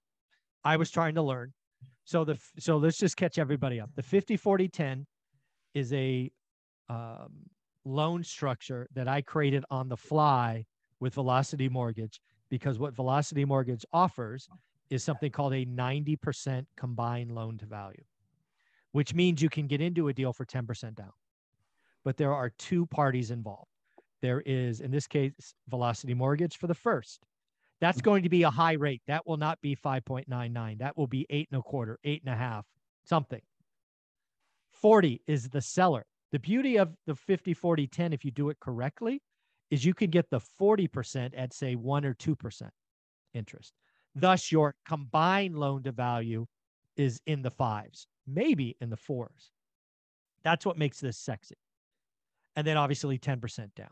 I 0.64 0.78
was 0.78 0.92
trying 0.92 1.16
to 1.16 1.22
learn. 1.22 1.54
So 2.04 2.24
the 2.26 2.38
so 2.60 2.78
let's 2.78 2.98
just 2.98 3.18
catch 3.18 3.38
everybody 3.38 3.80
up. 3.80 3.90
The 3.96 4.04
50, 4.04 4.36
40, 4.38 4.68
10 4.70 5.06
is 5.74 5.92
a 5.94 6.32
um, 6.90 7.50
loan 7.86 8.24
structure 8.24 8.88
that 8.94 9.08
I 9.08 9.22
created 9.22 9.64
on 9.70 9.90
the 9.90 9.98
fly 9.98 10.66
with 11.00 11.14
Velocity 11.14 11.70
Mortgage 11.70 12.22
because 12.50 12.78
what 12.78 12.96
Velocity 12.96 13.46
Mortgage 13.46 13.86
offers 13.92 14.48
is 14.90 15.04
something 15.04 15.32
called 15.32 15.54
a 15.54 15.66
90% 15.66 16.66
combined 16.76 17.32
loan 17.32 17.58
to 17.58 17.66
value, 17.66 18.04
which 18.92 19.14
means 19.14 19.42
you 19.42 19.50
can 19.50 19.68
get 19.68 19.82
into 19.82 20.10
a 20.10 20.14
deal 20.14 20.34
for 20.34 20.46
10% 20.46 20.96
down. 20.96 21.14
But 22.04 22.18
there 22.18 22.34
are 22.34 22.50
two 22.58 22.86
parties 22.88 23.32
involved. 23.32 23.70
There 24.22 24.42
is, 24.46 24.82
in 24.82 24.92
this 24.92 25.08
case, 25.08 25.56
Velocity 25.70 26.14
Mortgage 26.14 26.58
for 26.58 26.68
the 26.68 26.76
first. 26.76 27.26
That's 27.80 27.98
mm-hmm. 27.98 28.06
going 28.06 28.24
to 28.24 28.30
be 28.30 28.44
a 28.44 28.50
high 28.50 28.74
rate. 28.74 29.02
That 29.08 29.26
will 29.26 29.38
not 29.38 29.60
be 29.62 29.76
5.99. 29.76 30.80
That 30.80 30.98
will 30.98 31.08
be 31.08 31.26
eight 31.30 31.48
and 31.52 31.60
a 31.60 31.64
quarter, 31.64 32.00
eight 32.04 32.22
and 32.24 32.34
a 32.34 32.38
half, 32.38 32.66
something. 33.06 33.42
40 34.72 35.22
is 35.26 35.50
the 35.50 35.62
seller. 35.62 36.06
The 36.32 36.40
beauty 36.40 36.78
of 36.78 36.94
the 37.08 37.16
50, 37.16 37.54
40, 37.54 37.88
10, 37.88 38.14
if 38.14 38.24
you 38.24 38.32
do 38.32 38.50
it 38.50 38.60
correctly, 38.60 39.22
is 39.70 39.86
you 39.86 39.94
can 39.94 40.10
get 40.10 40.30
the 40.30 40.42
40% 40.60 41.32
at 41.36 41.54
say 41.54 41.76
one 41.76 42.06
or 42.06 42.14
2% 42.14 42.70
interest. 43.34 43.74
Thus, 44.16 44.52
your 44.52 44.76
combined 44.86 45.58
loan 45.58 45.84
to 45.84 45.92
value 45.92 46.46
is 46.98 47.22
in 47.26 47.42
the 47.42 47.52
fives, 47.52 48.08
maybe 48.28 48.76
in 48.82 48.90
the 48.90 48.98
fours. 48.98 49.52
That's 50.44 50.66
what 50.66 50.78
makes 50.78 51.00
this 51.00 51.18
sexy. 51.18 51.56
And 52.56 52.68
then 52.68 52.78
obviously 52.78 53.18
10% 53.18 53.74
down. 53.76 53.92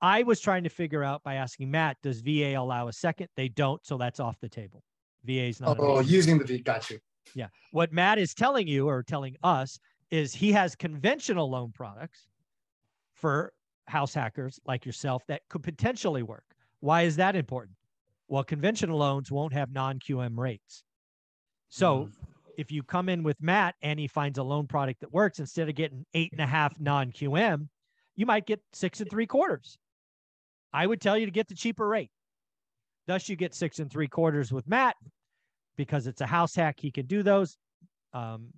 I 0.00 0.22
was 0.22 0.40
trying 0.40 0.62
to 0.64 0.68
figure 0.68 1.02
out 1.02 1.22
by 1.24 1.34
asking 1.34 1.70
Matt, 1.70 1.96
does 2.02 2.20
VA 2.20 2.54
allow 2.54 2.88
a 2.88 2.92
second? 2.92 3.28
They 3.36 3.48
don't, 3.48 3.84
so 3.84 3.96
that's 3.96 4.20
off 4.20 4.38
the 4.40 4.48
table. 4.48 4.82
VA's 5.24 5.60
not. 5.60 5.78
Oh, 5.80 6.00
using 6.00 6.38
the 6.38 6.44
V. 6.44 6.58
Got 6.58 6.90
you. 6.90 6.98
Yeah. 7.34 7.48
What 7.72 7.92
Matt 7.92 8.18
is 8.18 8.34
telling 8.34 8.68
you 8.68 8.88
or 8.88 9.02
telling 9.02 9.36
us 9.42 9.80
is 10.10 10.34
he 10.34 10.52
has 10.52 10.74
conventional 10.76 11.50
loan 11.50 11.72
products 11.72 12.28
for 13.14 13.52
house 13.86 14.14
hackers 14.14 14.60
like 14.66 14.84
yourself 14.84 15.22
that 15.26 15.42
could 15.48 15.62
potentially 15.62 16.22
work. 16.22 16.44
Why 16.80 17.02
is 17.02 17.16
that 17.16 17.36
important? 17.36 17.76
Well, 18.28 18.44
conventional 18.44 18.98
loans 18.98 19.30
won't 19.30 19.52
have 19.52 19.70
non 19.72 19.98
QM 19.98 20.36
rates. 20.38 20.84
So 21.68 22.06
Mhm. 22.06 22.12
if 22.56 22.72
you 22.72 22.82
come 22.82 23.08
in 23.08 23.22
with 23.22 23.40
Matt 23.40 23.74
and 23.82 23.98
he 23.98 24.06
finds 24.08 24.38
a 24.38 24.42
loan 24.42 24.66
product 24.66 25.00
that 25.00 25.12
works, 25.12 25.38
instead 25.38 25.68
of 25.68 25.74
getting 25.74 26.04
eight 26.14 26.32
and 26.32 26.40
a 26.40 26.46
half 26.46 26.78
non 26.80 27.12
QM, 27.12 27.68
you 28.14 28.26
might 28.26 28.46
get 28.46 28.62
six 28.72 29.00
and 29.00 29.10
three 29.10 29.26
quarters. 29.26 29.78
I 30.72 30.86
would 30.86 31.00
tell 31.00 31.16
you 31.16 31.26
to 31.26 31.32
get 31.32 31.48
the 31.48 31.54
cheaper 31.54 31.86
rate. 31.86 32.10
Thus, 33.06 33.28
you 33.28 33.36
get 33.36 33.54
six 33.54 33.78
and 33.78 33.90
three 33.90 34.08
quarters 34.08 34.52
with 34.52 34.66
Matt 34.66 34.96
because 35.76 36.06
it's 36.06 36.20
a 36.20 36.26
house 36.26 36.54
hack. 36.54 36.80
He 36.80 36.90
can 36.90 37.06
do 37.06 37.22
those. 37.22 37.56
Um, 38.12 38.52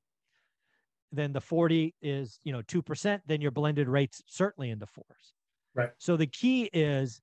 then 1.13 1.33
the 1.33 1.41
40 1.41 1.95
is, 2.03 2.39
you 2.45 2.53
know, 2.53 2.63
2%, 2.63 3.21
then 3.27 3.41
your 3.41 3.51
blended 3.51 3.89
rates 3.89 4.23
certainly 4.27 4.71
in 4.71 4.79
the 4.79 4.87
fours. 4.87 5.35
Right. 5.75 5.91
So 5.99 6.17
the 6.17 6.27
key 6.27 6.71
is 6.73 7.21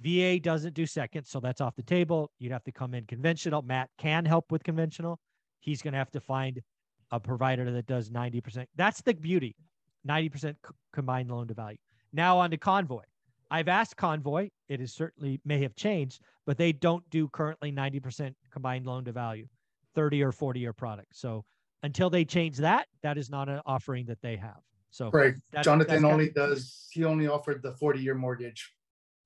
VA 0.00 0.38
doesn't 0.38 0.74
do 0.74 0.86
second, 0.86 1.24
so 1.24 1.40
that's 1.40 1.60
off 1.60 1.74
the 1.74 1.82
table. 1.82 2.30
You'd 2.38 2.52
have 2.52 2.64
to 2.64 2.72
come 2.72 2.94
in 2.94 3.06
conventional. 3.06 3.62
Matt 3.62 3.90
can 3.98 4.24
help 4.24 4.52
with 4.52 4.62
conventional. 4.62 5.18
He's 5.60 5.82
going 5.82 5.92
to 5.92 5.98
have 5.98 6.10
to 6.12 6.20
find 6.20 6.60
a 7.10 7.18
provider 7.18 7.70
that 7.70 7.86
does 7.86 8.10
90%. 8.10 8.66
That's 8.76 9.00
the 9.02 9.14
beauty 9.14 9.56
90% 10.06 10.32
c- 10.42 10.56
combined 10.92 11.30
loan 11.30 11.48
to 11.48 11.54
value. 11.54 11.78
Now 12.12 12.38
on 12.38 12.50
to 12.50 12.56
Convoy. 12.56 13.02
I've 13.50 13.68
asked 13.68 13.96
Convoy, 13.96 14.48
it 14.68 14.80
is 14.80 14.92
certainly 14.92 15.40
may 15.44 15.60
have 15.62 15.76
changed, 15.76 16.20
but 16.46 16.58
they 16.58 16.72
don't 16.72 17.08
do 17.10 17.28
currently 17.28 17.70
90% 17.70 18.34
combined 18.52 18.86
loan 18.86 19.04
to 19.04 19.12
value, 19.12 19.46
30 19.94 20.22
or 20.22 20.32
40 20.32 20.60
year 20.60 20.72
product. 20.72 21.08
So 21.12 21.44
until 21.84 22.08
they 22.08 22.24
change 22.24 22.56
that, 22.56 22.86
that 23.02 23.18
is 23.18 23.28
not 23.30 23.48
an 23.48 23.60
offering 23.66 24.06
that 24.06 24.20
they 24.22 24.36
have. 24.36 24.60
So 24.90 25.10
Right. 25.10 25.34
that's- 25.52 25.64
Jonathan 25.66 25.92
that's 25.92 26.02
kind- 26.02 26.12
only 26.12 26.30
does, 26.30 26.88
he 26.90 27.04
only 27.04 27.28
offered 27.28 27.62
the 27.62 27.74
40 27.74 28.00
year 28.00 28.14
mortgage. 28.14 28.74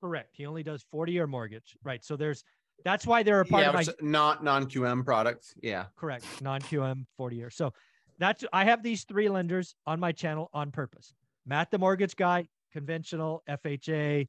correct. 0.01 0.37
He 0.37 0.47
only 0.47 0.63
does 0.63 0.83
40 0.93 1.11
year 1.13 1.27
mortgage. 1.27 1.77
Right. 1.83 2.05
So 2.05 2.17
there's 2.17 2.45
that's 2.85 3.05
why 3.05 3.25
they're 3.25 3.41
a 3.41 3.45
part 3.45 3.63
yeah, 3.63 3.69
of 3.71 3.75
my 3.75 3.81
which 3.81 3.89
is 3.89 3.95
not 4.01 4.45
non 4.45 4.67
QM 4.71 5.05
products. 5.05 5.55
Yeah. 5.61 5.87
correct 5.97 6.25
non-qm 6.41 7.05
40 7.17 7.35
year. 7.37 7.51
so 7.51 7.73
that's 8.19 8.45
i 8.53 8.63
have 8.65 8.83
these 8.85 9.03
three 9.05 9.29
lenders 9.29 9.75
on 9.87 9.99
my 9.99 10.13
channel 10.13 10.49
on 10.53 10.71
purpose 10.71 11.13
matt 11.47 11.71
the 11.73 11.79
mortgage 11.79 12.15
guy 12.15 12.47
conventional 12.73 13.43
fha 13.49 14.29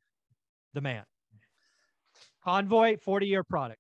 the 0.73 0.81
man 0.81 1.03
convoy 2.43 2.97
40 2.97 3.27
year 3.27 3.43
product 3.43 3.79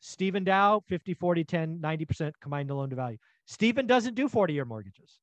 stephen 0.00 0.42
dow 0.44 0.80
50 0.88 1.14
40 1.14 1.44
10 1.44 1.78
90% 1.78 2.32
combined 2.40 2.70
loan 2.70 2.90
to 2.90 2.96
value 2.96 3.18
stephen 3.46 3.86
doesn't 3.86 4.14
do 4.14 4.28
40 4.28 4.52
year 4.52 4.64
mortgages. 4.64 5.18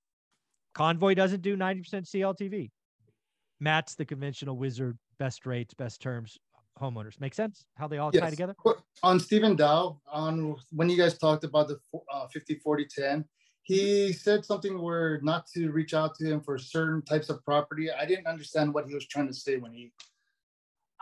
Convoy 0.73 1.13
doesn't 1.13 1.41
do 1.41 1.57
90% 1.57 1.83
cltv 2.05 2.69
matt's 3.59 3.95
the 3.95 4.05
conventional 4.05 4.57
wizard 4.57 4.97
best 5.17 5.45
rates 5.45 5.73
best 5.73 6.01
terms 6.01 6.37
homeowners. 6.79 7.19
Make 7.19 7.33
sense 7.33 7.65
how 7.75 7.87
they 7.87 7.97
all 7.97 8.11
tie 8.11 8.29
together? 8.29 8.55
On 9.03 9.19
Stephen 9.19 9.55
Dow, 9.55 9.99
on 10.11 10.55
when 10.71 10.89
you 10.89 10.97
guys 10.97 11.17
talked 11.17 11.43
about 11.43 11.67
the 11.67 11.79
uh, 12.11 12.27
50 12.27 12.55
40 12.55 12.85
10, 12.85 13.25
he 13.63 14.13
said 14.13 14.45
something 14.45 14.81
where 14.81 15.19
not 15.21 15.45
to 15.47 15.71
reach 15.71 15.93
out 15.93 16.15
to 16.15 16.25
him 16.25 16.41
for 16.41 16.57
certain 16.57 17.01
types 17.01 17.29
of 17.29 17.43
property. 17.43 17.91
I 17.91 18.05
didn't 18.05 18.27
understand 18.27 18.73
what 18.73 18.87
he 18.87 18.93
was 18.93 19.05
trying 19.07 19.27
to 19.27 19.33
say 19.33 19.57
when 19.57 19.73
he 19.73 19.91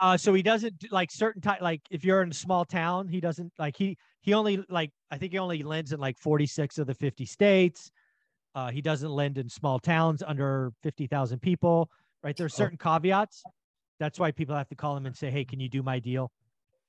Uh, 0.00 0.16
so 0.16 0.32
he 0.32 0.42
doesn't 0.42 0.78
do, 0.78 0.86
like 0.90 1.10
certain 1.10 1.42
type. 1.42 1.60
Like 1.60 1.82
if 1.90 2.04
you're 2.04 2.22
in 2.22 2.30
a 2.30 2.34
small 2.34 2.64
town, 2.64 3.08
he 3.08 3.20
doesn't 3.20 3.52
like 3.58 3.76
he 3.76 3.96
he 4.20 4.32
only 4.32 4.64
like 4.68 4.90
I 5.10 5.18
think 5.18 5.32
he 5.32 5.38
only 5.38 5.62
lends 5.62 5.92
in 5.92 5.98
like 6.00 6.18
46 6.18 6.78
of 6.78 6.86
the 6.86 6.94
50 6.94 7.24
states. 7.24 7.90
Uh, 8.54 8.70
he 8.70 8.80
doesn't 8.80 9.10
lend 9.10 9.38
in 9.38 9.48
small 9.48 9.78
towns 9.78 10.22
under 10.26 10.72
50,000 10.82 11.40
people. 11.40 11.90
Right? 12.22 12.36
There's 12.36 12.54
Oh. 12.54 12.64
certain 12.64 12.78
caveats. 12.78 13.42
That's 14.00 14.18
why 14.18 14.30
people 14.30 14.54
have 14.54 14.68
to 14.68 14.76
call 14.76 14.96
him 14.96 15.06
and 15.06 15.16
say, 15.16 15.30
"Hey, 15.30 15.44
can 15.44 15.58
you 15.60 15.68
do 15.68 15.82
my 15.82 15.98
deal?" 15.98 16.30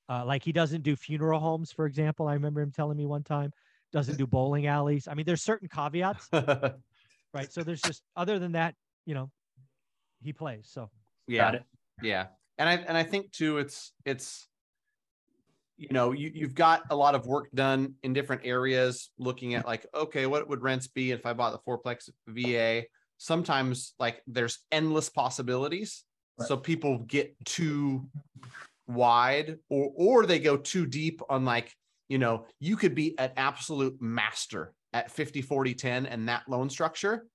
Uh, 0.07 0.25
like 0.25 0.43
he 0.43 0.51
doesn't 0.51 0.81
do 0.81 0.95
funeral 0.95 1.39
homes, 1.39 1.71
for 1.71 1.85
example. 1.85 2.27
I 2.27 2.33
remember 2.33 2.61
him 2.61 2.71
telling 2.71 2.97
me 2.97 3.05
one 3.05 3.23
time. 3.23 3.51
Doesn't 3.91 4.17
do 4.17 4.27
bowling 4.27 4.67
alleys. 4.67 5.07
I 5.07 5.15
mean, 5.15 5.25
there's 5.25 5.41
certain 5.41 5.67
caveats, 5.67 6.29
right? 7.33 7.51
So 7.51 7.63
there's 7.63 7.81
just 7.81 8.03
other 8.15 8.37
than 8.37 8.51
that, 8.51 8.75
you 9.05 9.15
know, 9.15 9.31
he 10.21 10.31
plays. 10.31 10.67
So 10.69 10.91
yeah. 11.27 11.51
it. 11.53 11.63
Yeah. 12.03 12.27
And 12.59 12.69
I 12.69 12.73
and 12.75 12.95
I 12.95 13.03
think 13.03 13.31
too 13.31 13.57
it's 13.57 13.91
it's 14.05 14.49
you 15.79 15.87
know, 15.91 16.11
you, 16.11 16.29
you've 16.33 16.53
got 16.53 16.83
a 16.89 16.95
lot 16.95 17.15
of 17.15 17.25
work 17.25 17.49
done 17.55 17.93
in 18.03 18.11
different 18.11 18.41
areas 18.43 19.11
looking 19.17 19.55
at 19.55 19.65
like, 19.65 19.85
okay, 19.95 20.25
what 20.25 20.49
would 20.49 20.61
rents 20.61 20.87
be 20.87 21.11
if 21.11 21.25
I 21.25 21.31
bought 21.31 21.53
the 21.53 21.59
fourplex 21.59 22.09
VA? 22.27 22.83
Sometimes 23.17 23.93
like 23.97 24.21
there's 24.27 24.59
endless 24.73 25.09
possibilities. 25.09 26.03
Right. 26.37 26.47
So 26.49 26.57
people 26.57 26.99
get 26.99 27.33
too 27.45 28.09
wide 28.87 29.57
or 29.69 29.91
or 29.95 30.25
they 30.25 30.39
go 30.39 30.57
too 30.57 30.85
deep 30.85 31.21
on 31.29 31.45
like, 31.45 31.73
you 32.09 32.17
know, 32.17 32.45
you 32.59 32.75
could 32.75 32.93
be 32.93 33.17
an 33.17 33.31
absolute 33.37 34.01
master 34.01 34.73
at 34.91 35.11
50, 35.11 35.41
40, 35.41 35.73
10 35.75 36.05
and 36.07 36.27
that 36.27 36.43
loan 36.49 36.69
structure. 36.69 37.25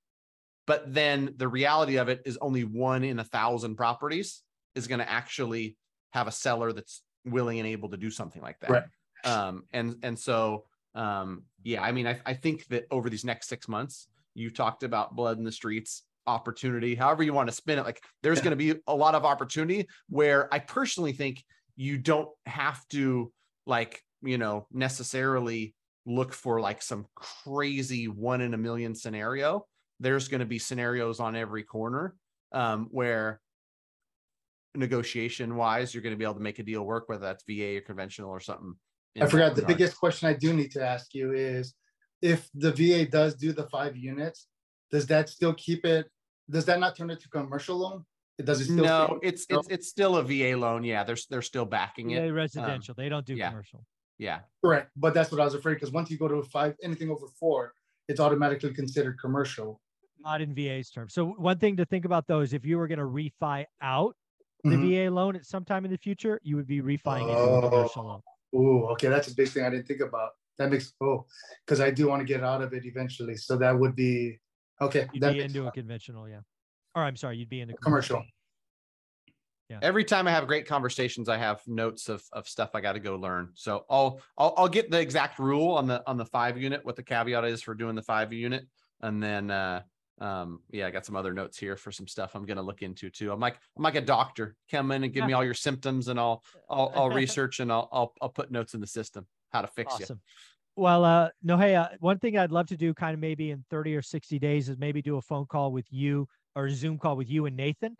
But 0.66 0.92
then 0.92 1.34
the 1.38 1.48
reality 1.48 1.96
of 1.96 2.10
it 2.10 2.20
is 2.26 2.36
only 2.42 2.64
one 2.64 3.04
in 3.04 3.18
a 3.18 3.24
thousand 3.24 3.76
properties 3.76 4.42
is 4.74 4.86
going 4.86 5.00
to 5.00 5.10
actually 5.10 5.76
have 6.12 6.26
a 6.28 6.32
seller 6.32 6.72
that's 6.72 7.02
willing 7.24 7.58
and 7.58 7.68
able 7.68 7.88
to 7.90 7.96
do 7.96 8.10
something 8.10 8.42
like 8.42 8.58
that. 8.60 8.70
Right. 8.70 8.84
Um, 9.24 9.64
and 9.72 9.96
and 10.02 10.18
so 10.18 10.64
um, 10.94 11.44
yeah, 11.62 11.82
I 11.82 11.92
mean, 11.92 12.06
I, 12.06 12.20
I 12.24 12.34
think 12.34 12.66
that 12.68 12.86
over 12.90 13.10
these 13.10 13.24
next 13.24 13.48
six 13.48 13.68
months, 13.68 14.08
you 14.34 14.50
talked 14.50 14.82
about 14.82 15.16
blood 15.16 15.38
in 15.38 15.44
the 15.44 15.52
streets, 15.52 16.02
opportunity, 16.26 16.94
however 16.94 17.22
you 17.22 17.32
want 17.32 17.48
to 17.48 17.54
spin 17.54 17.78
it. 17.78 17.84
Like 17.84 18.00
there's 18.22 18.38
Yeah. 18.38 18.44
going 18.44 18.58
to 18.58 18.74
be 18.74 18.80
a 18.86 18.94
lot 18.94 19.14
of 19.14 19.24
opportunity 19.24 19.86
where 20.08 20.52
I 20.52 20.58
personally 20.60 21.12
think 21.12 21.42
you 21.76 21.98
don't 21.98 22.28
have 22.46 22.86
to 22.88 23.32
like, 23.66 24.02
you 24.22 24.38
know, 24.38 24.66
necessarily 24.72 25.74
look 26.06 26.32
for 26.32 26.60
like 26.60 26.82
some 26.82 27.06
crazy 27.16 28.06
one 28.08 28.40
in 28.40 28.54
a 28.54 28.58
million 28.58 28.94
scenario. 28.94 29.66
There's 30.00 30.28
going 30.28 30.40
to 30.40 30.46
be 30.46 30.58
scenarios 30.58 31.18
on 31.18 31.34
every 31.34 31.62
corner 31.62 32.14
um, 32.52 32.88
where 32.90 33.40
negotiation 34.74 35.56
wise, 35.56 35.94
you're 35.94 36.02
going 36.02 36.14
to 36.14 36.18
be 36.18 36.24
able 36.24 36.34
to 36.34 36.40
make 36.40 36.58
a 36.58 36.62
deal 36.62 36.84
work, 36.84 37.08
whether 37.08 37.22
that's 37.22 37.44
VA 37.48 37.76
or 37.76 37.80
conventional 37.80 38.30
or 38.30 38.40
something. 38.40 38.74
I 39.20 39.26
forgot 39.26 39.54
the 39.54 39.62
regard. 39.62 39.78
biggest 39.78 39.96
question 39.96 40.28
I 40.28 40.34
do 40.34 40.52
need 40.52 40.72
to 40.72 40.84
ask 40.84 41.14
you 41.14 41.32
is 41.32 41.74
if 42.20 42.48
the 42.54 42.72
VA 42.72 43.06
does 43.06 43.34
do 43.34 43.52
the 43.52 43.68
five 43.68 43.96
units, 43.96 44.48
does 44.90 45.06
that 45.06 45.28
still 45.28 45.54
keep 45.54 45.84
it? 45.84 46.10
Does 46.50 46.64
that 46.66 46.80
not 46.80 46.96
turn 46.96 47.10
it 47.10 47.20
to 47.20 47.28
commercial 47.28 47.76
loan? 47.76 48.04
It 48.38 48.46
does 48.46 48.60
it 48.60 48.64
still? 48.64 48.84
No, 48.84 49.20
it's 49.22 49.46
it's 49.48 49.68
it's 49.68 49.88
still 49.88 50.16
a 50.16 50.24
VA 50.24 50.56
loan. 50.56 50.82
Yeah, 50.82 51.04
they're 51.04 51.16
they're 51.30 51.42
still 51.42 51.64
backing 51.64 52.10
yeah, 52.10 52.20
it. 52.20 52.30
Um, 52.30 52.34
residential. 52.34 52.94
they 52.96 53.08
don't 53.08 53.24
do 53.24 53.34
yeah. 53.34 53.50
commercial. 53.50 53.84
Yeah, 54.18 54.40
Correct, 54.64 54.90
but 54.96 55.12
that's 55.12 55.32
what 55.32 55.40
I 55.40 55.44
was 55.44 55.54
afraid 55.54 55.74
because 55.74 55.90
once 55.90 56.08
you 56.10 56.18
go 56.18 56.28
to 56.28 56.42
five, 56.44 56.74
anything 56.82 57.10
over 57.10 57.26
four, 57.38 57.72
it's 58.08 58.20
automatically 58.20 58.72
considered 58.72 59.18
commercial. 59.20 59.80
not 60.20 60.40
in 60.40 60.54
VA's 60.54 60.90
terms. 60.90 61.14
So 61.14 61.26
one 61.30 61.58
thing 61.58 61.76
to 61.76 61.84
think 61.84 62.04
about 62.04 62.26
though 62.26 62.40
is 62.40 62.52
if 62.52 62.64
you 62.64 62.78
were 62.78 62.88
going 62.88 62.98
to 62.98 63.04
refi 63.04 63.64
out 63.82 64.16
the 64.64 64.70
Mhm. 64.76 65.06
VA 65.06 65.10
loan 65.10 65.36
at 65.36 65.44
some 65.44 65.64
time 65.64 65.84
in 65.84 65.90
the 65.90 65.98
future, 65.98 66.40
you 66.42 66.56
would 66.56 66.66
be 66.66 66.80
refining 66.80 67.28
into 67.28 67.40
Oh. 67.40 67.58
a 67.58 67.68
commercial 67.70 68.04
loan. 68.04 68.22
Ooh, 68.54 68.86
okay, 68.92 69.08
that's 69.08 69.28
a 69.28 69.34
big 69.34 69.48
thing 69.48 69.64
I 69.64 69.70
didn't 69.70 69.86
think 69.86 70.00
about. 70.00 70.32
That 70.58 70.70
makes 70.70 70.94
oh, 71.02 71.26
because 71.66 71.80
I 71.80 71.90
do 71.90 72.08
want 72.08 72.20
to 72.20 72.24
get 72.24 72.42
out 72.42 72.62
of 72.62 72.72
it 72.72 72.84
eventually. 72.86 73.36
So 73.36 73.56
that 73.58 73.72
would 73.78 73.94
be 73.94 74.38
okay. 74.80 75.08
You'd 75.12 75.22
that 75.22 75.32
be 75.32 75.38
makes 75.40 75.54
into 75.54 75.66
a 75.66 75.72
conventional, 75.72 76.28
yeah. 76.28 76.40
Or 76.94 77.02
I'm 77.02 77.16
sorry, 77.16 77.36
you'd 77.38 77.48
be 77.50 77.60
into 77.60 77.74
commercial. 77.74 78.16
Commercial. 78.16 78.30
Yeah. 79.68 79.78
Every 79.82 80.04
time 80.04 80.28
I 80.28 80.30
have 80.30 80.46
great 80.46 80.66
conversations, 80.66 81.28
I 81.28 81.36
have 81.38 81.66
notes 81.66 82.08
of 82.08 82.22
of 82.32 82.46
stuff 82.48 82.70
I 82.74 82.80
got 82.80 82.92
to 82.92 83.00
go 83.00 83.16
learn. 83.16 83.50
So 83.54 83.84
I'll 83.90 84.20
I'll 84.38 84.54
I'll 84.56 84.68
get 84.68 84.90
the 84.90 85.00
exact 85.00 85.38
rule 85.38 85.72
on 85.72 85.86
the 85.88 86.02
on 86.06 86.16
the 86.16 86.26
five 86.26 86.56
unit, 86.56 86.84
what 86.84 86.96
the 86.96 87.02
caveat 87.02 87.44
is 87.44 87.60
for 87.62 87.74
doing 87.74 87.96
the 87.96 88.02
five 88.02 88.32
unit, 88.32 88.66
and 89.00 89.22
then 89.22 89.50
uh 89.50 89.82
um 90.20 90.60
yeah, 90.70 90.86
I 90.86 90.90
got 90.90 91.04
some 91.04 91.16
other 91.16 91.32
notes 91.32 91.58
here 91.58 91.76
for 91.76 91.90
some 91.90 92.06
stuff 92.06 92.34
I'm 92.34 92.46
gonna 92.46 92.62
look 92.62 92.82
into 92.82 93.10
too. 93.10 93.32
I'm 93.32 93.40
like 93.40 93.58
I'm 93.76 93.82
like 93.82 93.96
a 93.96 94.00
doctor. 94.00 94.54
Come 94.70 94.90
in 94.92 95.04
and 95.04 95.12
give 95.12 95.24
me 95.26 95.32
all 95.32 95.44
your 95.44 95.54
symptoms, 95.54 96.08
and 96.08 96.18
I'll 96.18 96.42
I'll 96.70 96.92
I'll 96.94 97.10
research 97.22 97.60
and 97.60 97.72
I'll 97.72 97.88
I'll 97.92 98.12
I'll 98.20 98.28
put 98.28 98.50
notes 98.50 98.74
in 98.74 98.80
the 98.80 98.86
system 98.86 99.26
how 99.52 99.62
to 99.62 99.68
fix 99.68 99.98
you. 99.98 100.04
Awesome. 100.04 100.20
Well, 100.76 101.04
uh, 101.04 101.28
Nohea, 101.46 101.84
uh, 101.84 101.88
one 102.00 102.18
thing 102.18 102.36
I'd 102.36 102.50
love 102.50 102.66
to 102.66 102.76
do 102.76 102.92
kind 102.94 103.14
of 103.14 103.20
maybe 103.20 103.52
in 103.52 103.64
30 103.70 103.94
or 103.94 104.02
60 104.02 104.40
days 104.40 104.68
is 104.68 104.76
maybe 104.76 105.00
do 105.00 105.16
a 105.18 105.22
phone 105.22 105.46
call 105.46 105.70
with 105.70 105.86
you 105.90 106.26
or 106.56 106.66
a 106.66 106.70
Zoom 106.70 106.98
call 106.98 107.16
with 107.16 107.30
you 107.30 107.46
and 107.46 107.56
Nathan 107.56 107.96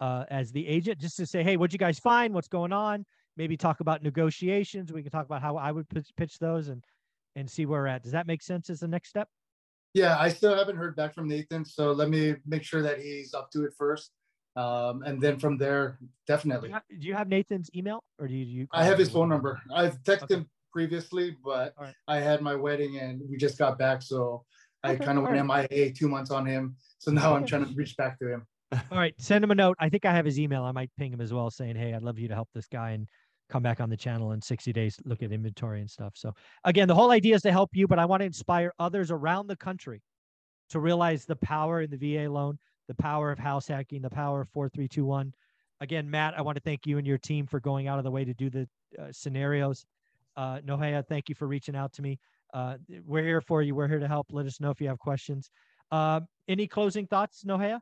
uh, 0.00 0.24
as 0.28 0.50
the 0.50 0.66
agent, 0.66 0.98
just 0.98 1.16
to 1.18 1.26
say, 1.26 1.44
hey, 1.44 1.56
what'd 1.56 1.72
you 1.72 1.78
guys 1.78 2.00
find? 2.00 2.34
What's 2.34 2.48
going 2.48 2.72
on? 2.72 3.04
Maybe 3.36 3.56
talk 3.56 3.78
about 3.78 4.02
negotiations. 4.02 4.92
We 4.92 5.02
can 5.02 5.12
talk 5.12 5.26
about 5.26 5.42
how 5.42 5.56
I 5.56 5.70
would 5.70 5.88
pitch, 5.88 6.08
pitch 6.16 6.38
those 6.38 6.68
and 6.68 6.82
and 7.36 7.48
see 7.48 7.66
where 7.66 7.82
we're 7.82 7.86
at. 7.86 8.02
Does 8.02 8.12
that 8.12 8.26
make 8.26 8.42
sense 8.42 8.68
as 8.68 8.80
the 8.80 8.88
next 8.88 9.10
step? 9.10 9.28
Yeah, 9.98 10.16
I 10.16 10.28
still 10.28 10.56
haven't 10.56 10.76
heard 10.76 10.94
back 10.94 11.12
from 11.12 11.26
Nathan, 11.26 11.64
so 11.64 11.90
let 11.90 12.08
me 12.08 12.36
make 12.46 12.62
sure 12.62 12.82
that 12.82 13.00
he's 13.00 13.34
up 13.34 13.50
to 13.50 13.64
it 13.64 13.72
first, 13.76 14.12
um, 14.54 15.02
and 15.02 15.20
then 15.20 15.40
from 15.40 15.58
there, 15.58 15.98
Do 16.00 16.06
definitely. 16.28 16.68
you 16.68 16.74
have, 16.74 16.82
do 17.00 17.06
you 17.08 17.14
have 17.14 17.28
Nathan's 17.28 17.68
email 17.74 18.04
or 18.20 18.28
do 18.28 18.34
you? 18.34 18.44
do 18.44 18.50
you 18.52 18.66
I 18.72 18.84
have 18.84 18.96
his 18.96 19.10
phone 19.10 19.28
number. 19.28 19.60
I've 19.74 20.00
texted 20.04 20.22
Okay. 20.24 20.34
him 20.36 20.50
previously, 20.72 21.36
but 21.44 21.74
right. 21.80 21.94
I 22.06 22.18
had 22.20 22.42
my 22.42 22.54
wedding 22.54 22.98
and 22.98 23.20
we 23.28 23.36
just 23.38 23.58
got 23.58 23.76
back, 23.76 24.02
so 24.02 24.44
I 24.84 24.94
kind 24.94 25.18
of 25.18 25.24
went 25.24 25.44
MIA 25.44 25.92
two 25.92 26.08
months 26.08 26.30
on 26.30 26.46
him. 26.46 26.76
So 27.00 27.10
now 27.10 27.34
I'm 27.34 27.44
trying 27.44 27.64
to 27.66 27.74
reach 27.74 27.96
back 27.96 28.20
to 28.20 28.32
him. 28.32 28.46
All 28.92 28.98
right, 28.98 29.14
send 29.18 29.42
him 29.42 29.50
a 29.50 29.54
note. 29.56 29.76
I 29.80 29.88
think 29.88 30.04
I 30.04 30.12
have 30.14 30.24
his 30.26 30.38
email. 30.38 30.62
I 30.62 30.70
might 30.70 30.90
ping 30.96 31.12
him 31.12 31.20
as 31.20 31.32
well, 31.32 31.50
saying, 31.50 31.74
"Hey, 31.74 31.92
I'd 31.92 32.02
love 32.04 32.18
you 32.20 32.28
to 32.28 32.34
help 32.34 32.50
this 32.54 32.68
guy 32.68 32.90
and 32.92 33.08
come 33.48 33.62
back 33.62 33.80
on 33.80 33.90
the 33.90 33.96
channel 33.96 34.32
in 34.32 34.40
60 34.40 34.72
days, 34.72 34.98
look 35.04 35.22
at 35.22 35.32
inventory 35.32 35.80
and 35.80 35.90
stuff." 35.90 36.12
So 36.16 36.34
again, 36.64 36.88
the 36.88 36.94
whole 36.94 37.10
idea 37.10 37.34
is 37.34 37.42
to 37.42 37.52
help 37.52 37.70
you, 37.74 37.86
but 37.86 37.98
I 37.98 38.04
want 38.04 38.20
to 38.20 38.26
inspire 38.26 38.72
others 38.78 39.10
around 39.10 39.46
the 39.46 39.56
country 39.56 40.02
to 40.70 40.80
realize 40.80 41.24
the 41.24 41.36
power 41.36 41.82
in 41.82 41.90
the 41.90 41.96
VA 41.96 42.30
loan, 42.30 42.58
the 42.88 42.94
power 42.94 43.30
of 43.30 43.38
house 43.38 43.68
hacking, 43.68 44.02
the 44.02 44.10
power 44.10 44.42
of 44.42 44.48
4321. 44.50 45.32
Again, 45.80 46.10
Matt, 46.10 46.36
I 46.36 46.42
want 46.42 46.56
to 46.56 46.62
thank 46.62 46.86
you 46.86 46.98
and 46.98 47.06
your 47.06 47.18
team 47.18 47.46
for 47.46 47.60
going 47.60 47.86
out 47.86 47.98
of 47.98 48.04
the 48.04 48.10
way 48.10 48.24
to 48.24 48.34
do 48.34 48.50
the 48.50 48.68
uh, 48.98 49.12
scenarios. 49.12 49.86
Uh, 50.36 50.60
Nohea, 50.60 51.06
thank 51.06 51.28
you 51.28 51.34
for 51.34 51.46
reaching 51.46 51.76
out 51.76 51.92
to 51.94 52.02
me. 52.02 52.18
Uh, 52.52 52.76
we're 53.06 53.24
here 53.24 53.40
for 53.40 53.62
you. 53.62 53.74
We're 53.74 53.88
here 53.88 53.98
to 53.98 54.08
help. 54.08 54.28
Let 54.30 54.46
us 54.46 54.60
know 54.60 54.70
if 54.70 54.80
you 54.80 54.88
have 54.88 54.98
questions. 54.98 55.50
Uh, 55.90 56.20
any 56.48 56.66
closing 56.66 57.06
thoughts, 57.06 57.44
Nohea? 57.44 57.80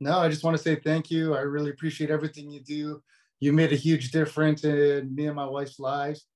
No, 0.00 0.18
I 0.18 0.28
just 0.28 0.42
want 0.42 0.56
to 0.56 0.62
say 0.62 0.76
thank 0.76 1.10
you. 1.10 1.34
I 1.34 1.40
really 1.40 1.70
appreciate 1.70 2.10
everything 2.10 2.50
you 2.50 2.60
do. 2.60 3.02
You 3.42 3.52
made 3.52 3.72
a 3.72 3.76
huge 3.76 4.12
difference 4.12 4.62
in 4.62 5.12
me 5.16 5.26
and 5.26 5.34
my 5.34 5.44
wife's 5.44 5.80
lives. 5.80 6.26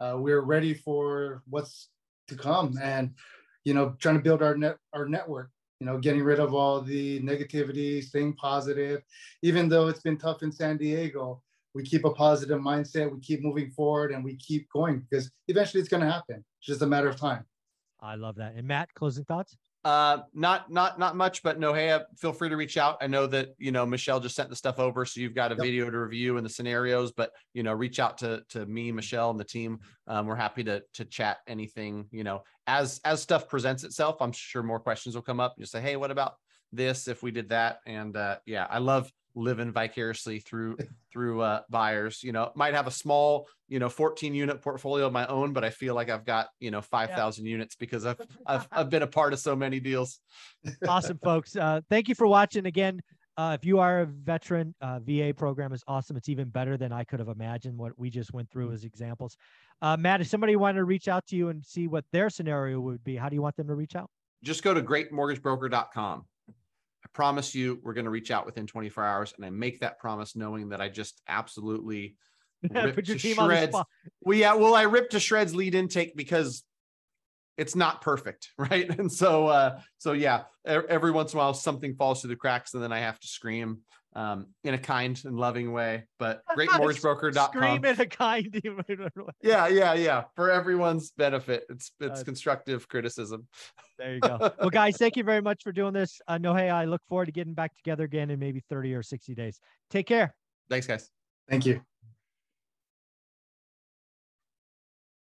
Uh, 0.00 0.16
we're 0.18 0.40
ready 0.40 0.74
for 0.74 1.44
what's 1.48 1.90
to 2.26 2.34
come, 2.34 2.76
and 2.82 3.14
you 3.64 3.72
know, 3.72 3.94
trying 4.00 4.16
to 4.16 4.20
build 4.20 4.42
our 4.42 4.56
net 4.56 4.76
our 4.92 5.06
network. 5.06 5.50
You 5.78 5.86
know, 5.86 5.98
getting 5.98 6.24
rid 6.24 6.40
of 6.40 6.54
all 6.54 6.80
the 6.80 7.20
negativity, 7.20 8.02
staying 8.02 8.32
positive. 8.32 9.02
Even 9.42 9.68
though 9.68 9.86
it's 9.86 10.00
been 10.00 10.18
tough 10.18 10.42
in 10.42 10.50
San 10.50 10.76
Diego, 10.76 11.40
we 11.72 11.84
keep 11.84 12.04
a 12.04 12.10
positive 12.10 12.60
mindset. 12.60 13.12
We 13.12 13.20
keep 13.20 13.44
moving 13.44 13.70
forward, 13.70 14.10
and 14.10 14.24
we 14.24 14.34
keep 14.34 14.68
going 14.70 15.06
because 15.08 15.30
eventually 15.46 15.80
it's 15.80 15.88
going 15.88 16.02
to 16.02 16.10
happen. 16.10 16.44
It's 16.58 16.66
just 16.66 16.82
a 16.82 16.86
matter 16.86 17.08
of 17.08 17.14
time. 17.14 17.44
I 18.00 18.16
love 18.16 18.34
that. 18.36 18.54
And 18.56 18.66
Matt, 18.66 18.92
closing 18.94 19.24
thoughts? 19.24 19.56
Uh, 19.86 20.22
not 20.34 20.68
not 20.68 20.98
not 20.98 21.14
much, 21.14 21.44
but 21.44 21.60
Nohea, 21.60 22.06
feel 22.16 22.32
free 22.32 22.48
to 22.48 22.56
reach 22.56 22.76
out. 22.76 22.96
I 23.00 23.06
know 23.06 23.28
that 23.28 23.50
you 23.56 23.70
know 23.70 23.86
Michelle 23.86 24.18
just 24.18 24.34
sent 24.34 24.50
the 24.50 24.56
stuff 24.56 24.80
over, 24.80 25.04
so 25.04 25.20
you've 25.20 25.36
got 25.36 25.52
a 25.52 25.54
yep. 25.54 25.62
video 25.62 25.88
to 25.88 25.98
review 26.00 26.38
and 26.38 26.44
the 26.44 26.50
scenarios. 26.50 27.12
But 27.12 27.30
you 27.54 27.62
know, 27.62 27.72
reach 27.72 28.00
out 28.00 28.18
to 28.18 28.42
to 28.48 28.66
me, 28.66 28.90
Michelle, 28.90 29.30
and 29.30 29.38
the 29.38 29.44
team. 29.44 29.78
Um, 30.08 30.26
we're 30.26 30.34
happy 30.34 30.64
to 30.64 30.82
to 30.94 31.04
chat 31.04 31.36
anything. 31.46 32.06
You 32.10 32.24
know, 32.24 32.42
as 32.66 33.00
as 33.04 33.22
stuff 33.22 33.48
presents 33.48 33.84
itself, 33.84 34.16
I'm 34.20 34.32
sure 34.32 34.62
more 34.62 34.80
questions 34.80 35.14
will 35.14 35.22
come 35.22 35.40
up. 35.40 35.56
Just 35.58 35.72
say, 35.72 35.80
hey, 35.80 35.96
what 35.96 36.10
about 36.10 36.34
this? 36.72 37.08
If 37.08 37.22
we 37.22 37.30
did 37.30 37.50
that, 37.50 37.80
and 37.86 38.16
uh, 38.16 38.36
yeah, 38.46 38.66
I 38.68 38.78
love 38.78 39.10
living 39.34 39.70
vicariously 39.70 40.40
through 40.40 40.78
through 41.12 41.40
uh, 41.40 41.60
buyers. 41.70 42.22
You 42.22 42.32
know, 42.32 42.50
might 42.54 42.74
have 42.74 42.86
a 42.86 42.90
small, 42.90 43.48
you 43.68 43.78
know, 43.78 43.88
14 43.88 44.34
unit 44.34 44.62
portfolio 44.62 45.06
of 45.06 45.12
my 45.12 45.26
own, 45.26 45.52
but 45.52 45.64
I 45.64 45.70
feel 45.70 45.94
like 45.94 46.10
I've 46.10 46.24
got 46.24 46.48
you 46.58 46.70
know 46.70 46.82
5,000 46.82 47.44
yeah. 47.44 47.50
units 47.50 47.76
because 47.76 48.04
I've, 48.04 48.20
I've 48.46 48.68
I've 48.72 48.90
been 48.90 49.02
a 49.02 49.06
part 49.06 49.32
of 49.32 49.38
so 49.38 49.54
many 49.54 49.80
deals. 49.80 50.20
awesome, 50.88 51.18
folks. 51.22 51.54
Uh, 51.54 51.80
thank 51.88 52.08
you 52.08 52.14
for 52.14 52.26
watching 52.26 52.66
again. 52.66 53.00
Uh, 53.36 53.56
if 53.58 53.66
you 53.66 53.78
are 53.78 54.00
a 54.00 54.06
veteran, 54.06 54.74
uh, 54.80 54.98
VA 55.00 55.32
program 55.36 55.72
is 55.72 55.84
awesome. 55.86 56.16
It's 56.16 56.28
even 56.28 56.48
better 56.48 56.76
than 56.76 56.92
I 56.92 57.04
could 57.04 57.18
have 57.18 57.28
imagined. 57.28 57.76
What 57.76 57.92
we 57.98 58.08
just 58.08 58.32
went 58.32 58.50
through 58.50 58.72
as 58.72 58.84
examples. 58.84 59.36
Uh, 59.82 59.96
Matt, 59.96 60.22
if 60.22 60.26
somebody 60.26 60.56
wanted 60.56 60.78
to 60.78 60.84
reach 60.84 61.06
out 61.06 61.26
to 61.26 61.36
you 61.36 61.50
and 61.50 61.64
see 61.64 61.86
what 61.86 62.04
their 62.12 62.30
scenario 62.30 62.80
would 62.80 63.04
be, 63.04 63.16
how 63.16 63.28
do 63.28 63.34
you 63.34 63.42
want 63.42 63.56
them 63.56 63.66
to 63.68 63.74
reach 63.74 63.94
out? 63.94 64.10
Just 64.42 64.62
go 64.62 64.72
to 64.72 64.82
greatmortgagebroker.com 64.82 66.24
I 67.06 67.08
promise 67.12 67.54
you 67.54 67.78
we're 67.84 67.94
going 67.94 68.06
to 68.06 68.10
reach 68.10 68.32
out 68.32 68.46
within 68.46 68.66
24 68.66 69.04
hours. 69.04 69.32
And 69.36 69.46
I 69.46 69.50
make 69.50 69.78
that 69.80 70.00
promise 70.00 70.34
knowing 70.34 70.70
that 70.70 70.80
I 70.80 70.88
just 70.88 71.22
absolutely 71.28 72.16
put 72.72 73.06
your 73.06 73.16
team 73.16 73.36
shreds. 73.36 73.38
on 73.38 73.48
the 73.48 73.66
spot. 73.68 73.86
Well, 74.22 74.36
yeah, 74.36 74.54
well, 74.54 74.74
I 74.74 74.82
ripped 74.82 75.12
to 75.12 75.20
shreds 75.20 75.54
lead 75.54 75.76
intake 75.76 76.16
because 76.16 76.64
it's 77.56 77.74
not 77.74 78.00
perfect, 78.00 78.50
right? 78.58 78.88
And 78.98 79.10
so, 79.10 79.46
uh, 79.46 79.80
so 79.98 80.12
yeah, 80.12 80.44
every 80.64 81.10
once 81.10 81.32
in 81.32 81.38
a 81.38 81.42
while 81.42 81.54
something 81.54 81.94
falls 81.94 82.20
through 82.20 82.30
the 82.30 82.36
cracks, 82.36 82.74
and 82.74 82.82
then 82.82 82.92
I 82.92 82.98
have 83.00 83.18
to 83.20 83.26
scream 83.26 83.80
um, 84.16 84.46
in 84.64 84.72
a 84.72 84.78
kind 84.78 85.20
and 85.24 85.36
loving 85.36 85.72
way. 85.72 86.04
But 86.18 86.40
greatmortgagebroker.com. 86.56 87.52
Scream 87.52 87.84
in 87.84 88.00
a 88.00 88.06
kind. 88.06 88.60
yeah, 89.42 89.68
yeah, 89.68 89.94
yeah. 89.94 90.24
For 90.34 90.50
everyone's 90.50 91.10
benefit, 91.12 91.64
it's 91.68 91.92
it's 92.00 92.22
uh, 92.22 92.24
constructive 92.24 92.88
criticism. 92.88 93.46
There 93.98 94.14
you 94.14 94.20
go. 94.20 94.38
well, 94.58 94.70
guys, 94.70 94.96
thank 94.96 95.16
you 95.16 95.24
very 95.24 95.42
much 95.42 95.62
for 95.62 95.72
doing 95.72 95.92
this. 95.92 96.20
Uh, 96.26 96.38
Nohea, 96.38 96.72
I 96.72 96.86
look 96.86 97.02
forward 97.08 97.26
to 97.26 97.32
getting 97.32 97.54
back 97.54 97.76
together 97.76 98.04
again 98.04 98.30
in 98.30 98.38
maybe 98.38 98.62
30 98.70 98.94
or 98.94 99.02
60 99.02 99.34
days. 99.34 99.60
Take 99.90 100.06
care. 100.06 100.34
Thanks, 100.68 100.86
guys. 100.86 101.10
Thank 101.48 101.66
you. 101.66 101.80